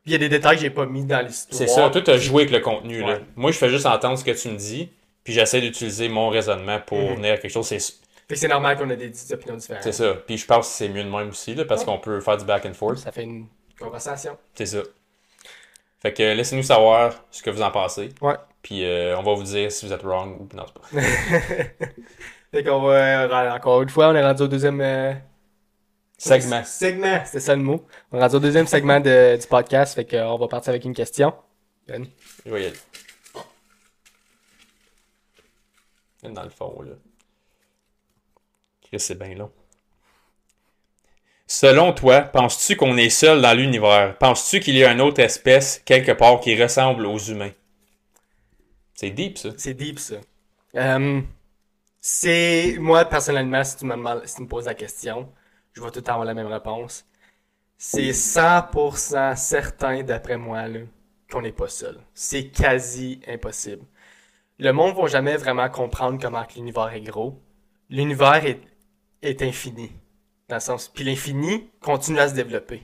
[0.06, 1.56] il y a des détails que j'ai pas mis dans l'histoire.
[1.56, 3.02] C'est ça, toi, tu as joué avec le contenu.
[3.02, 3.20] Là.
[3.36, 4.90] Moi, je fais juste entendre ce que tu me dis,
[5.24, 7.16] puis j'essaie d'utiliser mon raisonnement pour Mhm.
[7.18, 7.68] venir à quelque chose.
[7.68, 9.84] C'est Fait que c'est normal qu'on ait des, des opinions différentes.
[9.84, 10.14] c'est ça.
[10.26, 11.86] Puis je pense que c'est mieux de même aussi, là, parce Ouais.
[11.88, 12.98] qu'on peut faire du back and forth.
[12.98, 13.46] Ça fait une
[13.80, 14.36] conversation.
[14.56, 14.80] C'est ça.
[16.02, 18.10] Fait que laissez-nous savoir ce que vous en pensez.
[18.22, 18.36] Ouais.
[18.62, 20.66] Puis euh, on va vous dire si vous êtes wrong ou non.
[20.92, 21.86] c'est pas.
[22.52, 25.14] Fait qu'on va, euh, encore une fois, on est rendu au deuxième euh,
[26.18, 26.64] Segment.
[26.64, 27.86] Segment, c'était ça le mot.
[28.12, 30.94] On est rendu au deuxième segment de- du podcast, fait qu'on va partir avec une
[30.96, 31.34] question.
[31.88, 32.06] Ben.
[32.46, 32.78] Je vais y aller.
[36.24, 36.92] Dans le fond, là.
[38.82, 39.52] Chris, c'est bien long.
[41.52, 44.16] Selon toi, penses-tu qu'on est seul dans l'univers?
[44.20, 47.50] Penses-tu qu'il y a une autre espèce quelque part qui ressemble aux humains?
[48.94, 49.50] C'est deep, ça.
[49.58, 50.18] C'est deep, ça.
[50.76, 51.22] Euh,
[52.00, 55.28] c'est, moi, personnellement, si tu me, poses la question,
[55.74, 57.04] je vais tout le temps avoir la même réponse.
[57.80, 60.82] C'est 100% certain, d'après moi, là,
[61.32, 61.98] qu'on n'est pas seul.
[62.14, 63.86] C'est quasi impossible.
[64.60, 67.42] Le monde va jamais vraiment comprendre comment l'univers est gros.
[67.90, 68.46] L'univers
[69.24, 69.92] est infini.
[70.50, 72.84] Dans le sens, puis l'infini continue à se développer.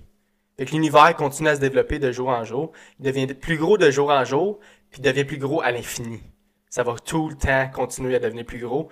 [0.57, 2.71] Fait que l'univers continue à se développer de jour en jour.
[2.99, 4.59] Il devient plus gros de jour en jour,
[4.91, 6.21] puis il devient plus gros à l'infini.
[6.69, 8.87] Ça va tout le temps continuer à devenir plus gros.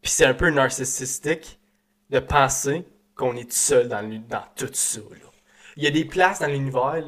[0.00, 1.60] Puis c'est un peu narcissistique
[2.10, 2.84] de penser
[3.14, 4.22] qu'on est tout seul dans,
[4.56, 5.00] tout ça.
[5.76, 7.04] Il y a des places dans l'univers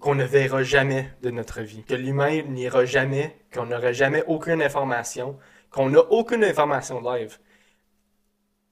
[0.00, 4.60] qu'on ne verra jamais de notre vie, que l'humain n'ira jamais, qu'on n'aura jamais aucune
[4.60, 5.38] information,
[5.70, 7.38] qu'on n'a aucune information live.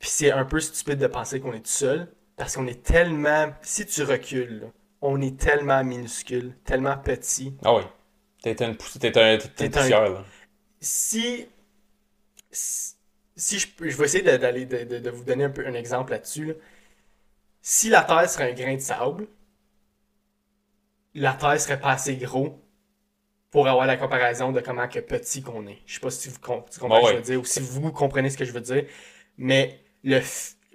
[0.05, 3.55] Puis c'est un peu stupide de penser qu'on est tout seul, parce qu'on est tellement,
[3.63, 4.67] si tu recules, là,
[5.01, 7.55] on est tellement minuscule, tellement petit.
[7.65, 7.85] Ah oui.
[8.43, 10.25] T'es un, pouss- t'es un, t'es une T'es un- poussière, là.
[10.79, 11.47] Si,
[12.51, 12.97] si,
[13.35, 15.67] si je, peux- je vais essayer de- d'aller de, de- de vous donner un peu
[15.67, 16.49] un exemple là-dessus.
[16.49, 16.55] là.
[17.63, 19.27] Si la Terre serait un grain de sable,
[21.15, 22.61] la Terre serait pas assez gros
[23.51, 25.79] pour avoir la comparaison de comment que petit qu'on est.
[25.87, 27.21] Je sais pas si vous com- tu comprends ce que je ouais.
[27.21, 28.85] veux dire ou si vous comprenez ce que je veux dire,
[29.39, 30.21] mais le,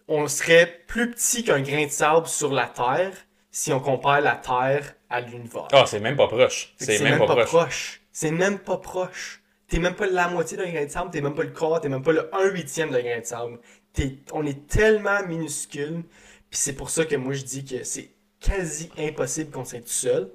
[0.07, 3.13] on serait plus petit qu'un grain de sable sur la Terre
[3.51, 5.67] si on compare la Terre à l'univers.
[5.71, 6.73] Ah, c'est même pas proche.
[6.77, 8.01] C'est même, pas, proche.
[8.11, 9.41] C'est même pas proche.
[9.67, 11.89] T'es même pas la moitié d'un grain de sable, t'es même pas le quart, t'es
[11.89, 13.59] même pas le 1 huitième d'un grain de sable.
[13.93, 16.03] T'es- on est tellement minuscule,
[16.49, 18.09] puis c'est pour ça que moi je dis que c'est
[18.39, 20.31] quasi impossible qu'on soit tout seul,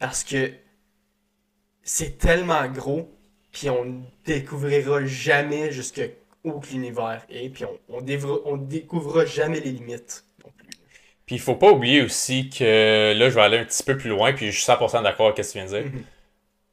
[0.00, 0.50] parce que
[1.82, 3.08] c'est tellement gros,
[3.52, 5.70] puis on ne découvrira jamais
[6.44, 8.00] que l'univers est, puis on, on,
[8.44, 10.68] on découvrira jamais les limites non plus.
[11.26, 14.10] Puis il faut pas oublier aussi que là, je vais aller un petit peu plus
[14.10, 15.92] loin, puis je suis 100% d'accord avec ce que tu viens de dire.
[15.92, 16.04] Mhm.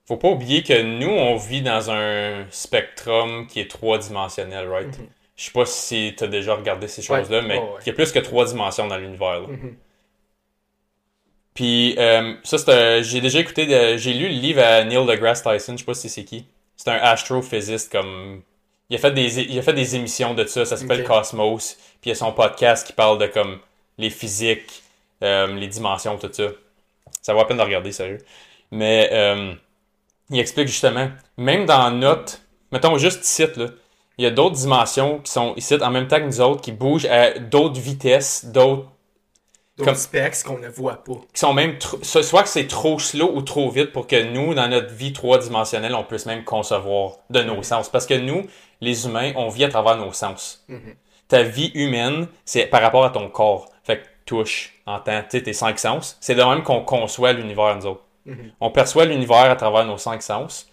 [0.08, 5.00] Faut pas oublier que nous, on vit dans un spectrum qui est trois dimensionnel, right?
[5.00, 5.08] Mhm.
[5.38, 7.82] Je sais pas si tu as déjà regardé ces Ouais, choses-là, mais ouais.
[7.82, 9.42] il y a plus que trois dimensions dans l'univers.
[9.48, 9.78] Mhm.
[11.54, 15.06] Puis euh, ça, c'est un- j'ai déjà écouté, de- j'ai lu le livre à Neil
[15.06, 16.46] deGrasse Tyson, je sais pas si c'est qui.
[16.78, 18.42] C'est un astrophysiciste comme...
[18.90, 21.04] Il a fait des, il a fait des émissions de ça, ça s'appelle.
[21.04, 21.76] Cosmos.
[22.02, 23.60] Puis il y a son podcast qui parle de comme
[23.98, 24.84] les physiques,
[25.24, 26.48] euh, les dimensions, tout ça.
[27.22, 28.20] Ça vaut la peine de regarder, sérieux.
[28.72, 29.54] Mais euh,
[30.30, 32.40] il explique justement, même dans notre...
[32.72, 33.68] Mettons juste ici, là,
[34.18, 36.72] il y a d'autres dimensions qui sont ici en même temps que nous autres, qui
[36.72, 38.88] bougent à d'autres vitesses, D'autres
[39.86, 41.14] Comme- specs qu'on ne voit pas.
[41.34, 44.68] qui sont même soit que c'est trop slow ou trop vite pour que nous, dans
[44.68, 47.90] notre vie trois-dimensionnelle, on puisse même concevoir de nos sens.
[47.90, 48.46] Parce que nous,
[48.82, 50.64] les humains, on vit à travers nos sens.
[50.68, 50.96] Mhm.
[51.28, 53.70] Ta vie humaine, c'est par rapport à ton corps.
[53.84, 56.18] Fait que touche, entends, tu tes cinq sens.
[56.22, 58.04] C'est de même qu'on conçoit l'univers, nous autres.
[58.26, 58.52] Mhm.
[58.60, 60.68] On perçoit l'univers à travers nos cinq sens.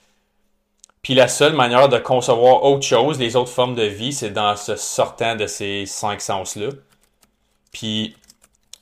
[1.03, 4.57] Puis la seule manière de concevoir autre chose, les autres formes de vie, c'est dans
[4.57, 6.71] se sortant de ces cinq sens-là.
[7.73, 8.17] Puis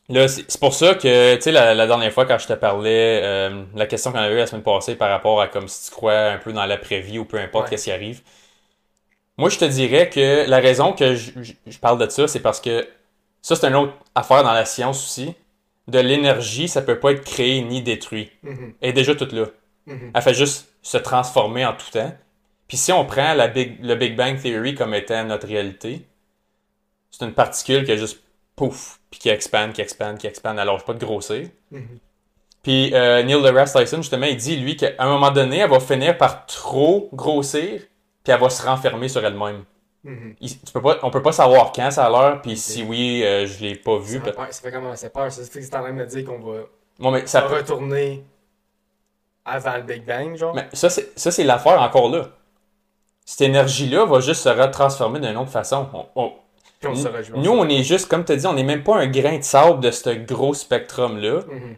[0.08, 3.20] là, c'est pour ça que, tu sais, la, la dernière fois quand je te parlais,
[3.22, 5.94] euh, la question qu'on avait eue la semaine passée par rapport à comme si tu
[5.94, 7.70] crois un peu dans l'après-vie ou peu importe Ouais.
[7.70, 8.22] qu'est-ce qui arrive.
[9.36, 12.40] Moi, je te dirais que la raison que je, je- je parle de ça, c'est
[12.40, 12.86] parce que
[13.42, 15.34] ça, c'est une autre affaire dans la science aussi.
[15.88, 18.30] De l'énergie, ça peut pas être créé ni détruit.
[18.42, 18.74] Mhm.
[18.80, 19.46] Elle est déjà toute là.
[19.86, 20.12] Mhm.
[20.14, 22.14] Elle fait juste se transformer en tout temps.
[22.68, 26.06] Puis si on prend la Big, le Big Bang Theory comme étant notre réalité,
[27.10, 28.20] c'est une particule qui a juste
[28.56, 31.48] pouf, puis qui expande, qui expande, qui expande, lâche pas de grossir.
[31.70, 31.98] Mhm.
[32.62, 35.80] Puis euh, Neil deGrasse Tyson, justement, il dit, lui, qu'à un moment donné, elle va
[35.80, 37.80] finir par trop grossir,
[38.22, 39.64] puis elle va se renfermer sur elle-même.
[40.02, 40.36] Mhm.
[40.40, 43.22] Il- tu peux pas, on peut pas savoir quand ça a l'heure, puis si oui,
[43.24, 44.18] euh, je l'ai pas vu.
[44.18, 45.32] Ça, fait peur, ça fait comment ça peur.
[45.32, 46.60] Ça fait que c'est en train de me dire qu'on va
[46.98, 48.24] Bon, mais ça peut- retourner
[49.44, 50.54] avant le Big Bang, genre.
[50.54, 52.28] Mais ça, c'est, ça, c'est l'affaire encore là.
[53.26, 55.88] Cette énergie-là va juste se retransformer d'une autre façon.
[55.92, 56.36] On- on- Puis
[56.86, 57.42] on se rejoint.
[57.42, 59.42] nous, on est juste, comme tu as dit, on n'est même pas un grain de
[59.42, 61.40] sable de ce gros spectrum-là.
[61.40, 61.76] Mhm.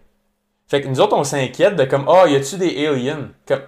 [0.68, 3.30] Fait que nous autres, on s'inquiète de comme, ah, y a-tu des aliens?
[3.46, 3.62] Comme,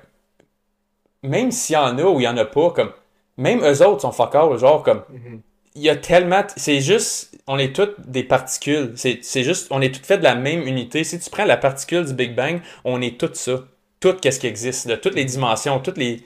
[1.22, 2.93] même s'il y en a ou il y en a pas, comme,
[3.36, 5.03] même eux autres sont fuck all, genre, comme,
[5.74, 8.93] il y a tellement, c'est juste, on est toutes des particules.
[8.97, 11.05] C'est, juste, on est toutes faites de la même unité.
[11.05, 13.64] Si tu prends la particule du Big Bang, on est tout ça.
[14.01, 16.22] Tout qu'est-ce qui existe, de toutes les dimensions, toutes les,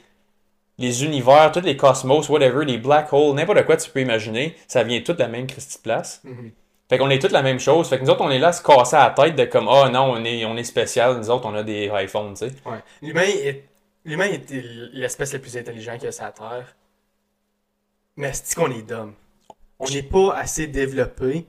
[0.79, 4.83] les univers, tous les cosmos, whatever, les black holes, n'importe quoi tu peux imaginer, ça
[4.83, 6.21] vient tout de la même Christie place.
[6.25, 6.53] Mhm.
[6.89, 7.89] Fait qu'on est toutes la même chose.
[7.89, 9.89] Fait que nous autres, on est là à se casser la tête de comme, ah
[9.89, 12.55] non, on est, on est spécial, nous autres, on a des iPhones, tu sais.
[12.67, 12.81] Ouais.
[13.01, 13.65] L'humain est,
[14.05, 14.51] l'humain est
[14.93, 16.77] l'espèce la plus intelligente qu'il y a sur la Terre.
[18.17, 19.15] Mais c'est qu'on est dumb.
[19.79, 21.47] On n'est pas assez développé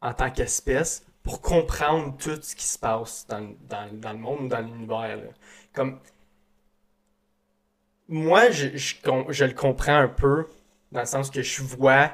[0.00, 4.42] en tant qu'espèce pour comprendre tout ce qui se passe dans, dans, dans le monde
[4.42, 5.18] ou dans l'univers.
[5.72, 5.98] Comme
[8.08, 10.46] moi, je, le comprends un peu
[10.90, 12.10] dans le sens que je vois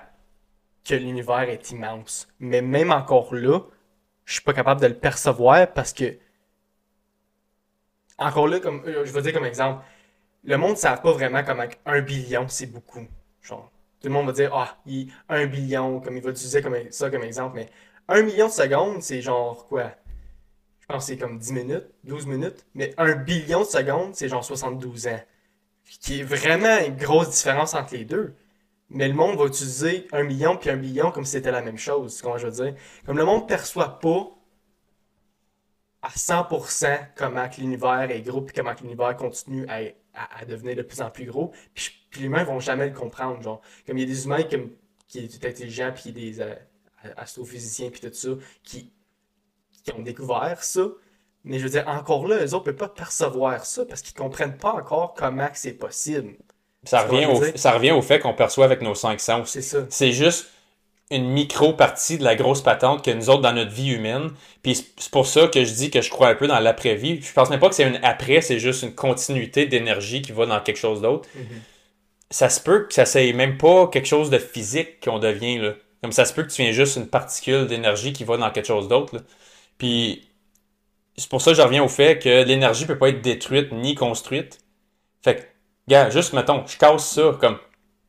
[0.84, 2.28] que l'univers est immense.
[2.40, 3.60] Mais même encore là,
[4.24, 6.18] je suis pas capable de le percevoir parce que
[8.18, 9.84] encore là, comme euh, je vais dire comme exemple,
[10.44, 13.06] le monde ne savent pas vraiment comment un billion c'est beaucoup.
[13.42, 13.70] Genre,
[14.00, 14.76] tout le monde va dire ah,
[15.28, 17.68] un billion, comme il va utiliser comme, ça comme exemple, mais
[18.08, 19.92] un million de secondes, c'est genre quoi?
[20.80, 24.28] Je pense que c'est comme 10 minutes, 12 minutes, mais un billion de secondes, c'est
[24.28, 25.20] genre 72 ans.
[26.00, 28.34] Qui est vraiment une grosse différence entre les deux.
[28.90, 31.76] Mais le monde va utiliser un million puis un billion comme si c'était la même
[31.76, 32.74] chose, comment je veux dire?
[33.04, 34.30] Comme le monde perçoit pas
[36.02, 39.80] à 100% comment l'univers est gros puis comment l'univers continue à,
[40.14, 41.52] à, devenir de plus en plus gros.
[41.74, 43.42] Puis, les humains vont jamais le comprendre.
[43.42, 44.42] Genre, comme il y a des humains
[45.06, 46.54] qui sont intelligents puis des euh,
[47.16, 48.30] astrophysiciens puis tout ça
[48.62, 48.92] qui,
[49.84, 50.82] qui ont découvert ça.
[51.48, 54.14] Mais je veux dire, encore là, eux autres ne peuvent pas percevoir ça parce qu'ils
[54.14, 56.34] comprennent pas encore comment c'est possible.
[56.84, 59.50] Ça revient, au, ça revient au fait qu'on perçoit avec nos cinq sens.
[59.50, 59.78] C'est ça.
[59.88, 60.48] C'est juste
[61.10, 64.30] une micro-partie de la grosse patente que nous autres dans notre vie humaine.
[64.62, 67.22] Puis c'est pour ça que je dis que je crois un peu dans l'après-vie.
[67.22, 70.44] Je pense même pas que c'est une après, c'est juste une continuité d'énergie qui va
[70.44, 71.26] dans quelque chose d'autre.
[71.34, 71.60] Mm-hmm.
[72.30, 75.72] Ça se peut que ça c'est même pas quelque chose de physique qu'on devient là.
[76.02, 78.66] Comme ça se peut que tu viens juste une particule d'énergie qui va dans quelque
[78.66, 79.16] chose d'autre.
[79.78, 80.27] Puis
[81.18, 83.94] c'est pour ça que je reviens au fait que l'énergie peut pas être détruite ni
[83.94, 84.60] construite.
[85.22, 85.42] Fait que,
[85.88, 87.58] gars, juste mettons, je casse ça comme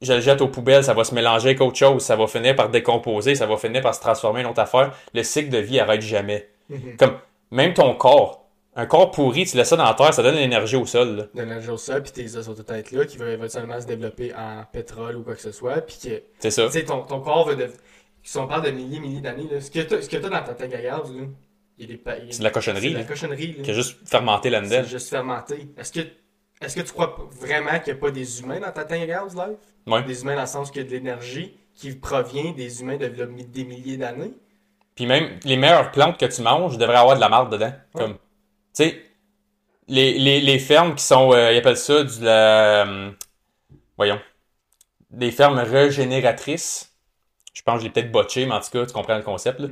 [0.01, 2.55] je le jette aux poubelles, ça va se mélanger avec autre chose, ça va finir
[2.55, 4.95] par décomposer, ça va finir par se transformer en autre affaire.
[5.14, 6.49] Le cycle de vie arrête jamais.
[6.70, 6.95] Mhm.
[6.97, 7.18] Comme,
[7.51, 10.39] même ton corps, un corps pourri, tu laisses ça dans la terre, ça donne de
[10.39, 11.30] l'énergie au sol.
[11.34, 13.88] De l'énergie au sol, puis tes os sont tout être là, qui va éventuellement se
[13.88, 16.24] développer en pétrole ou quoi que ce soit, puis que...
[16.39, 16.68] C'est ça.
[16.68, 17.76] Tu sais, ton, ton corps va devenir...
[18.24, 21.01] Si on parle de milliers, milliers d'années, ce que tu as, dans ta tank à
[21.88, 22.88] là, il est C'est de la cochonnerie.
[22.88, 23.61] C'est de la cochonnerie.
[23.61, 24.82] Qui a juste fermenté là-dedans.
[24.84, 25.67] C'est juste fermenté.
[25.77, 28.86] Est-ce que, est que tu crois vraiment qu'il n'y a pas des humains dans ta
[28.86, 30.05] tank à gaz, live?
[30.05, 33.07] Des humains dans le sens qu'il y a de l'énergie qui provient des humains de
[33.07, 34.34] des milliers d'années?
[34.95, 37.71] Puis même les meilleures plantes que tu manges devraient avoir de la marde dedans.
[37.93, 38.19] Comme, tu
[38.73, 39.01] sais,
[39.88, 43.11] les, les, les, fermes qui sont, euh, ils appellent ça du la, euh,
[43.97, 44.19] voyons,
[45.09, 46.93] des fermes régénératrices.
[47.53, 49.61] Je pense que je l'ai peut-être botché, mais en tout cas, tu comprends le concept.
[49.61, 49.69] Mm.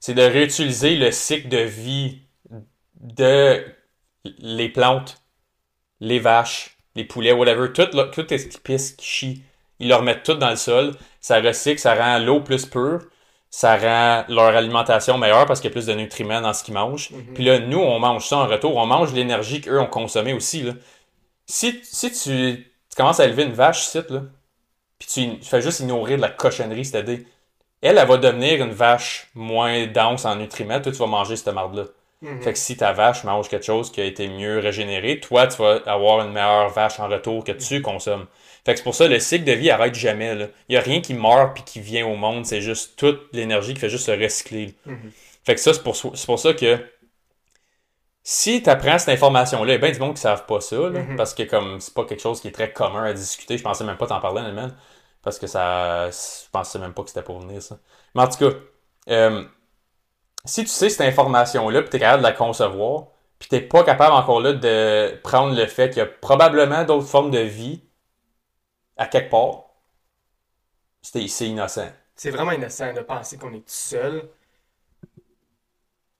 [0.00, 2.22] C'est de réutiliser le cycle de vie
[3.00, 3.64] de
[4.24, 5.22] les plantes,
[6.00, 9.44] les vaches, les poulets, whatever, toutes, toutes les épices qui chient
[9.80, 10.94] ils le remettent tout dans le sol.
[11.20, 13.00] Ça recycle, ça rend l'eau plus pure.
[13.48, 16.74] Ça rend leur alimentation meilleure parce qu'il y a plus de nutriments dans ce qu'ils
[16.74, 17.10] mangent.
[17.10, 17.34] Mhm.
[17.34, 18.76] Puis là, nous, on mange ça en retour.
[18.76, 20.62] On mange l'énergie qu'eux ont consommée aussi.
[20.62, 20.74] Là.
[21.46, 24.22] Si, si tu, commences à élever une vache ici, là,
[24.98, 27.20] puis tu, fais juste y nourrir de la cochonnerie, c'est-à-dire,
[27.82, 30.80] elle, elle va devenir une vache moins dense en nutriments.
[30.80, 31.84] Toi, tu vas manger cette marde-là.
[32.22, 32.42] Mhm.
[32.42, 35.56] Fait que si ta vache mange quelque chose qui a été mieux régénéré, toi, tu
[35.62, 38.26] vas avoir une meilleure vache en retour que tu consommes.
[38.66, 40.36] Fait que c'est pour ça, le cycle de vie arrête jamais.
[40.68, 42.44] Il n'y a rien qui meurt puis qui vient au monde.
[42.44, 44.74] C'est juste toute l'énergie qui fait juste se recycler.
[44.84, 45.10] Mhm.
[45.44, 46.78] Fait que ça, c'est pour, pour ça que
[48.22, 50.60] si tu apprends cette information-là, il y a bien du monde qui ne savent pas
[50.60, 50.76] ça.
[50.76, 51.16] Mhm.
[51.16, 53.56] Parce que comme c'est pas quelque chose qui est très commun à discuter.
[53.56, 54.72] Je pensais même pas t'en parler, Allemagne,
[55.22, 56.10] Parce que ça.
[56.10, 57.78] Je pensais même pas que c'était pour venir, ça.
[58.14, 58.56] Mais en tout cas,
[59.10, 59.44] euh,
[60.44, 63.08] si tu sais cette information-là, puis tu es capable de la concevoir,
[63.38, 66.84] puis tu n'es pas capable encore là de prendre le fait qu'il y a probablement
[66.84, 67.82] d'autres formes de vie
[68.96, 69.64] à quelque part,
[71.02, 71.90] c'est innocent.
[72.14, 74.28] C'est vraiment innocent de penser qu'on est tout seul.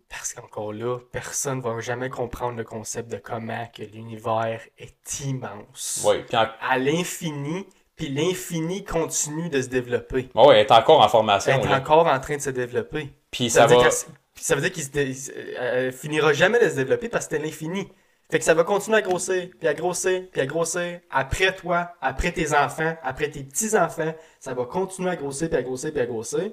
[0.09, 5.21] Parce qu'encore là, personne ne va jamais comprendre le concept de comment que l'univers est
[5.21, 6.03] immense.
[6.05, 7.67] Oui, À l'infini,
[8.01, 10.31] puis l'infini continue de se développer.
[10.35, 11.53] Oui, elle est encore en formation.
[11.53, 13.13] Elle est encore en train de se développer.
[13.31, 13.91] Puis ça, va...
[14.35, 17.93] ça veut dire qu'il ne finira jamais de se développer parce que c'est l'infini.
[18.31, 21.01] Fait que ça va continuer à grossir, puis à grossir, puis à grossir.
[21.11, 25.63] Après toi, après tes enfants, après tes petits-enfants, ça va continuer à grossir, puis à
[25.63, 26.51] grossir, puis à grossir.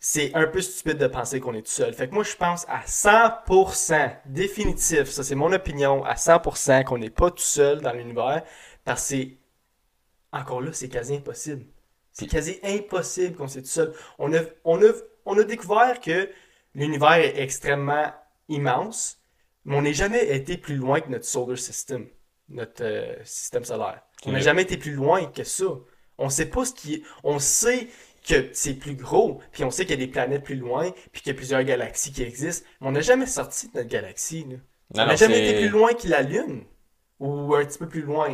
[0.00, 1.94] C'est un peu stupide de penser qu'on est tout seul.
[1.94, 6.98] Fait que moi, je pense à 100% définitif, ça c'est mon opinion, à 100% qu'on
[6.98, 8.42] n'est pas tout seul dans l'univers,
[8.84, 9.38] parce que c'est,
[10.34, 11.64] encore là, c'est quasi impossible.
[12.12, 13.92] C'est quasi impossible qu'on soit tout seul.
[14.18, 14.90] On a, on a,
[15.24, 16.28] on a découvert que
[16.74, 18.12] l'univers est extrêmement
[18.48, 19.20] immense,
[19.64, 22.06] mais on n'est jamais été plus loin que notre solar system,
[22.48, 24.02] notre euh, système solaire.
[24.26, 25.64] On n'a jamais été plus loin que ça.
[26.18, 27.02] On sait pas ce qui est.
[27.24, 27.88] On sait
[28.26, 31.20] que c'est plus gros, puis on sait qu'il y a des planètes plus loin, puis
[31.20, 34.46] qu'il y a plusieurs galaxies qui existent, mais on n'a jamais sorti de notre galaxie.
[34.94, 36.64] on n'a jamais été plus loin que la Lune,
[37.20, 38.28] ou un petit peu plus loin.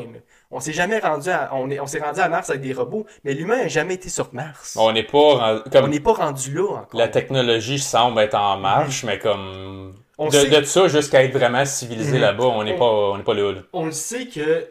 [0.51, 3.07] On s'est jamais rendu à, on est, on s'est rendu à Mars avec des robots,
[3.25, 4.77] mais l'humain n'a jamais été sur Mars.
[4.79, 6.99] On n'est pas, comme on n'est pas rendu là encore.
[7.01, 12.21] La technologie semble être en marche, mais comme de, ça jusqu'à être vraiment civilisé mhm.
[12.21, 14.71] là-bas, on n'est pas, on pas là, On le sait que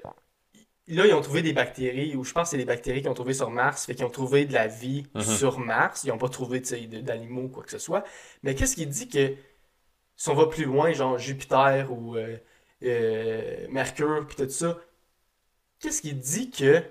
[0.88, 3.16] là, ils ont trouvé des bactéries, ou je pense que c'est des bactéries qu'ils ont
[3.16, 5.22] trouvées sur Mars, fait qu'ils ont trouvé de la vie Mhm.
[5.22, 6.04] sur Mars.
[6.04, 8.04] Ils n'ont pas trouvé de- d'animaux ou quoi que ce soit.
[8.44, 9.34] Mais qu'est-ce qui dit que
[10.16, 12.38] si on va plus loin, genre Jupiter ou euh,
[12.84, 14.78] euh, Mercure, puis tout ça,
[15.80, 16.84] qu'est-ce qui dit que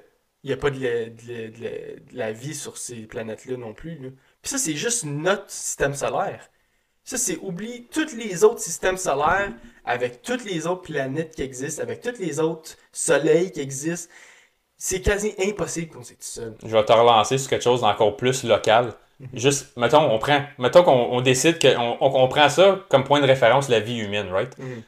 [0.45, 3.07] il n'y a pas de la, de la- de la- de la vie sur ces
[3.07, 3.99] planètes-là non plus?
[3.99, 4.09] là?
[4.41, 6.49] Puis ça, c'est juste notre système solaire.
[7.03, 9.53] Ça, c'est oublie tous les autres systèmes solaires
[9.85, 14.13] avec toutes les autres planètes qui existent, avec tous les autres soleils qui existent.
[14.77, 16.55] C'est quasi impossible qu'on soit tout seul.
[16.63, 18.93] Je vais te relancer sur quelque chose d'encore plus local.
[19.35, 23.21] Juste, mettons, on prend, mettons qu'on on décide qu'on on, on prend ça comme point
[23.21, 24.57] de référence, la vie humaine, right?
[24.59, 24.83] Mhm.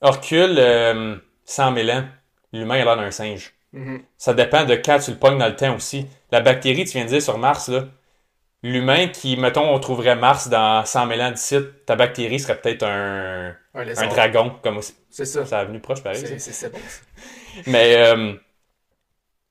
[0.00, 2.04] Recule euh, 100 000 ans,
[2.52, 3.52] l'humain a l'air d'un singe.
[3.72, 4.02] Mhm.
[4.18, 6.06] Ça dépend de quand tu le pognes dans le temps aussi.
[6.32, 7.84] La bactérie, tu viens de dire sur Mars, là,
[8.62, 11.56] l'humain qui, mettons, on trouverait Mars dans 100 000 ans d'ici,
[11.86, 14.80] ta bactérie serait peut-être un, Un dragon, comme.
[15.10, 15.44] C'est ça.
[15.46, 16.18] Ça a venu proche, pareil.
[16.38, 16.78] C'est bon.
[16.78, 17.00] ça.
[17.66, 18.34] Mais euh,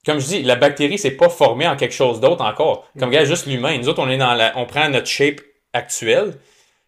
[0.05, 2.89] comme je dis, la bactérie, c'est pas formé en quelque chose d'autre encore.
[2.99, 3.15] Comme Mhm.
[3.15, 3.77] regarde juste l'humain.
[3.77, 4.53] Nous autres, on est dans la.
[4.57, 5.41] On prend notre shape
[5.73, 6.33] actuelle.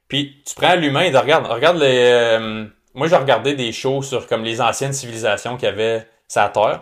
[0.07, 1.45] Puis tu prends l'humain et tu regardes.
[1.47, 1.97] Regarde les.
[2.11, 2.65] euh,
[2.97, 6.81] moi, j'ai regardé des shows sur comme les anciennes civilisations qu'il y avait sur Terre.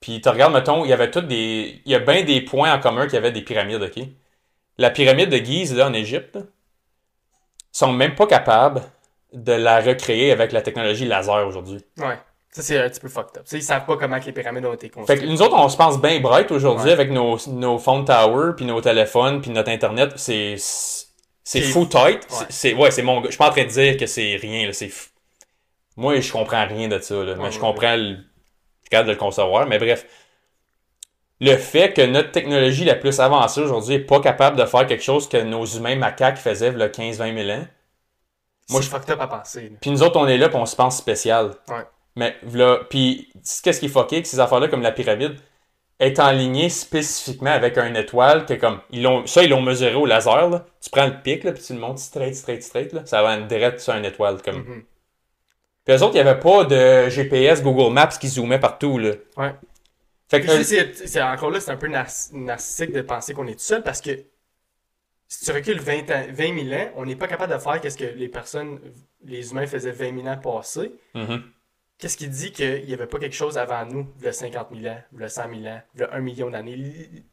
[0.00, 1.82] Puis tu regardes, mettons, il y avait toutes des.
[1.84, 4.02] Il y a bien des points en commun qu'il y avait des pyramides, OK?
[4.78, 6.42] La pyramide de Gizeh, là, en Égypte, là,
[7.72, 8.82] sont même pas capables
[9.32, 11.84] de la recréer avec la technologie laser aujourd'hui.
[11.98, 12.18] Ouais.
[12.50, 13.42] Ça, c'est un petit peu fucked up.
[13.44, 15.20] Sais, ils savent pas comment les pyramides ont été Fait construites.
[15.20, 16.92] que nous autres, on se pense bien bright aujourd'hui Ouais.
[16.92, 20.12] avec nos, nos phone towers, puis nos téléphones, puis notre internet.
[20.16, 20.56] C'est
[21.44, 22.26] c'est fou tight.
[22.30, 22.46] Ouais.
[22.48, 23.16] C'est- ouais, c'est mon.
[23.20, 23.26] gars.
[23.26, 24.66] Je suis pas en train de dire que c'est rien.
[24.66, 24.90] là, C'est
[26.00, 27.14] moi, je comprends rien de ça.
[27.14, 27.96] Là, mais Ouais, je comprends.
[27.96, 28.16] Le...
[28.92, 29.66] Je de le concevoir.
[29.66, 30.04] Mais bref,
[31.40, 35.02] le fait que notre technologie la plus avancée aujourd'hui est pas capable de faire quelque
[35.04, 37.66] chose que nos humains macaques faisaient il y a 15-20 000 ans.
[38.70, 39.72] moi, je- fucked up à penser.
[39.80, 41.52] Puis nous autres, on est là, puis on se pense spécial.
[41.68, 41.84] Ouais.
[42.16, 43.32] Mais là, puis
[43.62, 45.36] qu'est-ce qui est fucké, que ces affaires-là, comme la pyramide,
[46.00, 49.94] est en ligne spécifiquement avec une étoile que comme ils l'ont ça ils l'ont mesuré
[49.94, 50.64] au laser là.
[50.82, 53.36] Tu prends le pic là puis tu le montes straight straight straight là, ça va
[53.36, 54.56] en direct sur une étoile comme.
[54.62, 54.84] Mhm.
[55.84, 59.12] Puis eux autres, il n'y avait pas de GPS, Google Maps qui zoomait partout là.
[59.36, 59.54] Ouais.
[60.28, 63.00] Fait Puis que je sais, c'est c'est- encore là, c'est un peu nar- narcissique de
[63.02, 64.10] penser qu'on est tout seul parce que
[65.28, 67.96] si tu recules 20, ans, 20 000 ans, on n'est pas capable de faire qu'est-ce
[67.96, 68.80] que les personnes,
[69.24, 70.92] les humains faisaient 20 000 ans passés.
[71.14, 71.42] Mhm.
[71.98, 75.00] Qu'est-ce qui dit qu'il n'y avait pas quelque chose avant nous, a 50 000 ans,
[75.20, 76.76] a 100 000 ans, a 1 million d'années?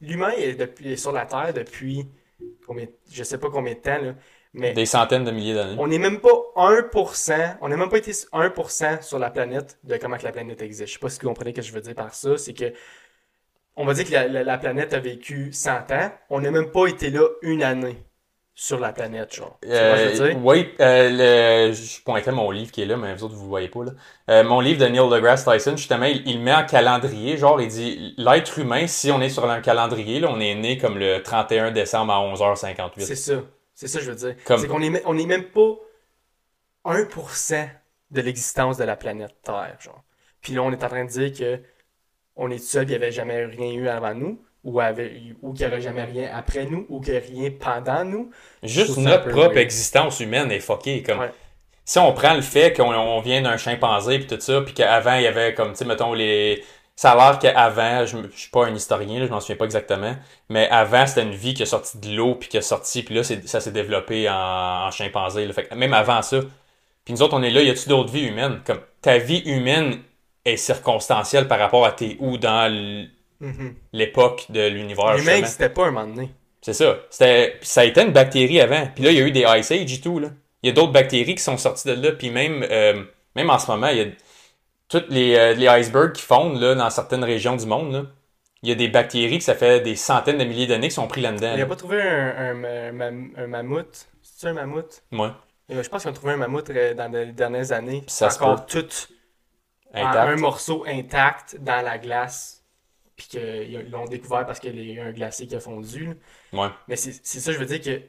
[0.01, 2.05] L'humain est, sur la Terre depuis,
[2.65, 4.13] combien, je sais pas combien de temps, là,
[4.57, 5.75] mais des centaines de milliers d'années.
[5.77, 9.97] on n'est même pas 1%, on n'a même pas été 1% sur la planète de
[9.97, 10.87] comment que la planète existe.
[10.87, 12.73] Je sais pas si vous comprenez ce que je veux dire par ça, c'est que
[13.75, 16.71] on va dire que la, la- la planète a vécu 100 ans, on n'a même
[16.71, 17.97] pas été là une année
[18.55, 19.59] sur la planète, genre.
[19.61, 20.37] Je veux Euh, dire?
[20.43, 23.49] oui, euh, le- je pointais mon livre qui est là, mais vous autres, vous ne
[23.49, 23.83] voyez pas.
[23.83, 23.91] Là.
[24.31, 27.37] Euh, mon livre de Neil deGrasse Tyson, justement, il, met en calendrier.
[27.37, 30.79] Genre, il dit l'être humain, si on est sur un calendrier, là, on est né
[30.79, 33.01] comme le 31 décembre à 11h58.
[33.05, 33.33] C'est ça.
[33.79, 34.35] C'est ça que je veux dire.
[34.43, 35.75] Comme- C'est qu'on est, on est même pas
[36.83, 37.69] 1%
[38.09, 40.03] de l'existence de la planète Terre, genre.
[40.41, 41.61] Puis là, on est en train de dire que
[42.35, 45.65] on est seul, il n'y avait jamais rien eu avant nous, ou, avait, ou qu'il
[45.67, 48.31] n'y aurait jamais rien après nous, ou qu'il n'y rien pendant nous.
[48.63, 51.03] Juste notre propre existence humaine est fuckée.
[51.03, 51.31] Comme, Ouais.
[51.85, 55.15] Si on prend le fait qu'on on vient d'un chimpanzé puis tout ça, puis qu'avant,
[55.15, 56.63] il y avait comme, tu sais, mettons, les...
[56.97, 59.65] Ça a l'air qu'avant, je, je suis pas un historien, là, je m'en souviens pas
[59.65, 60.15] exactement,
[60.49, 63.13] mais avant, c'était une vie qui est sortie de l'eau, puis qui est sortie, puis
[63.15, 64.33] là, ça s'est développé en,
[64.87, 65.45] en chimpanzé.
[65.45, 65.53] là.
[65.53, 66.39] Fait que même avant ça.
[67.05, 68.59] Puis nous autres, on est là, y a-tu d'autres vies humaines?
[68.65, 69.99] Comme, ta vie humaine
[70.43, 72.67] est circonstancielle par rapport à tes où dans
[73.39, 73.75] Mhm.
[73.93, 76.31] l'époque de l'univers, L'humain n'existait pas un moment donné.
[76.61, 76.97] C'est ça.
[77.11, 78.87] C'était, ça a été une bactérie avant.
[78.95, 80.17] Puis là, il y a eu des Ice Age et tout.
[80.17, 80.29] Là.
[80.63, 82.11] Il y a d'autres bactéries qui sont sorties de là.
[82.13, 83.03] Puis même, euh,
[83.35, 84.05] même en ce moment, il y a
[84.89, 87.91] toutes les, euh, les icebergs qui fondent là, dans certaines régions du monde.
[87.91, 88.03] Là.
[88.63, 91.07] Il y a des bactéries que ça fait des centaines de milliers d'années qui sont
[91.07, 91.53] pris là-dedans.
[91.53, 94.07] Il n'a pas trouvé un, un, un mam- un mammouth.
[94.21, 95.03] C'est un mammouth?
[95.11, 95.29] Ouais.
[95.71, 98.03] Euh, Je pense qu'ils ont trouvé un mammouth euh, dans les dernières années.
[98.07, 98.87] Ça se encore tout
[99.93, 102.63] en un morceau intact dans la glace.
[103.15, 106.09] Puis qu'ils l'ont découvert parce qu'il y a eu un glacier qui a fondu.
[106.53, 106.67] Ouais.
[106.87, 108.01] Mais c'est ça, je veux dire que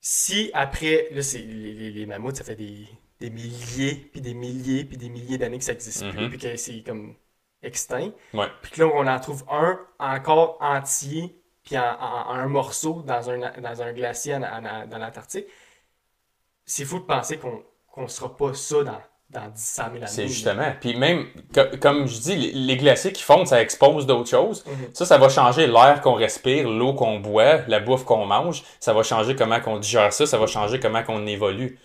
[0.00, 2.86] si après, là, c'est les, les- les mammouths, ça fait des,
[3.22, 6.28] des milliers, puis des milliers, puis des milliers d'années que ça n'existe plus, Mhm.
[6.30, 7.14] puis que c'est comme
[7.62, 8.10] extinct.
[8.34, 8.46] Ouais.
[8.62, 13.02] Puis que là, on en trouve un encore entier, puis en, en- en un morceau
[13.06, 14.40] dans un, dans un glacier en-
[14.88, 15.46] dans l'Antarctique.
[16.64, 17.62] C'est fou de penser qu'on
[17.94, 20.06] qu'on sera pas ça dans, dans 10 100 000 années.
[20.06, 20.72] C'est justement.
[20.80, 24.64] Puis même, co- comme je dis, les- les glaciers qui fondent, ça expose d'autres choses.
[24.66, 24.94] Mhm.
[24.94, 28.62] Ça, ça va changer l'air qu'on respire, l'eau qu'on boit, la bouffe qu'on mange.
[28.80, 31.78] Ça va changer comment qu'on digère ça, ça va changer comment qu'on évolue.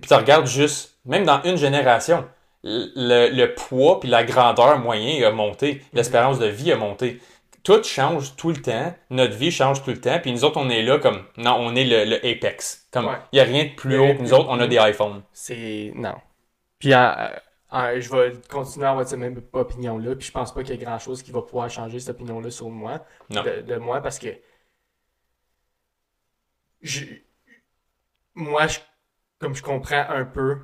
[0.00, 2.26] Puis tu regardes juste, même dans une génération,
[2.64, 7.20] le, le poids puis la grandeur moyen a monté, l'espérance de vie a monté.
[7.64, 10.68] Tout change tout le temps, notre vie change tout le temps, puis nous autres, on
[10.68, 12.86] est là comme, non, on est le, le apex.
[12.92, 13.18] Comme, il Ouais.
[13.32, 15.22] y a rien de plus haut que nous autres, on a des iPhones.
[15.32, 15.92] C'est.
[15.94, 16.14] Non.
[16.80, 17.14] Puis en-
[17.70, 20.16] en- je vais continuer à avoir cette même opinion-là.
[20.16, 22.68] Puis je pense pas qu'il y ait grand-chose qui va pouvoir changer cette opinion-là sur
[22.68, 23.04] moi.
[23.30, 23.42] Non.
[23.44, 24.28] De, de moi parce que.
[26.80, 27.04] Je,
[28.34, 28.80] moi, je-
[29.42, 30.60] comme je comprends un peu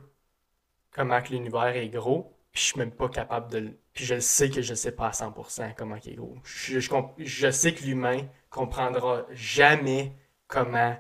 [0.93, 3.79] comment que l'univers est gros, puis je suis même pas capable de le.
[3.93, 6.37] Puis je le sais que je sais pas à 100% comment il est gros.
[6.45, 10.13] Je, je, je sais que l'humain comprendra jamais
[10.47, 10.97] comment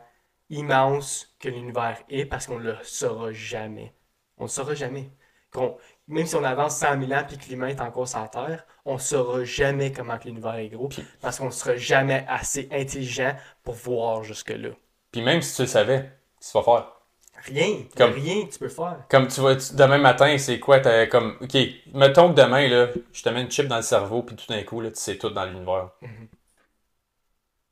[0.50, 3.94] immense que l'univers est parce qu'on le saura jamais.
[4.38, 5.12] On le saura jamais.
[6.08, 8.66] Même si on avance 100 000 ans puis que l'humain est encore sur la Terre,
[8.84, 10.88] on saura jamais comment que l'univers est gros
[11.20, 14.70] parce qu'on sera jamais assez intelligent pour voir jusque-là.
[15.12, 16.00] Puis même si tu le savais,
[16.40, 16.97] qu'est-ce que tu vas faire?
[17.44, 17.84] Rien.
[17.96, 18.98] Comme- Rien que tu peux faire.
[19.08, 20.80] Comme tu vas, tu- demain matin, c'est quoi?
[20.80, 21.56] T'as comme, ok,
[21.94, 24.62] mettons que demain, là, je te mets une chip dans le cerveau, puis tout d'un
[24.64, 25.90] coup, là, tu sais tout dans l'univers.
[26.02, 26.28] Mhm.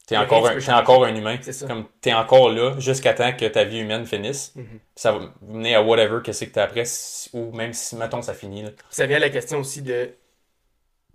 [0.07, 1.37] T'es encore, un, encore un humain.
[1.43, 1.67] C'est ça.
[1.67, 4.55] Comme, t'es encore là jusqu'à temps que ta vie humaine finisse.
[4.55, 4.79] Mhm.
[4.95, 6.85] Ça va mener à whatever, qu'est-ce que t'as après,
[7.33, 8.71] ou même si, mettons, ça finit, là.
[8.89, 10.11] Ça vient à la question aussi de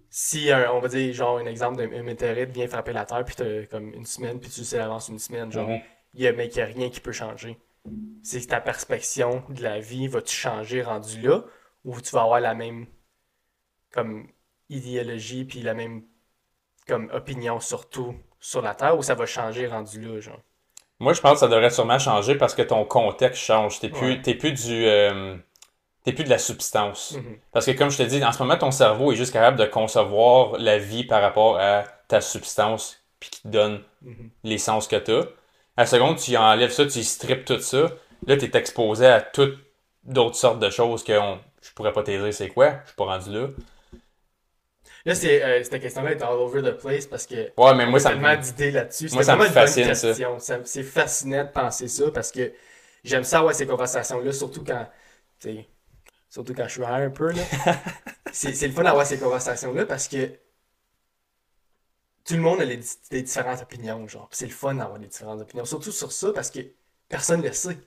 [0.10, 3.34] si un- on va dire genre un exemple d'un météorite vient frapper la Terre puis
[3.34, 5.80] t'as comme une semaine puis tu le sais d'avance une semaine genre Mhm.
[6.16, 7.58] il y a, mais qu'il n'y a rien qui peut changer.
[8.24, 11.44] C'est que ta perception de la vie va-tu changer rendu là
[11.84, 12.86] ou tu vas avoir la même
[13.92, 14.28] comme
[14.70, 16.04] idéologie puis la même
[16.88, 20.40] comme opinion sur tout sur la Terre ou ça va changer rendu là genre?
[21.00, 23.80] Moi, je pense que ça devrait sûrement changer parce que ton contexte change.
[23.80, 24.22] T'es plus, Ouais.
[24.22, 25.36] t'es plus du, euh,
[26.04, 27.14] t'es plus de la substance.
[27.14, 27.40] Mhm.
[27.52, 29.66] Parce que comme je te dis, en ce moment, ton cerveau est juste capable de
[29.66, 34.30] concevoir la vie par rapport à ta substance, puis qui te donne Mhm.
[34.44, 35.26] les sens que tu as.
[35.78, 37.92] À la seconde, tu enlèves ça, tu strippes tout ça.
[38.28, 39.58] Là, tu es exposé à toutes
[40.04, 42.80] d'autres sortes de choses que on- je pourrais pas te dire c'est quoi.
[42.84, 43.48] Je suis pas rendu là.
[45.06, 48.00] Là c'est euh, cette question-là est all over the place parce que Ouais, mais moi,
[48.00, 48.42] ça tellement me...
[48.42, 49.10] d'idées là-dessus.
[49.14, 50.14] Moi, ça me fascine, ça.
[50.66, 52.52] C'est fascinant de penser ça parce que
[53.04, 54.88] j'aime ça avoir ces conversations-là, surtout quand,
[56.30, 57.42] surtout quand je suis un peu, là.
[58.32, 60.32] c'est c'est le fun d'avoir ces conversations-là parce que
[62.26, 62.80] tout le monde a les
[63.10, 64.28] des différentes opinions, genre.
[64.32, 65.66] C'est le fun d'avoir des différentes opinions.
[65.66, 66.60] Surtout sur ça parce que
[67.10, 67.78] personne ne le sait.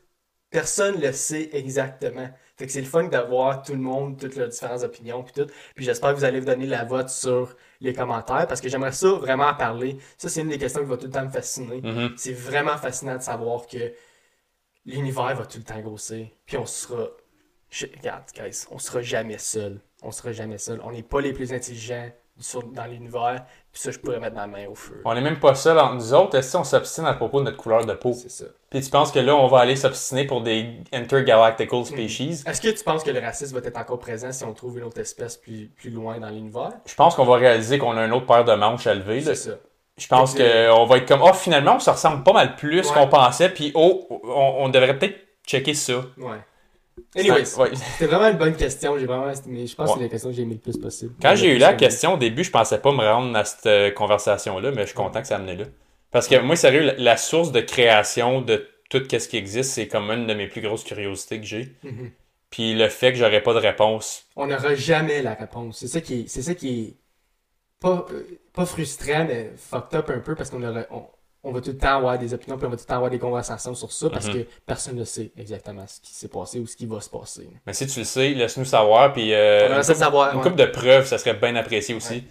[0.51, 2.29] Personne le sait exactement.
[2.57, 5.51] Fait que c'est le fun d'avoir tout le monde, toutes leurs différentes opinions, puis tout.
[5.75, 8.93] Puis j'espère que vous allez vous donner la vote sur les commentaires, parce que j'aimerais
[8.93, 9.99] ça vraiment en parler.
[10.17, 11.81] Ça, c'est une des questions qui va tout le temps me fasciner.
[11.83, 12.15] Mhm.
[12.17, 13.93] C'est vraiment fascinant de savoir que
[14.85, 16.29] l'univers va tout le temps grossir.
[16.47, 17.09] Puis on sera...
[17.71, 19.81] je- Regarde, guys, on sera jamais seul.
[20.05, 20.81] On sera jamais seul.
[20.85, 22.09] On n'est pas les plus intelligents
[22.39, 23.45] sur- dans l'univers.
[23.73, 25.01] Puis ça, je pourrais mettre ma main au feu.
[25.05, 26.37] On est même pas seul entre nous autres.
[26.37, 28.13] Est-ce qu'on s'obstine à propos de notre couleur de peau?
[28.13, 28.45] C'est ça.
[28.71, 32.43] Puis tu penses que là, on va aller s'obstiner pour des intergalactical species?
[32.47, 34.85] Est-ce que tu penses que le racisme va être encore présent si on trouve une
[34.85, 36.71] autre espèce plus, plus loin dans l'univers?
[36.87, 39.21] Je pense qu'on va réaliser qu'on a une autre paire de manches à lever.
[39.21, 39.53] C'est ça.
[39.97, 42.95] Je pense qu'on va être comme, oh, finalement, on se ressemble pas mal plus Ouais.
[42.95, 45.17] qu'on pensait, puis oh, on, on devrait peut-être
[45.47, 45.99] checker ça.
[46.19, 46.39] Ouais.
[47.17, 47.71] Anyways, Ouais.
[47.75, 48.99] c'était vraiment une bonne question.
[48.99, 49.67] J'ai vraiment estimé.
[49.67, 51.15] Je pense que c'est la question que j'ai aimé le plus possible.
[51.21, 53.91] Quand j'ai eu la question au début, je pensais pas me rendre à cette euh,
[53.91, 55.65] conversation-là, mais je suis content que ça amenait là.
[56.11, 59.89] Parce que moi, sérieux, la, la source de création de tout ce qui existe, c'est
[59.89, 61.73] comme une de mes plus grosses curiosités que j'ai.
[61.83, 62.11] Mhm.
[62.51, 64.27] Puis le fait que j'aurais pas de réponse.
[64.37, 65.79] On n'aura jamais la réponse.
[65.79, 66.95] C'est ça qui est, c'est ça qui est
[67.81, 68.23] pas, euh,
[68.53, 71.05] pas frustrant, mais fucked up un peu parce qu'on aura- on,
[71.45, 73.11] on va tout le temps avoir des opinions puis on va tout le temps avoir
[73.11, 74.33] des conversations sur ça parce Mhm.
[74.45, 77.49] que personne ne sait exactement ce qui s'est passé ou ce qui va se passer.
[77.67, 79.13] Mais si tu le sais, laisse-nous savoir.
[79.13, 80.31] Puis euh, On une, couple, savoir.
[80.33, 80.43] une ouais.
[80.43, 82.25] couple de preuves, ça serait bien apprécié aussi.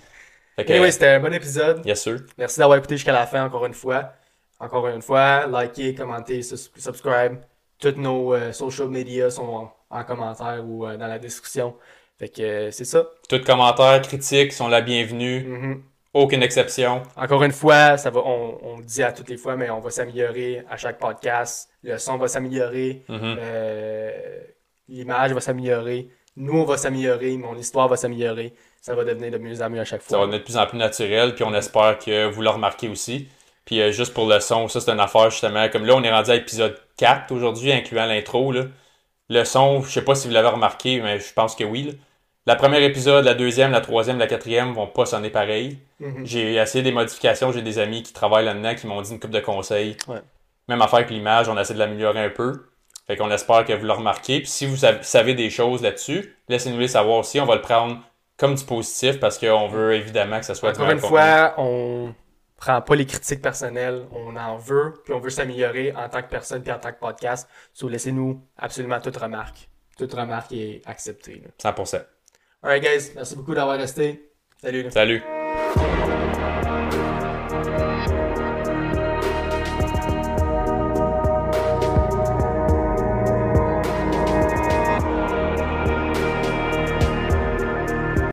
[0.57, 1.85] Que, Anyway, c'était un bon épisode.
[1.85, 2.19] yes sûr.
[2.38, 4.14] Merci d'avoir écouté jusqu'à la fin encore une fois.
[4.60, 7.38] Encore une fois, likez, commentez, subscribe.
[7.80, 11.76] Toutes nos euh, social media sont en, en commentaire ou euh, dans la description.
[12.19, 13.06] Fait que c'est ça.
[13.27, 15.44] Tous commentaires, critiques sont la bienvenue.
[15.48, 15.84] Mhm.
[16.14, 17.02] Aucune exception.
[17.18, 19.80] Encore une fois, ça va, on, on le dit à toutes les fois, mais on
[19.80, 21.69] va s'améliorer à chaque podcast.
[21.81, 23.03] Le son va s'améliorer.
[23.10, 23.35] Mhm.
[23.40, 24.11] euh,
[24.88, 26.10] L'image va s'améliorer.
[26.35, 27.35] Nous, on va s'améliorer.
[27.38, 28.53] Mon histoire va s'améliorer.
[28.81, 30.34] Ça va devenir de mieux en mieux à chaque Ça va fois.
[30.35, 33.27] être de plus en plus naturel, puis on espère que vous le remarquez aussi.
[33.65, 36.11] Puis euh, juste pour le son, ça c'est une affaire justement, comme là on est
[36.11, 38.52] rendu à épisode 4 aujourd'hui, incluant l'intro.
[39.30, 41.84] Le son, je sais pas si vous l'avez remarqué, mais je pense que oui.
[41.84, 41.91] là.
[42.45, 45.79] La première épisode, la deuxième, la troisième, la quatrième vont pas sonner pareil.
[45.99, 46.25] Mhm.
[46.25, 49.31] J'ai essayé des modifications, j'ai des amis qui travaillent là-dedans qui m'ont dit une coupe
[49.31, 49.95] de conseils.
[50.09, 50.21] Ouais.
[50.67, 52.65] Même affaire que l'image, on essaie de l'améliorer un peu.
[53.07, 54.39] Fait qu'on espère que vous le remarquez.
[54.39, 57.39] Puis si vous sav- savez des choses là-dessus, laissez-nous les savoir aussi.
[57.39, 58.01] On va le prendre
[58.37, 61.09] comme du positif parce qu'on veut évidemment que ça soit Encore une contenu.
[61.09, 62.13] fois, on
[62.57, 64.05] prend pas les critiques personnelles.
[64.11, 66.99] On en veut, puis on veut s'améliorer en tant que personne puis en tant que
[66.99, 67.47] podcast.
[67.73, 69.69] So, laissez-nous absolument toute remarque.
[69.97, 71.41] toute remarque est acceptée.
[71.43, 71.71] là.
[71.71, 72.01] 100%.
[72.64, 74.31] Alright, guys, merci beaucoup d'avoir resté.
[74.61, 74.90] Salut.
[74.90, 75.22] Salut.